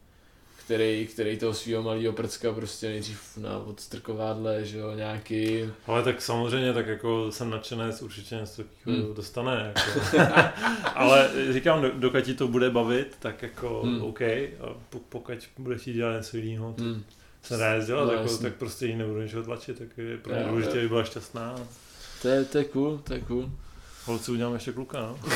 [0.65, 5.71] který, který toho svého malého prcka prostě nejdřív na odstrkovádle, že jo, nějaký...
[5.87, 9.15] Ale tak samozřejmě, tak jako jsem nadšenec, určitě něco takového hmm.
[9.15, 10.19] dostane, jako.
[10.95, 14.03] ale říkám, do, dokud ti to bude bavit, tak jako hmm.
[14.03, 14.75] OK, a
[15.09, 17.05] pokud budeš chtít dělat něco jiného, hmm.
[17.43, 20.45] se nedá dělat, no, jako, tak prostě jí nebudu ničeho tlačit, tak je pro mě
[20.45, 21.57] důležité, aby byla šťastná.
[22.25, 23.51] To je, to je cool, to je cool.
[24.05, 25.19] Holci udělám ještě kluka, no.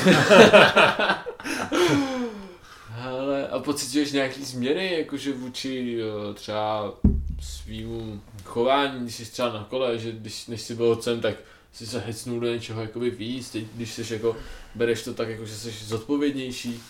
[3.02, 6.94] Ale a pocituješ nějaký změny, jakože vůči jo, třeba
[7.40, 11.36] svýmu chování, když jsi třeba na kole, že když než jsi byl otcem, tak
[11.72, 14.36] si se hecnul do něčeho jakoby víc, teď když jsi jako,
[14.74, 16.82] bereš to tak jako, že jsi zodpovědnější.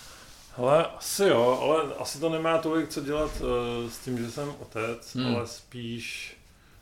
[0.57, 4.55] Ale asi jo, ale asi to nemá tolik co dělat uh, s tím, že jsem
[4.61, 5.37] otec, hmm.
[5.37, 6.38] ale spíš,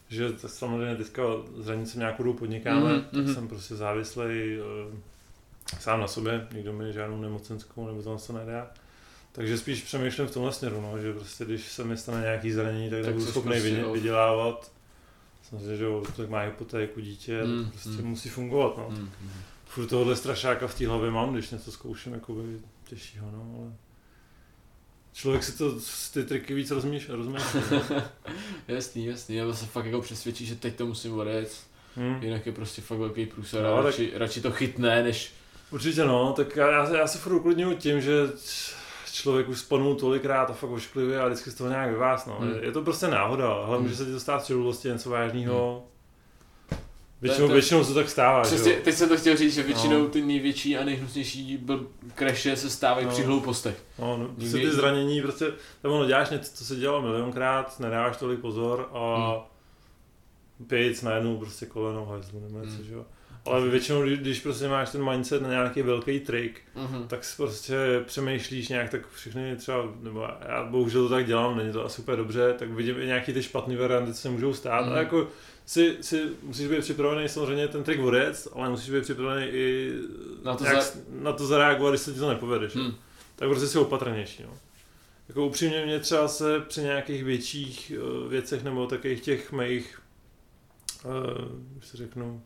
[0.09, 1.23] že to samozřejmě teďka
[1.57, 3.35] zranit jsem nějakou dobu podnikáme, mm, tak mm.
[3.35, 4.95] jsem prostě závislý uh,
[5.81, 8.71] sám na sobě, nikdo mi žádnou nemocenskou nebo to se nedá.
[9.33, 12.91] Takže spíš přemýšlím v tomhle směru, no, že prostě když se mi stane nějaký zranění,
[12.91, 14.73] tak, tak budu schopný prostě, vydělávat.
[15.49, 18.05] Samozřejmě, že tak má hypotéku dítě, mm, to prostě mm.
[18.05, 18.79] musí fungovat.
[18.79, 18.87] No.
[18.91, 19.31] Mm, mm.
[19.65, 23.73] Furt tohle strašáka v té hlavě mám, když něco zkouším jakoby těžšího, no, ale
[25.17, 25.73] člověk si to,
[26.13, 27.15] ty triky víc rozmýšlí.
[27.15, 28.03] rozmýšlí no.
[28.69, 31.57] jasný, jasný, já se fakt jako přesvědčí, že teď to musím odjet,
[31.97, 32.23] hmm.
[32.23, 34.21] jinak je prostě fakt velký průsad no, radši, tak...
[34.21, 35.33] radši to chytne, než...
[35.71, 38.13] Určitě no, tak já, já, já se furt uklidňuji tím, že
[39.13, 42.37] člověk už spadnul tolikrát a fakt ošklivě a vždycky z toho nějak vyvás, no.
[42.41, 42.51] Hmm.
[42.51, 43.83] Je, je, to prostě náhoda, ale hmm.
[43.83, 45.85] může se ti to stát v něco vážného.
[45.87, 45.96] Hmm.
[47.23, 50.09] Většinou, to, většinou se tak stává, Přesně, teď jsem to chtěl říct, že většinou no.
[50.09, 51.67] ty největší a nejhnusnější
[52.15, 53.13] kreše se stávají no.
[53.13, 53.85] při hloupostech.
[53.99, 55.53] No, no prostě ty zranění, prostě,
[55.83, 59.33] tam ono děláš něco, co se dělalo milionkrát, nedáváš tolik pozor a
[60.59, 60.69] hmm.
[60.69, 62.85] pějc najednou prostě koleno hajzlu nebo něco, hmm.
[62.85, 63.05] že jo.
[63.47, 67.07] Ale většinou, když prostě máš ten mindset na nějaký velký trik, uh-huh.
[67.07, 71.73] tak si prostě přemýšlíš nějak tak všechny třeba, nebo já bohužel to tak dělám, není
[71.73, 74.87] to asi úplně dobře, tak vidím i nějaký ty špatné varianty, co se můžou stát.
[74.87, 74.93] Uh-huh.
[74.93, 75.29] A jako
[75.67, 79.93] si, si musíš být připravený samozřejmě ten trik vodec, ale musíš být připravený i
[80.45, 80.93] na to, jak, za...
[81.11, 82.69] na to zareagovat, když se ti to nepovede.
[82.75, 82.95] Hmm.
[83.37, 84.43] Tak prostě si opatrnější.
[84.43, 84.59] No.
[85.29, 90.01] Jako upřímně mě třeba se při nějakých větších uh, věcech nebo takových těch mých,
[91.05, 92.43] uh, si řeknu,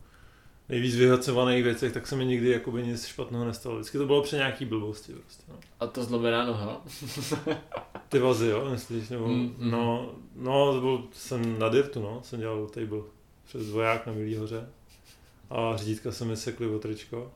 [0.71, 3.75] nejvíc vyhacovaných věcech, tak se mi nikdy jakoby nic špatného nestalo.
[3.75, 5.43] Vždycky to bylo při nějaký blbosti prostě.
[5.49, 5.55] No.
[5.79, 6.81] A to zlomená noha?
[8.09, 9.09] Ty vazy, jo, myslíš?
[9.09, 9.71] Nebo, mm, mm.
[9.71, 13.01] No, no, to byl, jsem na dirtu, no, jsem dělal table
[13.45, 14.69] přes dvoják na Milý hoře.
[15.49, 17.31] A řídítka se mi sekly o tričko.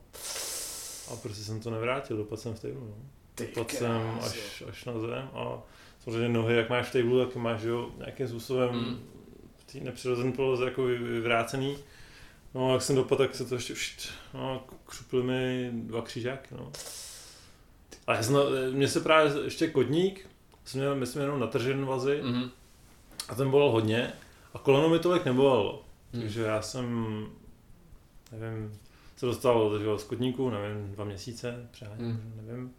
[1.14, 2.96] A prostě jsem to nevrátil, dopadl jsem v table, no.
[3.38, 5.62] Dopadl jsem až, až na zem a
[6.04, 9.00] samozřejmě nohy, jak máš v table, tak máš jo, nějakým způsobem mm.
[9.58, 11.78] v té nepřirozené poloze jako vyvrácený.
[12.56, 16.72] No, jak jsem dopadl, tak se to ještě už, no, křuply mi dva křížáky, no.
[18.08, 18.38] A já jsem,
[18.72, 20.30] mně se právě ještě kotník,
[20.66, 22.50] jsem měl, myslím, jenom natržený vazy mm-hmm.
[23.30, 24.14] a ten bolel hodně
[24.54, 25.84] a koleno mi tolik nebolelo.
[26.14, 26.22] Mm.
[26.22, 26.86] Takže já jsem,
[28.32, 28.80] nevím,
[29.18, 32.48] se dostal do z kotníku, nevím, dva měsíce, přeháním, mm.
[32.48, 32.74] nevím.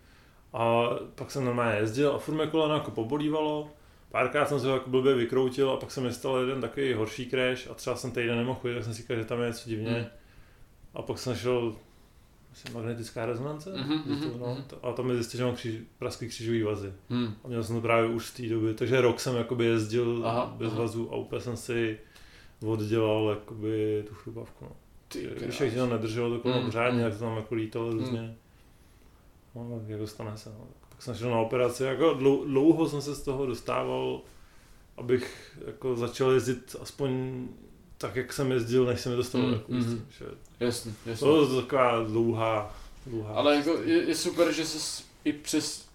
[0.53, 3.70] A pak jsem normálně jezdil a furt mě koleno jako pobolívalo.
[4.16, 7.70] Párkrát jsem se jako blbě vykroutil a pak jsem mi stal jeden takový horší crash
[7.70, 9.90] a třeba jsem týden nemohl chodit, tak jsem si říkal, že tam je něco divně.
[9.90, 10.06] Mm.
[10.94, 11.76] A pak jsem šel
[12.51, 16.28] myslím, magnetická rezonance, mm-hmm, to, no, to, a tam mi zjistil, že mám kříž, praský
[16.28, 16.93] křížový vazy.
[17.09, 17.34] Mm.
[17.44, 20.55] A měl jsem to právě už z té doby, takže rok jsem jakoby jezdil aha,
[20.59, 20.80] bez aha.
[20.80, 21.98] vazů a úplně jsem si
[22.66, 24.64] oddělal jakoby tu chrubavku.
[24.64, 24.76] No.
[25.09, 27.10] Ty Když jak to nedrželo to kolem mm, pořádně, mm.
[27.10, 27.98] tak to tam jako lítalo mm.
[27.98, 28.36] různě.
[29.55, 30.51] No, tak jako stane se.
[30.51, 30.66] No.
[30.97, 32.14] Pak jsem šel na operaci, jako
[32.47, 34.20] dlouho jsem se z toho dostával,
[34.97, 37.43] abych jako začal jezdit aspoň
[37.98, 40.24] tak, jak jsem jezdil, než jsem mi dostal mm, jako mm, že
[40.60, 41.27] jasně, jasně.
[41.27, 43.35] To je taková dlouhá, dlouhá.
[43.35, 45.86] Ale jako je, je, super, že se i přes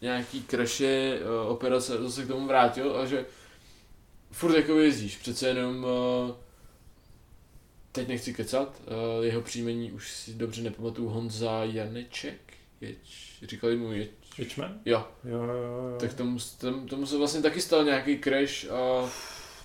[0.00, 3.26] nějaký kreše, uh, operace zase k tomu vrátil a že
[4.30, 6.30] furt jako jezdíš, přece jenom uh,
[7.92, 12.40] teď nechci kecat, uh, jeho příjmení už si dobře nepamatuju, Honza Janeček,
[12.80, 14.10] ječ, říkali mu Ječ.
[14.38, 14.80] Ječmen?
[14.84, 15.06] Jo.
[15.24, 15.96] Jo, jo, jo.
[16.00, 19.10] Tak tomu, tomu, tomu se vlastně taky stal nějaký crash a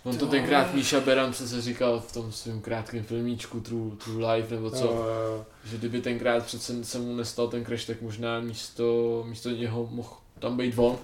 [0.04, 4.56] On to tenkrát Míša Beran se říkal v tom svém krátkém filmíčku True, True Life
[4.56, 5.46] nebo co, jo, jo.
[5.66, 10.10] že kdyby tenkrát přece se mu nestal ten crash, tak možná místo, místo něho mohl
[10.40, 10.98] tam být von.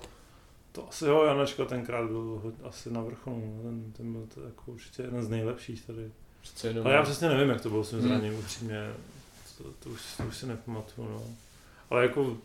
[0.72, 5.02] To asi jo, Janečka tenkrát byl asi na vrcholu, ten, ten byl to jako určitě
[5.02, 6.12] jeden z nejlepších tady.
[6.42, 6.86] Přece jenom...
[6.86, 8.08] Ale já přesně nevím, jak to bylo s tím hmm.
[8.08, 8.44] zraněním, hmm.
[8.44, 8.94] upřímně,
[9.58, 11.24] to, to, už, to už si nepamatuju, no.
[11.90, 12.38] Ale jako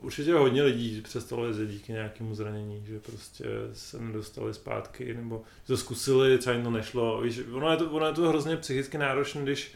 [0.00, 5.76] určitě hodně lidí přestalo jezdit díky nějakému zranění, že prostě se nedostali zpátky, nebo to
[5.76, 7.20] zkusili, třeba jim to nešlo.
[7.20, 9.74] Víš, ono, je to, ono je to hrozně psychicky náročné, když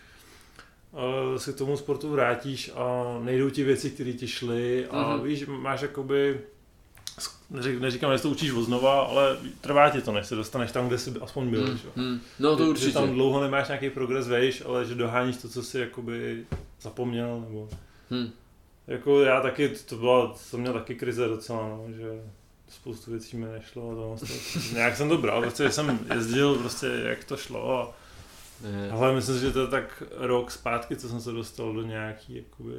[0.92, 5.22] uh, se k tomu sportu vrátíš a nejdou ti věci, které ti šly a uh-huh.
[5.22, 6.40] víš, máš jakoby
[7.50, 10.98] neřík, neříkám, že to učíš znova, ale trvá ti to, než se dostaneš tam, kde
[10.98, 11.66] jsi aspoň byl.
[11.66, 12.20] Hmm, že hmm.
[12.38, 12.88] No to Že- určitě.
[12.88, 16.44] Že tam dlouho nemáš nějaký progres, vejš, ale že doháníš to, co jsi jakoby
[16.80, 17.68] zapomněl, nebo
[18.10, 18.30] Hmm.
[18.86, 22.22] Jako já taky, to byla, to měl taky krize docela, no, že
[22.68, 24.32] spoustu věcí mi nešlo a to, to,
[24.74, 27.94] nějak jsem to bral, prostě jsem jezdil prostě jak to šlo a
[28.92, 32.72] ale myslím že to je tak rok zpátky, co jsem se dostal do nějaký, jakoby,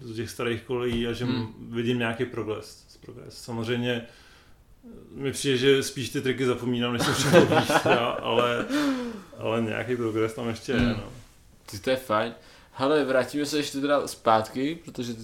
[0.00, 1.54] z těch starých kolejí a že Hmm.
[1.70, 2.98] vidím nějaký progres.
[3.04, 3.42] progres.
[3.42, 4.06] Samozřejmě
[5.14, 7.70] mi přijde, že spíš ty triky zapomínám, než jsem všechno víc,
[8.22, 8.66] ale,
[9.38, 10.78] ale nějaký progres tam ještě je.
[10.78, 10.88] Hmm.
[10.96, 11.10] No.
[11.70, 12.34] Ty to je fajn.
[12.80, 15.20] Hele, vrátíme se ještě teda zpátky, protože ty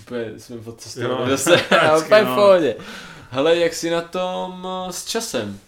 [0.00, 2.34] úplně jsme Jo, odcestovali zase, a úplně v no.
[2.34, 2.76] pohodě.
[3.30, 5.58] Hele, jak jsi na tom eh, s časem?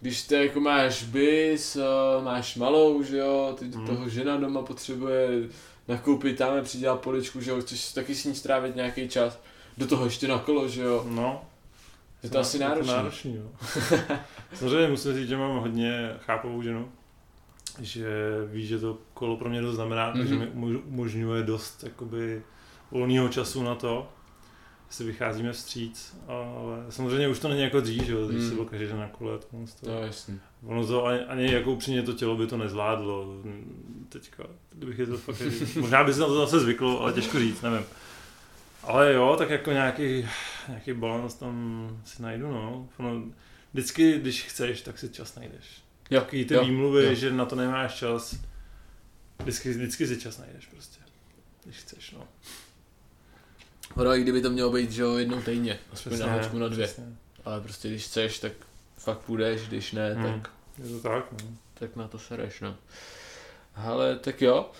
[0.00, 3.86] Když ty jako máš bys, eh, máš malou, že jo, do Hmm.
[3.86, 5.28] toho žena doma potřebuje
[5.88, 9.38] nakoupit, tam přidělat poličku, že jo, chceš taky s ní strávit nějaký čas.
[9.78, 11.04] Do toho ještě na kolo, že jo.
[11.08, 11.44] no
[12.22, 12.92] Je to asi náročné.
[12.92, 13.50] náročný jo.
[14.54, 16.88] Samozřejmě musím říct, že mám hodně chápavou ženu,
[17.82, 18.06] že
[18.46, 20.18] ví, že to kolo pro mě dost znamená, mm-hmm.
[20.18, 22.42] takže mi umož- umožňuje dost jakoby
[22.90, 24.08] volného času na to,
[24.90, 28.48] si vycházíme vstříc, ale samozřejmě už to není jako dřív, že jo, když Mm.
[28.48, 29.46] si byl každý den na kole, to,
[29.80, 30.40] to, No jasný.
[30.66, 33.34] ono to ani, ani jako upřímně to tělo by to nezvládlo
[34.08, 35.42] teďka, kdybych je to fakt,
[35.80, 37.86] možná by se na to zase zvyklo, ale těžko říct, nevím.
[38.82, 40.28] Ale jo, tak jako nějaký,
[40.68, 42.88] nějaký balans tam si najdu, no.
[42.98, 43.22] Ono,
[43.72, 45.82] vždycky, když chceš, tak si čas najdeš.
[46.10, 47.14] Jo, Takový ty jo, výmluvy, jo.
[47.14, 48.36] že na to nemáš čas,
[49.38, 51.00] vždycky, vždycky si čas najdeš prostě.
[51.64, 52.28] Když chceš, no.
[53.96, 56.86] Ono, i kdyby to mělo být, že jo, jednou týdně, aspoň na hoďku na dvě.
[56.86, 57.04] přesně.
[57.44, 58.52] Ale prostě když chceš, tak
[58.98, 60.24] fakt půjdeš, když ne, Hmm.
[60.42, 60.50] tak,
[60.84, 61.48] Je to tak, no.
[61.74, 62.76] tak na to sereš, no.
[63.74, 64.70] Ale tak jo,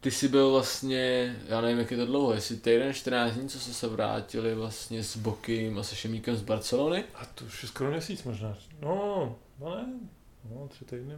[0.00, 3.60] ty jsi byl vlastně, já nevím, jak je to dlouho, jestli týden, 14 dní, co
[3.60, 7.04] se se vrátili vlastně s Bokim a se Šemíkem z Barcelony.
[7.14, 8.56] A to už je skoro měsíc možná.
[8.82, 9.86] No, no ne,
[10.50, 11.14] no tři týdny.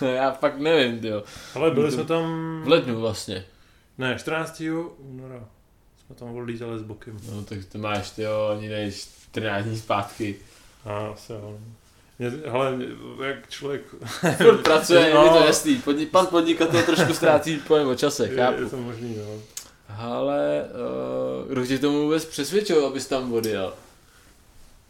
[0.14, 1.22] já fakt nevím, jo.
[1.54, 2.22] Ale byli To- jsme tam...
[2.64, 3.44] V lednu vlastně.
[3.98, 4.62] Ne, 14.
[4.98, 5.44] února
[6.06, 7.18] jsme tam odlítali s bokem.
[7.32, 10.36] No tak to máš, ty jo, ani než 14 dní zpátky.
[10.84, 11.58] A asi jo.
[12.18, 12.78] Mě, hele,
[13.26, 13.82] jak člověk...
[14.42, 15.46] Furt pracuje, je mi to No.
[15.46, 15.76] jasný.
[15.78, 18.68] Podni- pan podnikatel trošku ztrácí pojem o čase, Je, je chápu.
[18.70, 19.42] to možný, no.
[19.98, 20.64] Ale
[21.44, 23.74] uh, kdo tě tomu vůbec přesvědčil, abys tam odjel?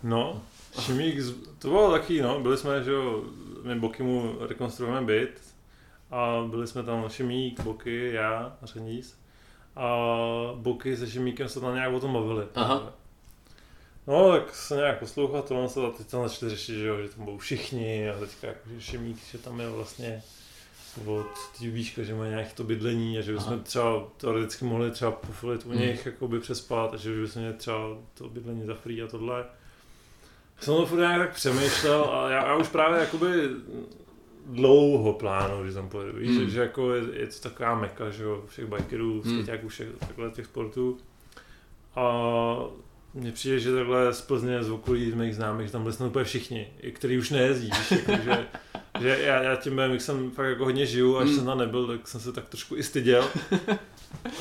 [0.02, 0.42] No,
[0.80, 3.22] Šimík, z- to bylo taky, no, byli jsme, že jo,
[3.62, 5.40] my Boky mu rekonstruujeme byt
[6.10, 9.18] a byli jsme tam Šimík, Boky, já a Řeníz
[9.76, 10.06] a
[10.54, 12.46] Boky se Šimíkem se tam nějak o tom bavili.
[12.54, 12.92] Aha.
[14.06, 17.08] No, tak se nějak poslouchat, to se a teď tam začali řešit, že, jo, že
[17.08, 20.22] tam budou všichni a teďka jako, že Šimík, že tam je vlastně
[21.06, 21.26] od
[21.58, 23.62] té výška, že má nějaké to bydlení a že bychom Aha.
[23.62, 25.80] třeba teoreticky mohli třeba pofolit u Hmm.
[25.80, 27.78] nich, jakoby přespat a že bychom měli třeba
[28.14, 29.44] to bydlení za free a tohle.
[30.62, 33.48] Jsem to furt nějak tak přemýšlel a já, já už právě jakoby
[34.46, 36.50] dlouho plánuju, že tam pojedu, víš, Hmm.
[36.50, 39.42] že, jako je, je, to taková meka, že jo, všech bikerů, Hmm.
[39.44, 40.98] skaťáků, všech takhle těch sportů.
[41.96, 42.12] A
[43.14, 46.06] mně přijde, že takhle z Plzně, z okolí z mých známých, že tam byli snad
[46.06, 48.46] úplně všichni, i který už nejezdí, víš, jako, že,
[49.00, 51.36] že já, já tím BMX jsem fakt jako hodně žiju a až Hmm.
[51.36, 53.28] jsem tam nebyl, tak jsem se tak trošku i styděl.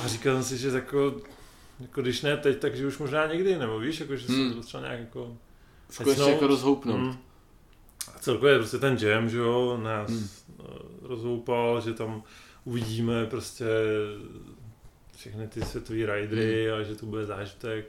[0.03, 1.15] A říkal jsem si, že jako,
[1.79, 4.37] jako když ne teď, takže už možná někdy, nebo víš, jako, že Hmm.
[4.49, 5.37] jsem to třeba nějak jako...
[5.97, 6.29] Konečně Hecnout.
[6.33, 6.97] jako rozhoupnout.
[6.97, 7.17] Mm.
[8.15, 10.19] A celkově prostě ten jam, že jo, nás Hmm.
[10.19, 10.27] hmm.
[11.01, 12.23] rozhoupal, že tam
[12.65, 13.65] uvidíme prostě
[15.17, 16.79] všechny ty světový ridery Hmm.
[16.79, 17.85] a že to bude zážitek.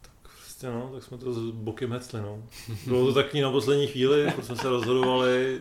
[0.00, 2.42] Tak prostě no, tak jsme to s bokem hecli, no.
[2.86, 5.60] Bylo to taky na poslední chvíli, protože jsme se rozhodovali,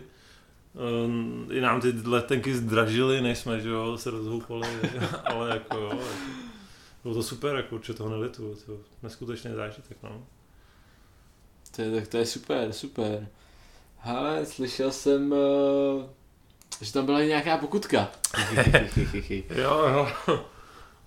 [1.05, 4.67] um, i nám ty letenky zdražily, než jsme, že jo, se rozhoupali,
[5.25, 6.03] ale jako jo, jako,
[7.03, 10.25] bylo to super, jako určitě toho nelitu, to neskutečný zážitek, no.
[11.75, 13.27] To je, tak to je super, super.
[14.03, 16.03] Ale slyšel jsem, uh,
[16.81, 18.11] že tam byla i nějaká pokutka.
[19.55, 20.07] Jo, jo.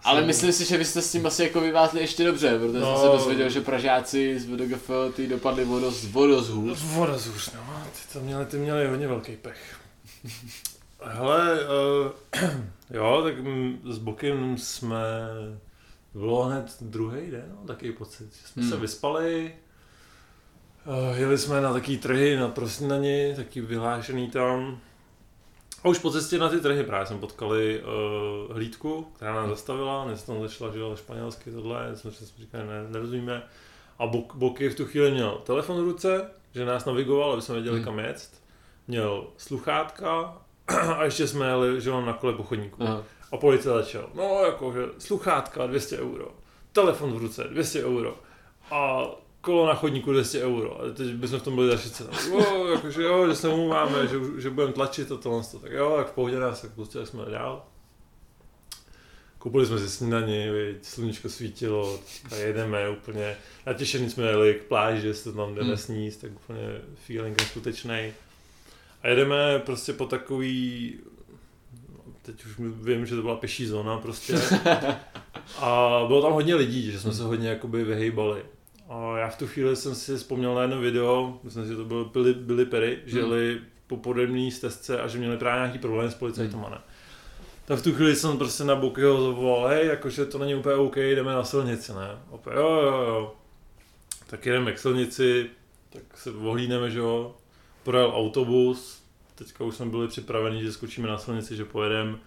[0.05, 2.91] Ale myslím si, že vy jste s tím asi jako vyvázli ještě dobře, protože no.
[2.91, 2.97] No.
[2.97, 6.78] jsem se dozvěděl, že Pražáci z VDGF ty dopadli vodoz, vodozhůř.
[6.82, 9.77] Vodozuř, no, ty to měli, ty měli hodně velký pech.
[11.03, 12.11] Hele, uh,
[12.91, 13.35] jo, tak
[13.95, 14.99] s Bokem jsme,
[16.15, 18.70] bylo hned druhý den, no, takový pocit, že jsme Hmm.
[18.70, 19.55] se vyspali,
[21.15, 24.78] jeli jsme na taký trhy na Prostinani, taky vyhlášený tam.
[25.85, 30.05] A už po cestě na ty trhy právě jsme potkali uh, hlídku, která nás zastavila,
[30.05, 33.43] než tam začala, že jo, španělsky tohle, jsme si říkali, ne, nerozumíme.
[33.98, 37.55] A Bok, Boky v tu chvíli měl telefon v ruce, že nás navigoval, aby jsme
[37.55, 37.85] věděli, Hmm.
[37.85, 38.31] kam jet.
[38.89, 40.39] Měl sluchátka
[40.97, 42.82] a ještě jsme jeli, že on na kole po chodníku.
[42.82, 43.02] Aha.
[43.32, 46.28] A policie začal, no jakože sluchátka 200 euro,
[46.73, 48.16] telefon v ruce 200 euro.
[48.70, 49.05] A
[49.45, 50.81] kolo na chodníku 200 euro.
[50.81, 52.09] A teď bychom v tom byli za 30.
[52.31, 55.43] Jo, jakože jo, že se umluváme, že, že budeme tlačit a tohle.
[55.62, 57.65] Tak jo, tak v pohodě nás, tak pustili jsme dál.
[59.39, 62.01] Koupili jsme si snídaní, viď, sluníčko svítilo,
[62.33, 65.77] a jedeme úplně, natěšení jsme jeli k pláži, že se tam jdeme Hmm.
[65.77, 68.12] sníst, tak úplně feeling neskutečný.
[69.03, 70.95] A jedeme prostě po takový,
[72.23, 74.35] teď už vím, že to byla peší zóna prostě.
[75.59, 78.43] A bylo tam hodně lidí, že jsme se hodně jakoby vyhejbali.
[78.89, 81.85] A já v tu chvíli jsem si vzpomněl na jedno video, myslím si, že to
[81.85, 83.32] byl Billy, Billy Perry, že Hmm.
[83.32, 86.78] jeli po podobné stezce a že měli právě nějaký problém s policajtama, ne?
[87.65, 90.97] Tak v tu chvíli jsem prostě na Bukyho zavolal, hej, jakože to není úplně OK,
[90.97, 92.19] jdeme na silnici, ne?
[92.31, 93.35] Opět, jo, jo, jo.
[94.27, 95.51] Tak jedeme k silnici,
[95.90, 97.35] tak se ohlídneme, že jo.
[97.82, 99.02] Projel autobus,
[99.35, 102.19] teďka už jsme byli připraveni, že skočíme na silnici, že pojedeme.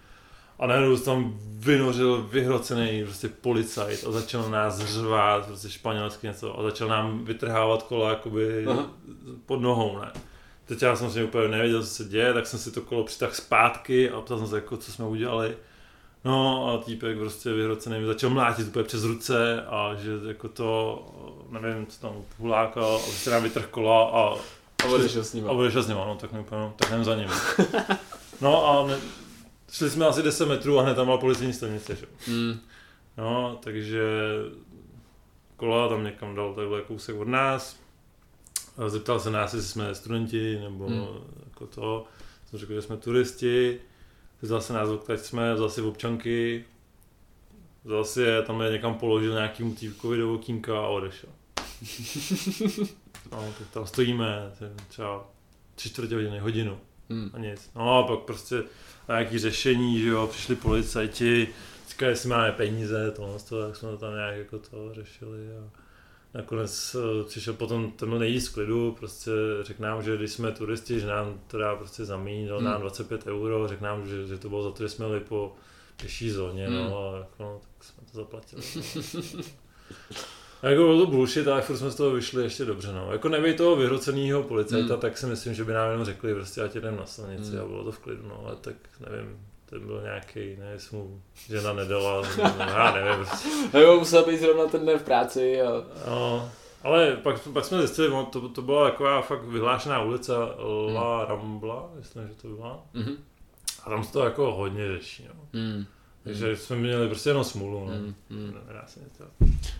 [0.59, 6.59] A najednou se tam vynořil vyhrocený prostě policajt a začal nás řvát, prostě španělsky něco,
[6.59, 8.88] a začal nám vytrhávat kola jakoby Aha.
[9.45, 10.11] pod nohou, ne.
[10.65, 13.34] Teď já jsem si úplně nevěděl, co se děje, tak jsem si to kolo přitahl
[13.34, 15.57] zpátky a ptal jsem se, jako, co jsme udělali.
[16.25, 21.05] No a týpek prostě vyhrocený mi začal mlátit úplně přes ruce a že jako to,
[21.49, 24.35] nevím, co tam hulákal a prostě nám vytrh kola a
[24.84, 25.47] A odešel s ním.
[25.47, 27.29] a odešel s ním, no, tak mi úplně, no, tak jdem za ním.
[28.41, 28.97] No a ne,
[29.72, 32.06] šli jsme asi 10 metrů a hned tam byla policijní stanice, že?
[32.06, 32.34] jo.
[32.34, 32.60] Mm.
[33.18, 34.02] No, takže
[35.56, 37.80] kola tam někam dal takhle kousek od nás.
[38.77, 41.07] A Zeptal se nás, jestli jsme studenti, nebo hmm.
[41.45, 42.06] jako to.
[42.49, 43.80] Jsem řekl, že jsme turisti.
[44.41, 46.65] Zeptal se nás, odkud jsme, vzal si občanky.
[47.84, 51.30] Vzal si je, tam je někam položil nějakýmu týpkovi do okýnka a odešel.
[53.31, 54.52] No, tak tam stojíme,
[54.88, 55.30] třeba
[55.76, 57.29] tři čtvrtě hodiny, hodinu Mm.
[57.34, 57.69] a nic.
[57.75, 58.63] No a pak prostě
[59.07, 61.47] nějaký řešení, že jo, přišli policajti,
[61.89, 65.69] říkali, jestli máme peníze, tohle, to, tak jsme to tam nějak jako to řešili a
[66.34, 69.31] nakonec eh, přišel potom ten nejvíc z klidu, prostě
[69.61, 72.73] řekl nám, že když jsme turisti, že nám to dá prostě za míň, dal nám
[72.73, 72.81] Hmm.
[72.81, 75.55] 25 euro, řekl nám, že, že to bylo za to, že jsme jeli po
[75.97, 76.75] pěší zóně, Hmm.
[76.77, 78.61] no a jako, no, tak jsme to zaplatili.
[79.35, 79.41] No.
[80.61, 83.11] A jako bylo to bullshit, ale furt jsme z toho vyšli ještě dobře, no.
[83.11, 85.01] Jako nebej toho vyhrocenýho policajta, Hmm.
[85.01, 87.61] tak si myslím, že by nám jenom řekli, prostě ať jdem na silnici Hmm.
[87.61, 88.75] a bylo to v klidu, no, ale tak
[89.09, 89.39] nevím,
[89.69, 93.49] ten byl nějaký, ne, jestli mu žena nedala, nebo, já nevím, prostě.
[93.73, 95.84] Nebo musel být zrovna ten den v práci a...
[96.09, 96.49] No,
[96.84, 100.34] ale pak, pak jsme zjistili, on- to, to byla taková fakt vyhlášená ulice
[100.93, 102.79] La Rambla, myslím, že to byla.
[102.93, 103.11] Mhm.
[103.84, 105.41] A tam se to jako hodně řeší, no.
[105.53, 105.85] Mm.
[106.27, 107.93] Takže jsme měli prostě jenom smůlu, no.
[107.95, 108.15] Mm.
[108.29, 108.53] Mm.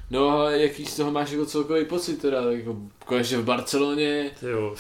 [0.10, 4.46] No a jaký z toho máš jako celkový pocit teda, jako konečně v Barceloně, Ty
[4.50, 4.76] jo,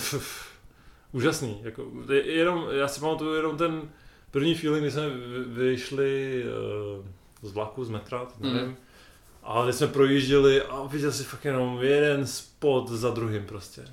[1.11, 1.57] úžasný.
[1.63, 3.81] Jako, je- jenom, já si pamatuju jenom ten
[4.31, 6.43] první feeling, kdy jsme vy- vyšli
[6.99, 7.05] uh,
[7.49, 8.57] z vlaku, z metra, nevím.
[8.61, 8.75] Mhm.
[9.43, 13.85] A když jsme projížděli a viděl si fakt jenom jeden spot za druhým prostě.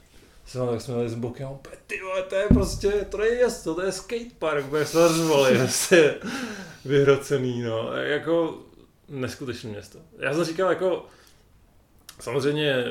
[0.46, 3.36] Jsme tak jsme jeli z bokem a úplně, ty vole, to je prostě, to není
[3.36, 6.14] město, to je skatepark, úplně jsme řvali, prostě
[6.84, 7.92] vyhrocený, no.
[7.92, 8.58] Jako
[9.08, 9.98] neskutečné město.
[10.18, 11.06] Já jsem říkal jako,
[12.20, 12.84] samozřejmě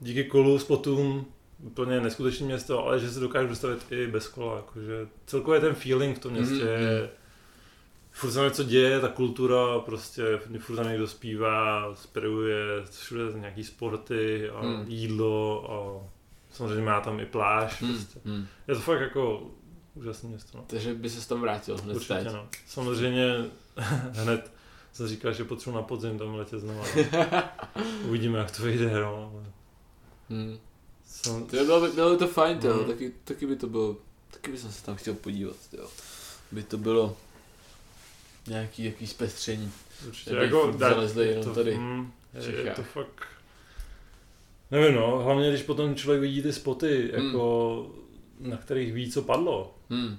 [0.00, 1.26] díky kolu, spotům,
[1.62, 6.16] úplně neskutečné město, ale že se dokážu dostavit i bez kola, jakože celkově ten feeling
[6.16, 7.10] v tom městě Mhm, je,
[8.10, 10.22] furt se něco děje, ta kultura, prostě
[10.58, 12.56] furt tam někdo zpívá, spiruje,
[12.90, 14.84] všude nějaký sporty a Hmm.
[14.88, 16.10] jídlo a
[16.54, 17.94] samozřejmě má tam i pláž, mm.
[17.94, 18.20] prostě.
[18.24, 18.46] Mm.
[18.68, 19.50] Je to fakt jako
[19.94, 20.64] úžasné město, no.
[20.66, 22.32] takže by se tam vrátil hned Určitě, teď.
[22.32, 22.48] no.
[22.66, 23.34] Samozřejmě
[24.12, 24.52] hned
[24.92, 26.80] jsem říkal, že potřebuji na podzim tam letět znovu.
[27.12, 27.42] No.
[28.08, 29.30] Uvidíme, jak to vyjde, no.
[29.34, 29.44] ale
[30.28, 30.58] Mm.
[31.06, 32.84] Jsem, To bylo, by- bylo by to fajn, to, Mm.
[32.84, 33.96] taky, taky by to bylo,
[34.30, 35.88] taky bych se tam chtěl podívat, jo.
[36.52, 37.16] By to bylo
[38.46, 39.72] nějaký jaký zpestření.
[40.08, 43.24] určitě, jako, furt zalezli jenom tady mm, je, je to fakt,
[44.70, 47.26] nevím no, hlavně když potom člověk vidí ty spoty, Mm.
[47.26, 47.86] jako,
[48.40, 50.16] na kterých ví, co padlo, Hmm.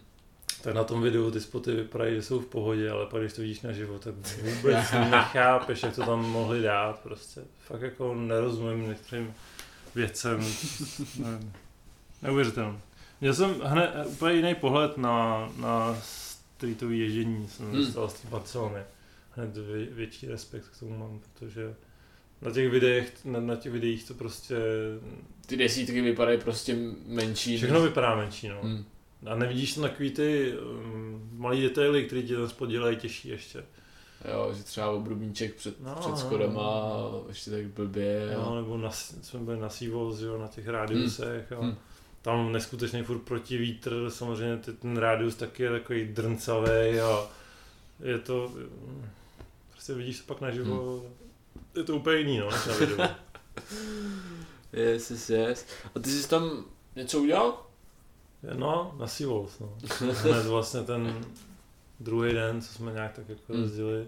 [0.62, 3.42] tak na tom videu ty spoty vypadají, že jsou v pohodě, ale pak když to
[3.42, 7.42] vidíš na živo, tak vůbec nechápeš, jak to tam mohli dát, prostě.
[7.68, 9.34] Fakt jako nerozumím některým
[9.96, 10.40] věcem,
[11.20, 11.54] nevím,
[12.22, 12.78] neuvěřitelný.
[13.22, 17.76] Měl jsem hned úplně jiný pohled na, na streetový ježdění, jsem Hmm.
[17.76, 17.86] hmm.
[17.86, 18.82] dostal z té Barcelony.
[19.32, 21.74] Hned vě, větší respekt k tomu mám, protože
[22.42, 24.56] na těch videích, na, na těch videích to prostě,
[25.46, 27.58] Ty desítky vypadají prostě menší.
[27.58, 28.60] všechno vypadá menší, no.
[28.62, 28.86] Hmm.
[29.26, 33.64] A nevidíš tam takový ty um, malý detaily, které ti ten spod dělají těžší ještě.
[34.34, 37.24] Jo, že třeba obrubníček před, No, před no, skodama, no.
[37.26, 38.30] a ještě tak blbě.
[38.34, 38.56] Jo, Jo.
[38.56, 41.52] nebo na, jsme byli na Seavolls, jo, na těch rádiusech.
[41.52, 41.60] Hmm.
[41.62, 41.70] Hmm.
[41.70, 41.78] Hmm.
[42.22, 47.28] Tam neskutečně furt proti vítr, samozřejmě ty, ten rádius taky je takový drncavý a
[48.04, 48.52] je to,
[49.72, 51.25] prostě vidíš to pak naživo, Hmm.
[51.76, 52.98] Je to úplně jiný, no, než na videu.
[54.74, 55.66] Yes, yes, yes.
[55.96, 56.66] A ty jsi tam
[56.96, 57.66] něco udělal?
[58.54, 59.74] No, na Seawolves, no.
[60.14, 61.26] Hned vlastně ten
[62.00, 63.62] druhý den, co jsme nějak tak jako Hmm.
[63.64, 64.08] jezdili,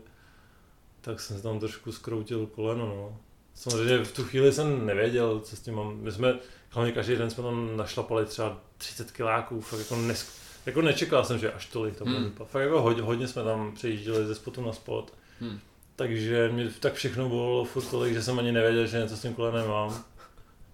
[1.01, 3.19] tak jsem se tam trošku skroutil koleno, no.
[3.55, 5.97] Samozřejmě v tu chvíli jsem nevěděl, co s tím mám.
[5.97, 6.39] My jsme,
[6.69, 10.29] hlavně každý den jsme tam našlapali třeba 30 kiláků, fakt jako, nes,
[10.65, 12.31] jako nečekal jsem, že až tolik to bude Hmm.
[12.45, 15.13] Fakt jako hodně, hodně jsme tam přejížděli ze spotu na spot.
[15.39, 15.59] Hmm.
[15.97, 19.33] Takže mě tak všechno bylo furt tolik, že jsem ani nevěděl, že něco s tím
[19.33, 20.03] kolenem mám.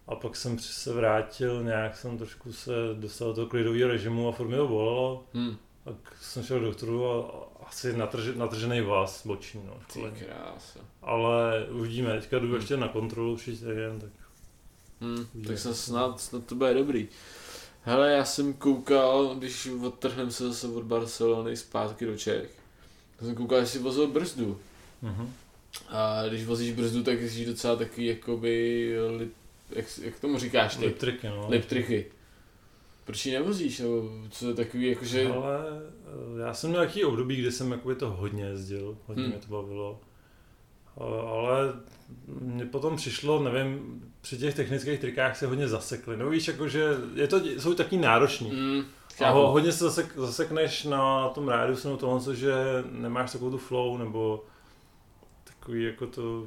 [0.08, 4.32] A pak jsem se vrátil, nějak jsem trošku se dostal do toho klidového režimu a
[4.32, 5.24] furt mi to bolelo.
[5.34, 7.26] Hm, Tak jsem šel k doktoru a
[7.68, 9.74] asi natrž, natržený vás boční, no.
[9.94, 10.80] ty krása.
[11.02, 12.56] Ale uvidíme, teďka jdu Hmm.
[12.56, 14.10] ještě na kontrolu příští týden, tak
[15.02, 15.48] Hm, Uvidíme.
[15.48, 17.08] tak snad, snad, snad to bude dobrý.
[17.82, 22.50] Hele, já jsem koukal, když odtrhnem se zase od Barcelony zpátky do Čech,
[23.16, 24.60] tak jsem koukal, jestli vozil brzdu.
[25.04, 25.34] Mhm.
[25.90, 29.34] A když vozíš brzdu, tak jsi docela takový jakoby, lip,
[29.70, 30.86] jak, jak tomu říkáš ty?
[30.86, 31.46] Lip tricky, no.
[31.50, 32.06] Lip tricky.
[33.06, 33.80] Proč ji nevozíš?
[33.80, 35.28] Nebo co je takový, jakože...
[35.28, 35.60] Ale
[36.38, 39.32] eh, já jsem měl nějaký období, kdy jsem jakoby to hodně jezdil, hodně Hmm.
[39.32, 40.00] mě to bavilo.
[40.98, 41.74] A- Ale
[42.28, 46.18] mně potom přišlo, nevím, při těch technických trikách se hodně zasekli.
[46.18, 46.84] No víš, jakože
[47.16, 48.52] je to, jsou taky nároční.
[48.52, 48.84] Mm,
[49.26, 52.54] A ho, hodně se zasek, zasekneš na tom rádiusu nebo tohle, že
[52.92, 54.44] nemáš takovou tu flow, nebo
[55.64, 56.46] takový jako to,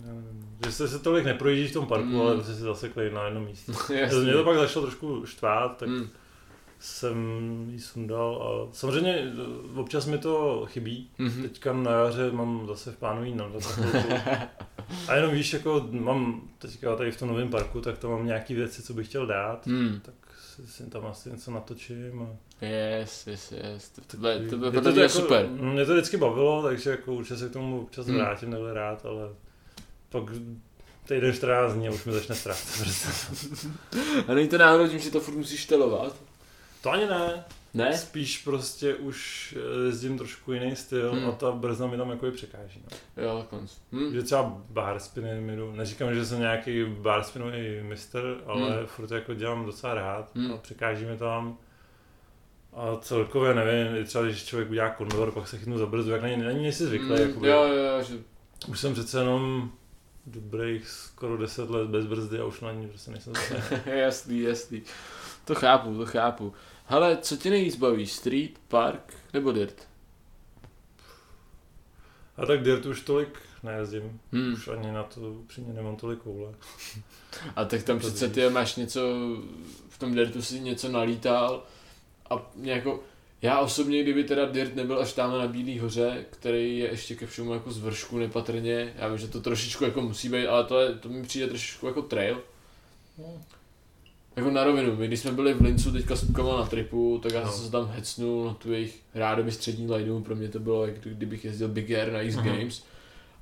[0.00, 2.20] nevím, že se, se tolik neprojíždí v tom parku, Mm.
[2.20, 3.72] ale prostě se zasekli na jednom místě.
[3.94, 4.20] Jasný.
[4.24, 6.08] Mě to pak začalo trošku štvát, tak Mm,
[6.78, 7.16] jsem
[7.70, 11.10] ji sundal a samozřejmě eh, občas mi to chybí.
[11.18, 11.42] mhm.
[11.42, 13.44] Teďka na jaře mám zase v plánu jít na.
[15.08, 18.54] A jenom víš, jako mám teďka tady v tom novém parku, tak tam mám nějaký
[18.54, 19.66] věci, co bych chtěl dát.
[19.66, 20.00] Mm.
[20.02, 20.14] Tak
[20.66, 22.22] si, tam asi něco natočím.
[22.22, 23.88] A Yes, yes, yes.
[23.90, 25.46] To, to, bude, to bude Je podle mě jako, super.
[25.48, 28.16] Mě to vždycky bavilo, takže jako určitě se k tomu občas Hmm.
[28.16, 29.28] vrátím, takhle rád, ale
[30.08, 30.24] pak
[31.08, 32.58] týden 14 dní a už mi začne strach.
[34.28, 36.16] A není to náhodou tím, že to furt musíš telovat?
[36.82, 37.98] To ani ne, Ne?
[37.98, 41.28] spíš prostě už eh, jezdím trošku jiný styl Hmm.
[41.28, 42.82] a ta brzda mi tam jako i překáží.
[42.90, 43.22] No.
[43.24, 43.72] Jo, konc.
[43.92, 44.12] Hm?
[44.12, 48.86] Že třeba bar spiny mi jdu, neříkám, že jsem nějaký bar spinový mistr, ale Hmm.
[48.86, 50.52] furt jako dělám docela rád Hmm.
[50.52, 51.58] a překáží mi tam.
[52.72, 56.28] A celkově nevím, třeba když člověk udělá kondor, pak se chytnu za brzdu, jak na
[56.28, 57.08] ní, na ní nejsi zvyklý.
[57.08, 57.48] Mm, jakoby.
[57.48, 58.14] jo, jo, jo, že...
[58.68, 59.70] Už jsem přece jenom
[60.26, 63.78] dobrých skoro 10 let bez brzdy a už na ní prostě nejsem zvyklý.
[63.98, 64.82] jasný, jasný.
[65.44, 66.52] To chápu, to chápu.
[66.90, 68.06] Hele, co tě nejvíc baví?
[68.06, 69.88] Street, park nebo dirt?
[72.36, 74.20] A tak dirt už tolik nejezdím.
[74.32, 74.52] Hmm.
[74.52, 76.54] Už ani na to upřímně nemám tolik koule.
[77.56, 79.00] A tak tam To přece ty máš něco,
[79.88, 81.62] v tom dirtu si něco nalítal
[82.30, 83.04] a jako,
[83.42, 87.26] já osobně, kdyby teda dirt nebyl až tam na Bílý hoře, který je ještě ke
[87.26, 90.80] všemu jako z vršku nepatrně, já vím, že to trošičku jako musí být, ale to,
[90.80, 92.42] je, to mi přijde trošičku jako trail.
[93.18, 93.42] No.
[94.36, 97.32] Jako na rovinu, my když jsme byli v Lincu teďka s klukama na tripu, tak
[97.32, 97.52] já No.
[97.52, 100.98] jsem se tam hecnul na tu jejich rádoby střední lajnu, pro mě to bylo, jak
[101.00, 102.46] kdybych jezdil Big Air na X Mhm.
[102.48, 102.84] Games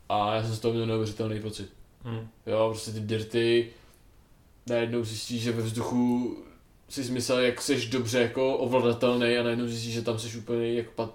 [0.09, 1.71] a já jsem z toho měl neuvěřitelný pocit.
[2.05, 2.29] Hmm.
[2.47, 3.71] Jo, prostě ty dirty,
[4.69, 6.37] najednou zjistíš, že ve vzduchu
[6.89, 10.91] si myslel, jak jsi dobře jako ovladatelný a najednou zjistíš, že tam jsi úplně jak
[10.91, 11.15] pat...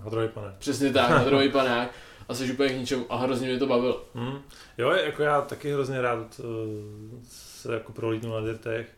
[0.00, 0.54] Hadrový pane.
[0.58, 1.90] Přesně tak, na druhý panák
[2.28, 4.04] a jsi úplně k ničemu a hrozně mě to bavilo.
[4.14, 4.38] Hmm.
[4.78, 7.18] Jo, jako já taky hrozně rád uh,
[7.58, 8.88] se jako prolítnu na dirtech,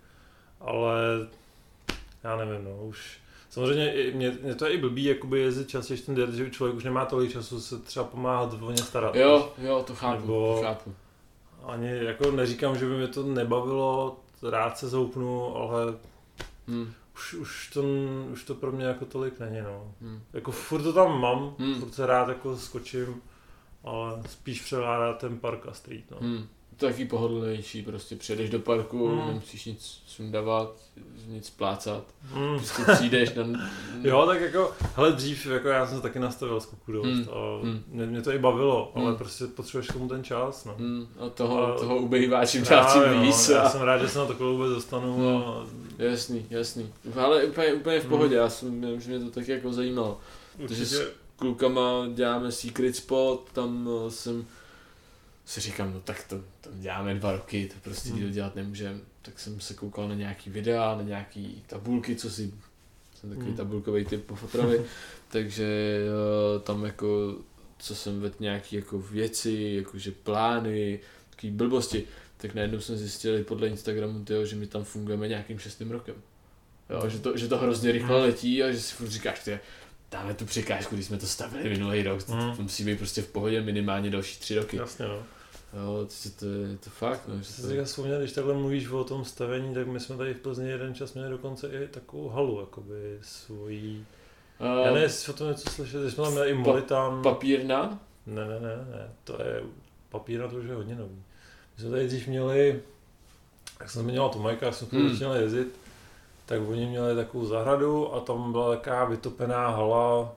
[0.60, 1.02] ale
[2.24, 3.18] já nevím, no, už
[3.50, 6.84] samozřejmě mě, mě, to je i blbý, jakoby jezdit častěji ten dirt, že člověk už
[6.84, 9.14] nemá tolik času se třeba pomáhat o ně starat.
[9.16, 10.94] Jo, jo, to chápu, Nebo- to chápu.
[11.66, 15.94] Ani jako neříkám, že by mě to nebavilo, rád se zoupnu, ale
[16.68, 17.82] Hm, už, už, to,
[18.32, 19.94] už to pro mě jako tolik není, no.
[20.00, 20.20] hm.
[20.32, 21.80] Jako furt to tam mám, Hmm.
[21.80, 23.22] furt se rád jako skočím,
[23.84, 26.16] ale spíš převládá ten park a street, no.
[26.20, 26.46] Hm.
[26.80, 29.26] Taky pohodlnější, prostě přijedeš do parku, Hmm.
[29.26, 30.72] nemusíš nic sundavat,
[31.28, 32.58] nic plácat, Hmm.
[32.58, 33.44] prostě přijdeš na...
[34.02, 37.26] Jo, tak jako, hele, dřív jako já jsem se taky nastavil skoku dost Hmm.
[37.30, 37.82] a Hmm.
[37.88, 39.16] mě, mě, to i bavilo, ale Hmm.
[39.16, 40.74] prostě potřebuješ k tomu ten čas, no.
[40.78, 43.48] Hm, a toho, Ale- toho ubejvá čím dál tím no, víc.
[43.48, 45.26] Já a- jsem rád, že se na to vůbec dostanu Hmm.
[45.36, 45.66] a
[45.98, 46.92] Jasný, jasný.
[47.16, 48.10] Ale úplně, úplně v Hmm.
[48.10, 50.20] pohodě, já jsem, že mě to taky jako zajímalo.
[50.58, 54.46] určitě, s klukama děláme Secret Spot, tam eh, jsem
[55.50, 58.30] si říkám, no tak to, to děláme dva roky, to prostě Hmm.
[58.30, 58.98] dělat nemůžeme.
[59.22, 62.54] Tak jsem se koukal na nějaký videa, na nějaký tabulky, co si,
[63.20, 63.56] jsem takový Hmm.
[63.56, 64.80] tabulkový typ po fotrovi,
[65.28, 67.36] takže eh, tam jako,
[67.78, 71.00] co jsem vedl nějaký jako věci, jakože plány,
[71.30, 72.04] takové blbosti,
[72.36, 76.14] tak najednou jsem zjistil podle Instagramu, tyjo, že my tam fungujeme nějakým šestým rokem.
[76.90, 78.26] Jo, že, to, že to hrozně rychle Hmm.
[78.26, 79.58] letí a že si furt říkáš, ty,
[80.10, 82.56] dáme tu překážku, když jsme to stavili minulý rok, to, Hmm.
[82.56, 84.76] to musí být prostě v pohodě minimálně další tři roky.
[84.76, 85.22] jasně, no.
[85.72, 87.36] Jo, to, to, je to fakt, no.
[87.38, 90.34] Že Jsi to, si vzpomněl, když takhle mluvíš o tom stavení, tak my jsme tady
[90.34, 94.06] v Plzni jeden čas měli dokonce i takovou halu, jakoby svojí.
[94.60, 97.22] Já a, nevím, jestli o tom něco slyšel, jsme tam měli i Molitán.
[97.22, 97.98] papírna?
[98.26, 99.62] Ne, ne, ne, ne, to je
[100.08, 101.22] papír na to už je hodně nový.
[101.76, 102.82] My jsme tady dřív měli,
[103.80, 105.08] jak jsem zmiňoval to Majka, jak jsme Hmm.
[105.10, 105.68] začínali jezdit,
[106.46, 110.32] tak oni měli takovou zahradu a tam byla taková vytopená hala,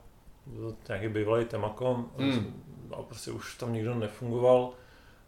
[0.59, 2.63] to nějaký bývalý temakon Hmm.
[2.91, 4.69] a prostě už tam nikdo nefungoval.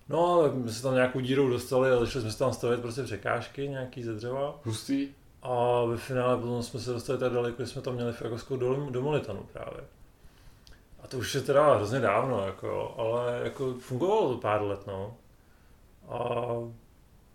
[0.09, 3.03] No, tak my se tam nějakou dírou dostali a začali jsme se tam stavět prostě
[3.03, 4.59] překážky nějaký ze dřeva.
[4.63, 5.09] Hustý?
[5.41, 8.89] A ve finále potom jsme se dostali tak daleko, že jsme tam měli Fiakovskou do,
[8.89, 9.83] do Molitanu právě.
[11.03, 15.17] A to už je teda hrozně dávno, jako, ale jako fungovalo to pár let, no.
[16.09, 16.45] A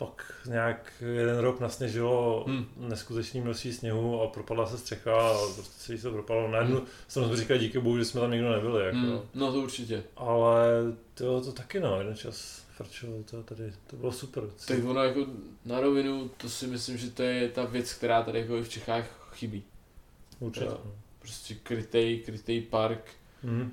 [0.00, 2.66] pak nějak jeden rok nasněžilo Hmm.
[2.76, 6.48] neskutečný množství sněhu a propadla se střecha a prostě se jí to propadlo.
[6.50, 8.96] Najednou jsem jsme říkali díky bohu, že jsme tam nikdo nebyli, jako.
[8.96, 9.20] Hmm.
[9.34, 10.02] No to určitě.
[10.16, 10.66] Ale
[11.14, 14.44] to, to taky no, jeden čas frčilo to tady, to bylo super.
[14.68, 15.26] Tak ono jako
[15.64, 19.30] na rovinu, to si myslím, že to je ta věc, která tady jako v Čechách
[19.32, 19.62] chybí.
[20.38, 20.66] Určitě.
[20.66, 20.80] jo.
[21.18, 23.10] Prostě krytej, krytej park,
[23.42, 23.72] Mhm.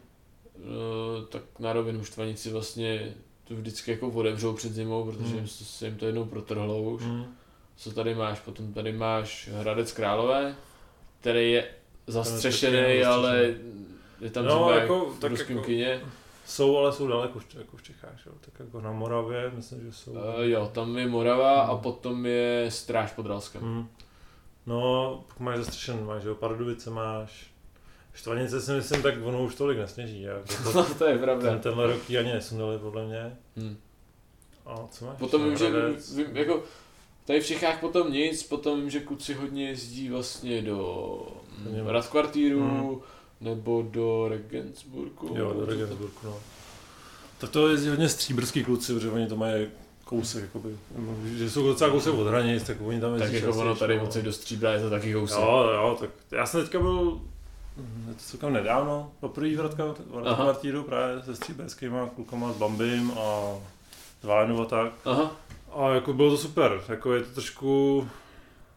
[0.65, 3.13] no, tak na rovinu štvanici vlastně
[3.47, 5.47] to vždycky jako otevřou před zimou, protože Hmm.
[5.47, 7.01] se se jim to jednou protrhlo už.
[7.03, 7.25] Mhm.
[7.75, 8.39] Co tady máš?
[8.39, 10.55] Potom tady máš Hradec Králové,
[11.21, 11.67] který je
[12.07, 13.55] zastřešený, ale
[14.21, 16.01] je tam No, třeba jako- v tak ruském jako- kyně.
[16.45, 18.31] Jsou, ale jsou daleko v- jako v Čechách, jo.
[18.41, 20.11] tak jako na Moravě, myslím, že jsou.
[20.11, 21.81] Uh, jo, tam je Morava a Hmm.
[21.81, 23.61] potom je Stráž pod Ralskem.
[23.61, 23.87] Hmm.
[24.65, 27.47] No, pak máš zastřešen, máš, jo, Pardubice máš.
[28.17, 30.21] Štvanice si myslím, tak ono už tolik nesněží.
[30.27, 31.49] Jako to, No, to je pravda.
[31.49, 33.37] ten, tenhle rok ji ani nesundali, podle mě.
[33.57, 33.77] Hmm.
[34.65, 35.17] A co máš?
[35.17, 35.69] Potom vím, že
[36.15, 36.63] vím, jako
[37.25, 41.17] tady v Čechách potom nic, potom vím, že kluci hodně jezdí vlastně do
[41.57, 41.91] mm, Německa.
[41.91, 42.95] Radkvartíru Hmm.
[43.41, 45.33] nebo do Regensburgu.
[45.35, 46.37] Jo, do Regensburgu, no.
[47.37, 49.67] Tak to jezdí hodně stříbrský kluci, protože oni to mají
[50.03, 50.77] kousek, jakoby,
[51.37, 54.03] že jsou docela kousek od hranic, tak oni tam jezdí Tak jako ono tady no.
[54.03, 55.39] odsaď do Stříbra je to taky kousek.
[55.39, 57.21] Jo, jo, tak já jsem teďka byl
[58.07, 60.23] je to celkem nedávno, poprvé v Radka- v.
[60.23, 63.55] Radkvartíru právě se stříberskýma klukama, s Bambim a
[64.21, 64.91] s Vájnou a tak.
[65.05, 65.31] Aha,
[65.71, 68.07] A jako bylo to super, jako je to trošku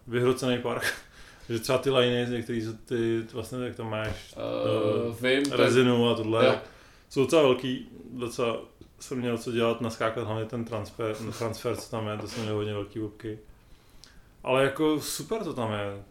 [0.07, 0.95] vyhrocený park.
[1.49, 4.35] že třeba ty liny, některý jsou ty, vlastně jak tam máš
[5.07, 6.55] uh, vím, tak, rezinu a tohle, jo.
[7.09, 8.57] jsou docela velký, docela
[9.01, 12.55] jsem měl co dělat, naskákat hlavně ten transfer, transfer co tam je, to jsou měl
[12.55, 13.39] hodně velký bobky.
[14.45, 16.03] Ale jako super to tam je, Mm,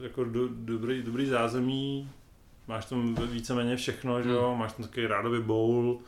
[0.00, 2.10] jako do, dobrý, dobrý zázemí,
[2.68, 5.98] máš tam víceméně všechno, že jo, máš tam takový rádoby bowl,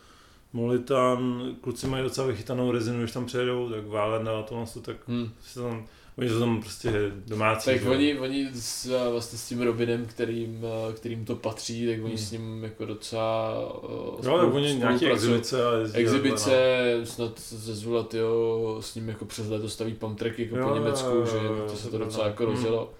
[0.52, 5.30] Molitan, kluci mají docela vychytanou rezinu, když tam přejedou, tak Válenda a tohle, tak hm.
[5.42, 5.86] se tam,
[6.18, 6.92] oni jsou tam prostě
[7.26, 7.64] domácí.
[7.70, 7.92] Tak že jo.
[7.92, 10.64] oni, oni s, vlastně s tím Robinem, kterým,
[10.94, 12.18] kterým to patří, tak oni Hmm.
[12.18, 15.98] s ním jako docela uh, Jo, tak oni nějaký exibice a jezdí.
[15.98, 17.06] Exibice, no.
[17.06, 20.74] snad ze Zula, tyjo, s ním jako přes leto staví pump tracky jako Jo, po
[20.74, 22.99] Německu, jo, jo, že jo, to se to docela jako Hmm.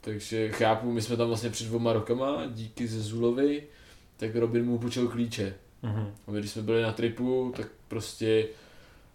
[0.00, 3.62] Takže chápu, my jsme tam vlastně před dvoma rokama, díky ze Zulovi,
[4.16, 5.54] tak Robin mu půjčil klíče.
[5.82, 6.14] Mhm.
[6.26, 8.46] A my když jsme byli na tripu, tak prostě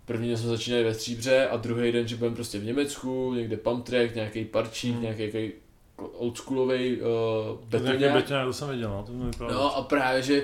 [0.06, 3.58] první den jsme začínali ve Stříbře a druhý den, že budeme prostě v Německu, někde
[3.58, 5.02] pump track, nějaký parčík, Hmm.
[5.04, 5.52] nějaký
[5.98, 7.08] oldschoolový uh,
[7.70, 8.14] To nějaký betoňák.
[8.14, 9.54] beťák, to jsem viděl, no, to mi vypadalo.
[9.64, 10.44] No a právě, že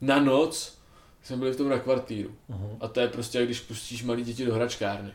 [0.00, 0.78] na noc
[1.22, 2.30] jsme byli v tom na kvartíru.
[2.48, 2.76] Mhm.
[2.80, 5.10] A to je prostě, jak když pustíš malý děti do hračkárny.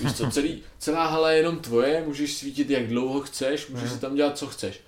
[0.00, 4.00] Víš co, celý, celá hala je jenom tvoje, můžeš svítit jak dlouho chceš, můžeš si
[4.00, 4.80] tam dělat co chceš.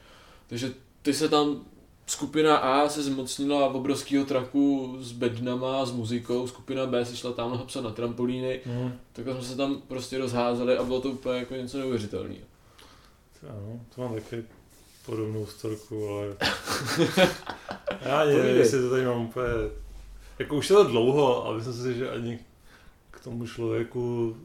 [0.47, 0.73] Takže
[1.03, 1.61] ty se tam,
[2.07, 7.65] skupina A se zmocnila obrovského traku s bednama, s muzikou, skupina B se šla tamhle
[7.67, 8.93] psat na trampolíny, Mhm.
[9.13, 12.45] tak jsme se tam prostě rozházeli a bylo to úplně jako něco neuvěřitelného.
[13.49, 14.45] Ano, to mám taky
[15.07, 16.37] podobnou storku, ale...
[18.05, 19.49] Já nevím, jestli to tady mám úplně...
[20.39, 22.39] Jako už je to dlouho a myslím si, že ani
[23.11, 24.37] k tomu člověku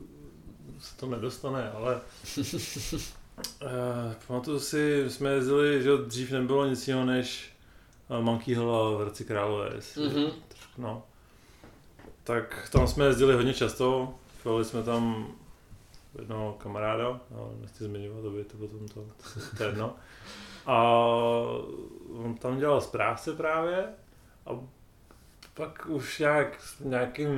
[0.79, 2.01] se to nedostane, ale...
[2.37, 7.53] Uh, pamatuju si, jsme jezdili, že dřív nebylo nic jiného než
[8.09, 9.69] eh, Monkey Hill v Hradci Králové.
[9.97, 10.25] Mhm.
[10.47, 11.03] trošku, no.
[12.23, 15.27] Tak tam jsme jezdili hodně často, chvali jsme tam
[16.17, 19.05] jednoho kamaráda, no, nechci zmiňovat, aby to potom to,
[19.57, 19.95] to je jedno.
[20.65, 20.91] A
[22.13, 23.87] on tam dělal správce právě
[24.45, 24.49] a
[25.53, 27.31] pak už nějak nějakým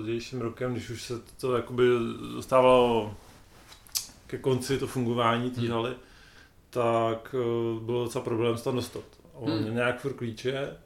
[0.00, 1.88] pozdějším rokem, když už se to jakoby
[2.34, 3.14] dostávalo
[4.26, 5.70] ke konci to fungování té Hmm.
[5.70, 5.94] haly,
[6.70, 9.04] tak eh, bylo docela problém se tam dostat.
[9.34, 9.74] A on Hmm.
[9.74, 10.76] nějak furt klíče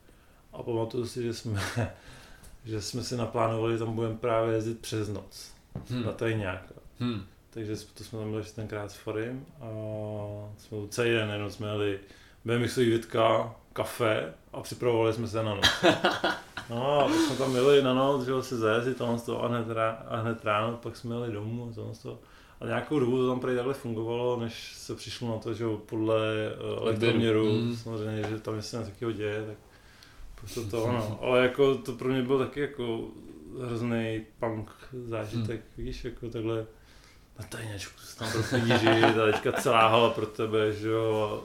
[0.52, 1.60] a pamatuju si, že jsme,
[2.64, 5.50] že jsme si naplánovali, že tam budeme právě jezdit přes noc
[5.90, 6.02] Hm.
[6.04, 6.72] na tajňák.
[7.00, 7.22] Hm.
[7.50, 9.66] Takže to jsme tam byli tenkrát s Farim a
[10.58, 12.00] jsme celý den jenom jsme jeli
[12.44, 15.66] BMXový vitka, kafe a připravovali jsme se na noc.
[16.70, 19.48] No a pak jsme tam jeli na noc, že se zajezdit tohle z toho a
[19.48, 22.18] hned, rá, a hned ráno pak jsme jeli domů a tohle z toho.
[22.60, 26.16] A nějakou dobu to tam prý takhle fungovalo, než se přišlo na to, že podle
[26.76, 27.76] uh, elektroměru, Mm.
[27.76, 29.56] samozřejmě, že tam něco takového děje, tak
[30.34, 31.18] proto to ono.
[31.22, 33.00] Ale jako to pro mě byl taky jako
[33.66, 34.70] hrozný punk
[35.04, 36.66] zážitek, víš, jako takhle
[37.38, 41.44] na tajněčku se tam prostě žít a teďka celá hala pro tebe, že jo.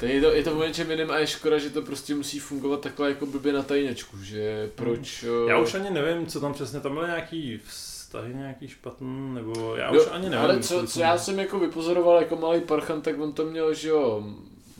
[0.00, 2.38] To je to, je to o něčem jiném a je škoda, že to prostě musí
[2.38, 5.24] fungovat takhle jako blbě na tajněčku, že proč...
[5.48, 9.76] Já eh, už ani nevím, co tam přesně, tam byly nějaký vztahy nějaký špatný, nebo
[9.76, 10.44] já Jo, už ani nevím.
[10.44, 13.88] Ale co, co já jsem jako vypozoroval jako malý parchant, tak on to měl, že
[13.88, 14.24] jo,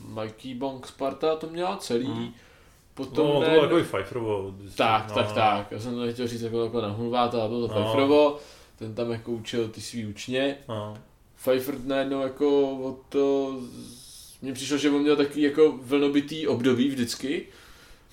[0.07, 2.05] Mikey Bong Sparta to měla celý.
[2.05, 2.33] Hmm.
[2.93, 4.53] Potom No, to bylo takový Pfeifferovo.
[4.75, 5.35] Tak, no, tak, no.
[5.35, 5.71] tak.
[5.71, 7.81] Já jsem to nechtěl říct jako, jako na hulváta, ale bylo to No.
[7.81, 8.37] Pfeifferovo.
[8.79, 10.57] Ten tam jako učil ty svý učně.
[10.69, 10.97] No.
[11.35, 13.55] Pfeiffer najednou jako od to...
[14.41, 17.47] Mně přišlo, že on měl takový jako vlnobitý období vždycky.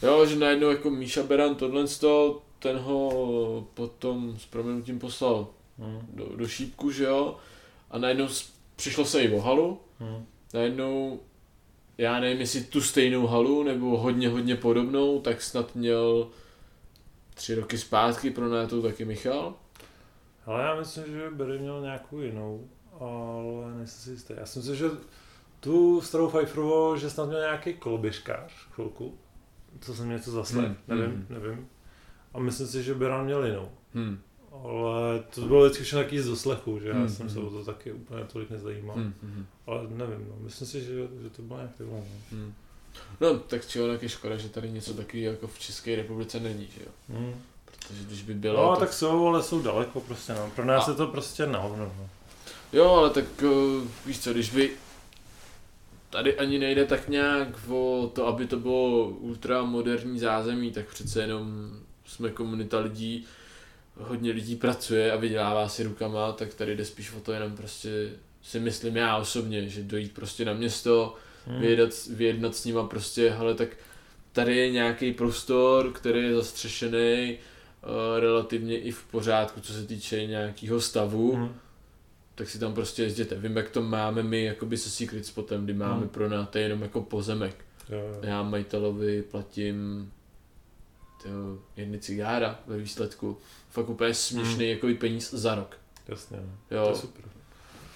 [0.03, 5.49] Jo, že najednou jako Míša Beran tohle to, ten ho potom s proměnutím poslal
[5.79, 6.01] Hmm.
[6.13, 7.37] do, do šípku, že jo.
[7.91, 8.29] A najednou
[8.77, 9.81] přišlo se i o halu.
[9.99, 10.27] Hmm.
[10.55, 11.21] Najednou,
[11.99, 16.29] já nevím, jestli tu stejnou halu, nebo hodně, hodně podobnou, tak snad měl
[17.35, 19.55] tři roky zpátky pro najetou taky Michal.
[20.47, 22.69] Ale já myslím, že Barry měl nějakou jinou,
[23.01, 24.35] ale nejsem si jistý.
[24.37, 24.91] Já si myslím, že
[25.61, 29.15] tu starou Pfeifferovo, že snad měl nějaký koloběžkář chvilku.
[29.81, 31.27] Co jsem něco zaslech, Hmm, nevím, hmm.
[31.29, 31.69] nevím.
[32.35, 33.69] A myslím si, že Beran měl jinou.
[33.95, 34.19] Hmm.
[34.65, 37.49] Ale to bylo vždycky všechno taky z doslechu, že já Hmm, jsem se hmm.
[37.49, 38.97] o to taky úplně tolik nezajímal.
[38.97, 39.15] Hmm.
[39.23, 39.47] Hmm.
[39.67, 40.35] Ale nevím, no.
[40.41, 41.97] myslím si, že, že to bylo nějak takhle.
[41.99, 42.05] No.
[42.33, 42.55] Hmm.
[43.21, 46.69] No, tak či onak je škoda, že tady něco takového jako v České republice není,
[46.77, 46.91] že jo.
[47.19, 47.35] Hmm.
[47.65, 48.79] Protože když by bylo, No, tak...
[48.81, 50.51] tak jsou, ale jsou daleko prostě, no.
[50.57, 52.09] Pro nás A- je to prostě na hovno, no.
[52.73, 53.51] Jo, ale tak uh,
[54.07, 54.71] víš co, když by
[56.11, 61.71] tady ani nejde tak nějak o to, aby to bylo ultramoderní zázemí, tak přece jenom
[62.05, 63.25] jsme komunita lidí,
[63.97, 68.11] hodně lidí pracuje a vydělává si rukama, tak tady jde spíš o to jenom prostě
[68.43, 71.15] si myslím já osobně, že dojít prostě na město,
[71.47, 71.61] Hmm.
[71.61, 73.69] vyjednat, vyjednat s nima prostě, hele tak
[74.33, 77.39] tady je nějaký prostor, který je zastřešený,
[77.83, 81.55] uh, relativně i v pořádku, co se týče nějakého stavu, Hmm.
[82.39, 83.35] Tak si tam prostě jezděte.
[83.35, 86.09] Vím, jak to máme my jakoby se Secret Spotem, kdy máme Hmm.
[86.09, 87.65] pro nás jenom jako pozemek.
[87.89, 88.19] Jo, jo.
[88.23, 90.11] Já majitelovi platím
[91.23, 93.37] tyjo, jedny cigára ve výsledku.
[93.71, 94.63] Fakt úplně směšný Hmm.
[94.75, 95.77] jakoby peníz za rok.
[96.09, 96.53] Jasně, no.
[96.69, 97.25] to Jo, je super.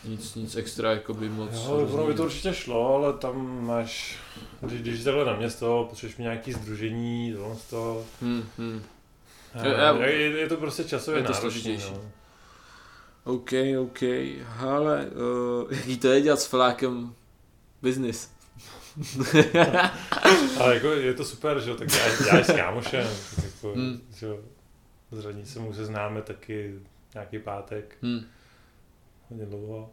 [0.04, 1.50] nic, nic extra jakoby moc.
[1.54, 4.18] Jo, ono by to určitě šlo, ale tam máš,
[4.60, 8.04] když, když takhle na město, potřebuješ mít nějaký združení, tohle z toho.
[8.20, 8.82] Hmm, hmm.
[9.54, 11.90] Já, já- je, je, to prostě časově je to náročný, složitější.
[11.92, 12.00] no.
[13.24, 13.50] OK,
[13.80, 14.02] OK,
[14.58, 17.14] ale uh, jaký to je dělat s flákem
[17.82, 18.30] business?
[20.60, 23.06] Ale jako je to super, že jo, tak já, já s kámošem,
[23.44, 24.00] jako, Hmm.
[24.16, 24.38] že jo,
[25.10, 26.74] s radnicem se známe taky
[27.14, 28.20] nějaký pátek, hmm.
[29.30, 29.90] hodně dlouho.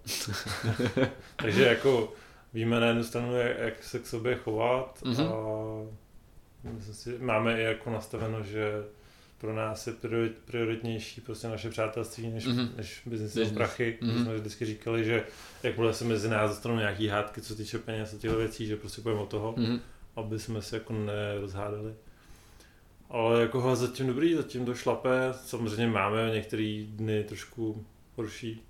[1.35, 2.14] Takže jako
[2.53, 5.22] víme na jednu stranu, jak, jak se k sobě chovat Mhm.
[5.27, 8.84] a myslím si, máme i jako nastaveno, že
[9.41, 12.69] pro nás je priorit, prioritnější prostě naše přátelství než, Mhm.
[12.77, 13.51] než business Business.
[13.57, 13.97] prachy.
[14.01, 14.13] Mhm.
[14.13, 15.23] My jsme vždycky říkali, že
[15.63, 18.75] jakmile se mezi nás dostanou nějaký hádky, co se týče peněz a těchto věcí, že
[18.77, 19.79] prostě půjdeme od toho, Hmm.
[20.15, 21.93] aby jsme se jako nerozhádali.
[23.09, 25.09] Ale jako hele, zatím dobrý, zatím to šlape.
[25.45, 27.85] Samozřejmě máme některé dny trošku
[28.15, 28.61] horší.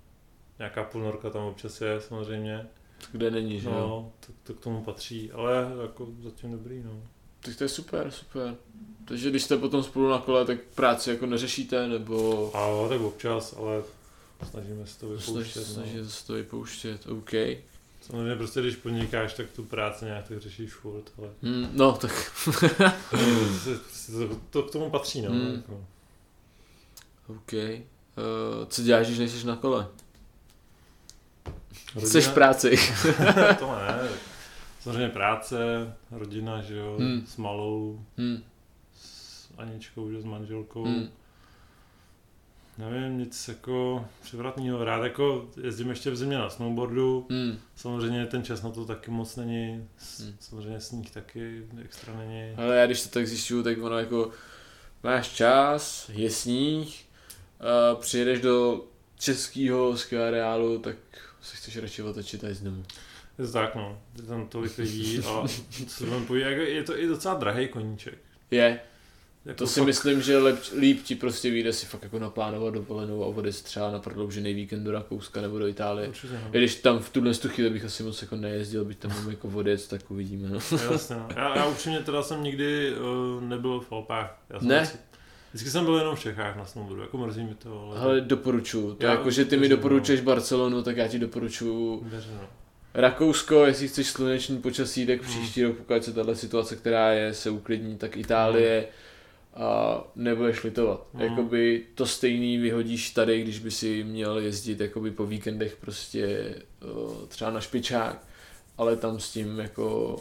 [0.58, 2.66] Nějaká půlnorka tam občas je samozřejmě.
[3.12, 3.74] Kde není, že jo?
[3.74, 5.52] No, to, to, k tomu patří, ale
[5.82, 7.02] jako zatím dobrý, no.
[7.40, 8.54] Tak to je super, super.
[9.04, 13.00] Takže když jste potom spolu na kole, tak práci jako neřešíte, nebo A jo, tak
[13.00, 13.82] občas, ale
[14.50, 15.64] snažíme se to vypouštět.
[15.66, 16.04] snaží No.
[16.08, 17.30] se to vypouštět, OK.
[18.02, 22.32] Samozřejmě prostě, když podnikáš, tak tu práci nějak tak řešíš furt, ale Hmm, no, tak
[24.12, 25.30] to, to, k tomu patří, no.
[25.30, 25.52] Hmm.
[25.56, 25.84] Jako.
[27.26, 27.52] OK.
[27.52, 29.86] Uh, co děláš, když nejsi na kole?
[31.94, 32.76] Rodina- Jsi v práci.
[33.58, 34.08] to ne.
[34.80, 35.56] Samozřejmě práce,
[36.10, 37.26] rodina, že jo, Hmm.
[37.26, 38.42] s malou, hmm.
[38.94, 40.84] s Aničkou, že s manželkou.
[40.84, 41.08] Hmm.
[42.78, 44.84] Nevím, nic jako převratného.
[44.84, 47.26] Rád jako jezdím ještě v zimě na snowboardu.
[47.30, 47.58] Hmm.
[47.76, 49.88] Samozřejmě ten čas na to taky moc není.
[49.98, 50.34] S- Hmm.
[50.40, 52.54] Samozřejmě sníh taky extra není.
[52.56, 54.30] Ale já když to tak zjišťuju, tak ono jako
[55.02, 57.04] máš čas, je sníh,
[57.60, 58.84] a přijedeš do
[59.18, 60.96] českého skiareálu, tak
[61.42, 62.84] se chceš radši otočit a jít domů.
[63.40, 63.98] Je to tak, no.
[64.16, 65.44] Je tam tolik lidí a
[65.86, 68.18] co vám poví, jako je to i docela drahý koníček.
[68.50, 68.80] Je.
[69.44, 72.74] Jako To si fakt- myslím, že lep, líp ti prostě vyjde si fakt jako naplánovat
[72.74, 76.08] dovolenou a odjet třeba na prodloužený víkend do Rakouska nebo do Itálie.
[76.08, 76.48] Určitě, no.
[76.52, 79.30] I když tam v tuhle tu chvíli bych asi moc jako nejezdil, byť tam mám
[79.30, 80.48] jako odjet, tak uvidíme.
[80.48, 80.58] No.
[80.92, 81.28] Jasně, no.
[81.36, 84.42] já, já upřímně teda jsem nikdy uh, nebyl v Alpách.
[84.50, 84.80] Já jsem Ne?
[84.80, 84.98] Vždycky,
[85.52, 88.00] vždycky jsem byl jenom v Čechách na snowboardu, jako mrzí mi to, ale...
[88.00, 88.94] Ale doporučuju.
[88.94, 92.48] To Já jako, že ty mi věřím, doporučuješ Barcelonu, tak já ti doporučuju no.
[92.94, 95.28] Rakousko, jestli chceš sluneční počasí, tak Hmm.
[95.30, 98.86] příští rok, pokud se tahle situace, která je, se uklidní, tak Itálie
[99.54, 101.06] a nebudeš litovat.
[101.14, 101.22] Hmm.
[101.22, 106.54] Jakoby to stejný vyhodíš tady, když by si měl jezdit jakoby po víkendech prostě
[107.28, 108.26] třeba na špičák,
[108.78, 110.16] ale tam s tím jako,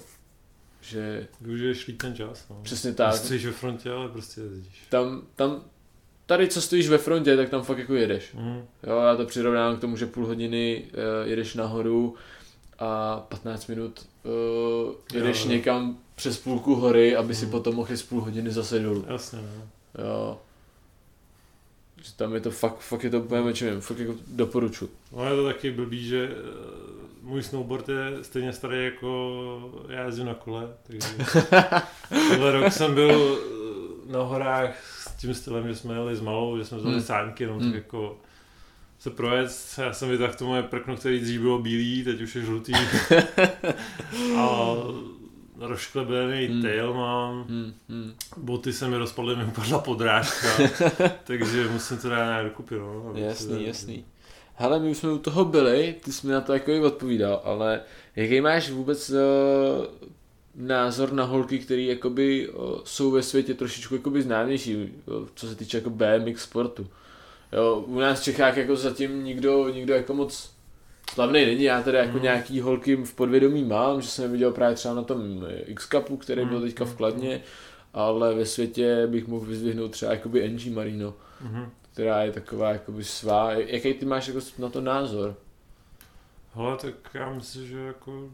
[0.81, 2.59] že Využiješ líp ten čas, no.
[2.63, 4.81] přesně tak, Stojíš ve frontě, ale prostě jezdíš.
[4.89, 5.63] tam, tam,
[6.25, 8.33] tady co stojíš ve frontě, tak tam fakt jako jedeš.
[8.33, 8.61] Mm.
[8.87, 10.83] Jo, já to přirovnám k tomu, že půl hodiny
[11.23, 12.15] uh, jedeš nahoru
[12.79, 17.51] a 15 minut uh, jedeš Jo, někam přes půlku hory, aby si Mhm.
[17.51, 19.05] potom mohl z půl hodiny zase dolů.
[19.07, 19.63] Jasně, no.
[20.05, 20.37] Jo.
[22.03, 24.89] Že tam je to fakt, fakt je to úplně o čem, fakt jako doporučuji.
[25.15, 26.35] No je to taky blbý, že eh,
[27.21, 31.07] můj snowboard je stejně starý jako já jezdím na kole, takže
[32.09, 36.57] tenhle rok jsem byl eh, na horách s tím stylem, že jsme jeli s malou,
[36.57, 37.03] že jsme vzali Hmm.
[37.03, 37.71] sáňky, jenom Hmm.
[37.71, 38.17] tak jako
[38.99, 42.41] se projet, já jsem vytáhl to moje prkno, který dřív bylo bílý, teď už je
[42.41, 42.73] žlutý.
[44.37, 44.75] a
[45.59, 46.61] rozklebený Hmm.
[46.61, 48.13] tail mám, Hmm, hmm.
[48.37, 50.47] boty se mi rozpadly, mi upadla podrážka,
[51.23, 53.11] takže musím to dát nějak dokupy, no.
[53.15, 54.05] Jasný, jasný.
[54.55, 57.41] Hele, my už jsme u toho byli, ty jsi mi na to jako i odpovídal,
[57.43, 57.81] ale
[58.15, 59.17] jaký máš vůbec uh,
[60.55, 65.55] názor na holky, které jakoby uh, jsou ve světě trošičku jakoby známější, uh, co se
[65.55, 66.87] týče jako BMX sportu.
[67.51, 70.51] Jo, u nás v Čechách jako zatím nikdo, nikdo jako moc
[71.13, 72.23] slavný není, já teda jako Mhm.
[72.23, 76.57] nějaký holky v podvědomí mám, že jsem viděl právě třeba na tom X-Cupu, který byl
[76.59, 77.41] Mhm, teďka v mhm, Kladně,
[77.93, 81.69] ale ve světě bych mohl vyzvihnout třeba jakoby Angie Marino Mhm.
[81.93, 83.51] která je taková jakoby svá.
[83.51, 85.35] Jaký ty máš jako na to názor?
[86.53, 88.29] Hele, tak já myslím, že jako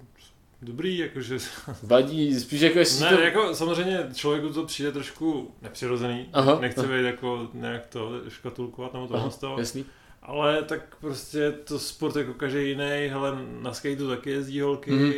[0.65, 1.37] dobrý, jakože...
[1.83, 3.21] Vadí, spíš jako jestli Ne, to...
[3.21, 6.97] jako samozřejmě člověku to přijde trošku nepřirozený, Aha, nechce aha.
[6.97, 9.85] být jako nějak to škatulkovat nebo tohle Aha, z toho, jasný.
[10.21, 15.11] ale tak prostě to sport jako každý jiný, hele, na skateu taky jezdí holky, Mhm.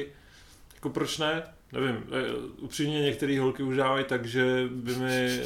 [0.75, 1.43] jako proč ne?
[1.71, 5.39] Nevím, eh, upřímně některé holky už dávají tak, že by mi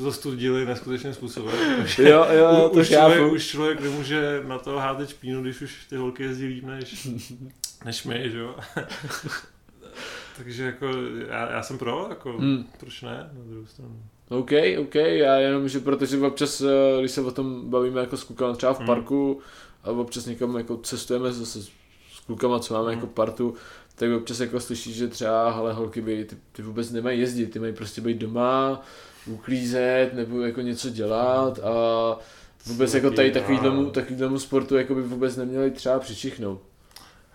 [0.00, 1.54] zastudili neskutečným způsobem.
[1.98, 5.86] Jo, jo, u- to už, člověk, už člověk nemůže na to házet špínu, když už
[5.88, 7.08] ty holky jezdí líp než,
[7.84, 8.54] než my, že jo?
[10.36, 10.86] Takže jako
[11.28, 12.64] já, já jsem pro, jako Hmm.
[12.80, 14.02] proč ne, na druhou stranu.
[14.28, 14.50] OK,
[14.80, 18.54] OK, já jenom, že protože občas, eh, když se o tom bavíme jako s klukama
[18.56, 18.86] třeba v Hmm.
[18.86, 19.40] parku
[19.84, 21.70] a občas někam jako cestujeme zase s
[22.26, 22.94] klukama, co máme Hmm.
[23.00, 23.54] jako partu,
[23.94, 27.58] tak občas jako slyšíš, že třeba, hele, holky by, ty, ty vůbec nemají jezdit, ty
[27.58, 28.82] mají prostě být doma,
[29.26, 31.72] uklízet nebo jako něco dělat a
[32.66, 36.60] vůbec jako tady takovýhlemu, takovýhlemu sportu jako by vůbec neměli třeba přičichnout.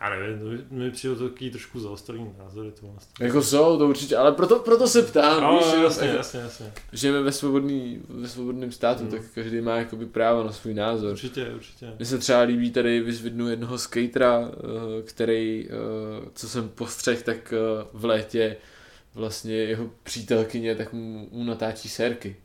[0.01, 3.25] Já nevím, to mi- přijde to takový trošku zaostalý názory to vlastně.
[3.25, 6.39] Jako jsou, to určitě, ale proto, proto se ptám, No, víš, jenom jasně, jako, jasně,
[6.39, 6.71] jasně.
[6.93, 9.09] žijeme ve, svobodný, ve svobodném státu, Mm.
[9.09, 11.11] tak každý má jakoby právo na svůj názor.
[11.11, 11.93] Určitě, určitě.
[11.97, 15.73] Mně se třeba líbí tady vyzvednu jednoho skatera, eh, který, eh,
[16.33, 18.57] co jsem postřeh, tak eh, v létě
[19.15, 22.35] vlastně jeho přítelkyně tak mu, mu natáčí sérky.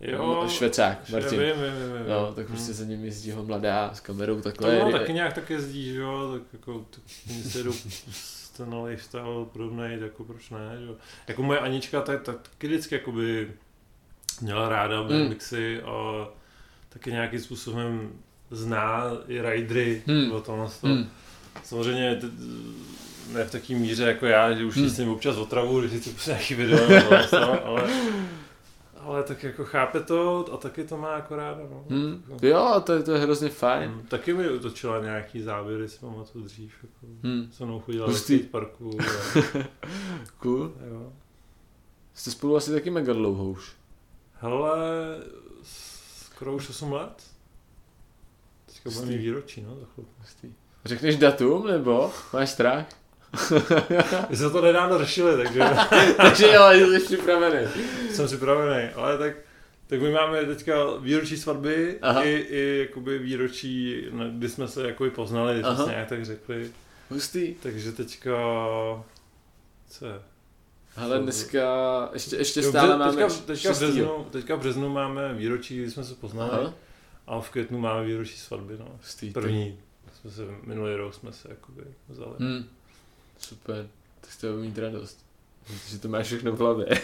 [0.00, 1.30] Jo, Švecák, Martin.
[1.40, 2.08] Vím, vím, vím, vím.
[2.08, 2.74] No, tak prostě Hmm.
[2.74, 4.78] za ním jezdí ho mladá s kamerou To takhle.
[4.78, 7.02] no, jede- taky nějak tak jezdí, že jo, tak jako tak
[7.50, 10.94] se jdou s- ten lifestyle podobný, tak jako proč ne, že jo.
[11.28, 13.50] Jako moje Anička, tak, tak taky vždycky jakoby
[14.40, 15.08] měla ráda Hmm.
[15.28, 16.28] BMXy a
[16.88, 18.12] taky nějakým způsobem
[18.50, 20.32] zná i ridery Hmm.
[20.32, 20.68] o tom.
[20.82, 21.08] Hmm.
[21.64, 22.20] Samozřejmě
[23.32, 24.84] ne v taký míře jako já, že už Hmm.
[24.84, 24.94] hmm.
[24.94, 26.78] s ním občas otravu, když si pustím nějaký video,
[27.30, 27.82] to, ale,
[29.06, 31.60] ale tak jako chápe to a taky to má jako ráda.
[31.70, 31.84] No.
[31.90, 32.24] Hmm.
[32.42, 33.90] Jo, to je, to je hrozně fajn.
[33.90, 37.48] Hmm, Taky mi utočila nějaký záběry, si pamatuju dřív, jako Hmm.
[37.52, 38.38] se mnou chodila Hustý.
[38.38, 38.98] do parku.
[40.38, 40.72] Cool.
[40.80, 41.12] A, jo.
[42.14, 43.72] Jste spolu asi taky mega dlouho už.
[44.40, 44.76] Hele,
[45.62, 47.22] skoro už 8 let.
[48.66, 50.12] Teďka bude mít výročí, no, za chvilku.
[50.84, 52.86] Řekneš datum, nebo máš strach?
[54.30, 55.60] My jsme to nedávno řešili, takže
[56.16, 57.68] Takže jo, jsi připravený.
[58.10, 59.36] jsem připravený, ale tak
[59.88, 62.22] tak my máme teďka výročí svatby Aha.
[62.24, 66.70] i, i jakoby výročí, no, kdy jsme se jakoby poznali, kdy jsme nějak tak řekli.
[67.10, 67.54] Hustý.
[67.54, 68.36] Takže teďka...
[69.88, 70.20] Co je?
[70.96, 71.60] Ale dneska
[72.12, 73.90] ještě, ještě Jo, stále bře- máme teďka, teďka, v šestýho.
[73.92, 76.50] březnu, teďka v březnu máme výročí, kdy jsme se poznali.
[76.52, 76.74] Aha.
[77.26, 78.88] A v květnu máme výročí svatby, no.
[78.96, 79.30] Hustý.
[79.30, 79.78] První.
[80.20, 82.34] Jsme se, minulý rok jsme se jakoby vzali.
[82.38, 82.64] Hmm.
[83.38, 83.88] Super.
[84.20, 85.18] Tak jste budeme mít radost.
[85.88, 86.86] Že to máš všechno v hlavě.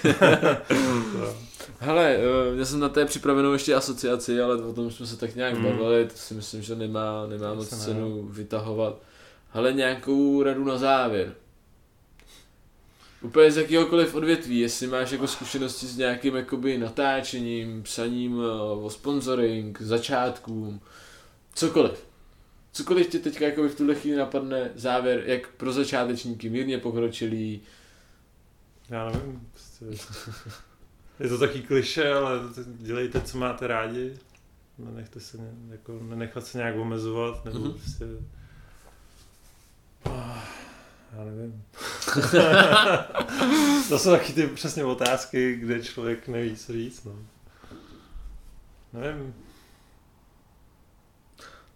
[1.79, 5.35] Hele, eh, já jsem na té připravenou ještě asociaci, ale o tom jsme se tak
[5.35, 5.65] nějak Mm.
[5.65, 7.79] bavili, to si myslím, že nemá, nemá moc ne.
[7.79, 9.03] cenu vytahovat.
[9.51, 11.35] Hele, nějakou radu na závěr.
[13.23, 18.91] Úplně z jakýhokoliv odvětví, jestli máš jako zkušenosti s nějakým jakoby natáčením, psaním eh, o
[18.91, 20.81] sponsoring, začátkům,
[21.55, 22.05] cokoliv.
[22.73, 27.61] Cokoliv tě teďka jakoby v tuhle chvíli napadne závěr, jak pro začátečníky, mírně pokročilý,
[28.89, 30.05] Já nevím, prostě.
[31.21, 34.15] Je to taky kliše, ale dělejte, co máte rádi.
[34.79, 35.39] Nenechte se,
[35.71, 37.69] jako, nenechat se nějak omezovat, nebo Mhm.
[37.69, 37.79] mm-hmm.
[37.79, 38.05] prostě...
[40.05, 40.45] Ah,
[41.19, 41.65] Já nevím.
[43.89, 47.13] to jsou taky ty přesně otázky, kde člověk neví, co říct, no.
[48.93, 49.35] Nevím,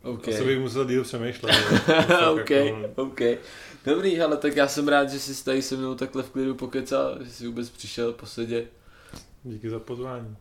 [0.06, 0.28] OK.
[0.28, 1.52] asi bych musel díl přemýšlet.
[2.32, 3.20] OK, jako- OK.
[3.84, 7.18] Dobrý, ale tak já jsem rád, že jsi tady se mnou takhle v klidu pokecal,
[7.24, 8.64] že jsi vůbec přišel posedě.
[9.44, 10.36] Díky za pozvání.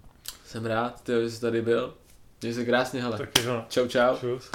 [0.45, 1.93] Jsem rád, tyjo, že jsi tady byl.
[2.41, 3.17] Měj se krásně, hele.
[3.17, 3.65] Taky, no.
[3.69, 4.15] Čau, čau.
[4.19, 4.51] Čus.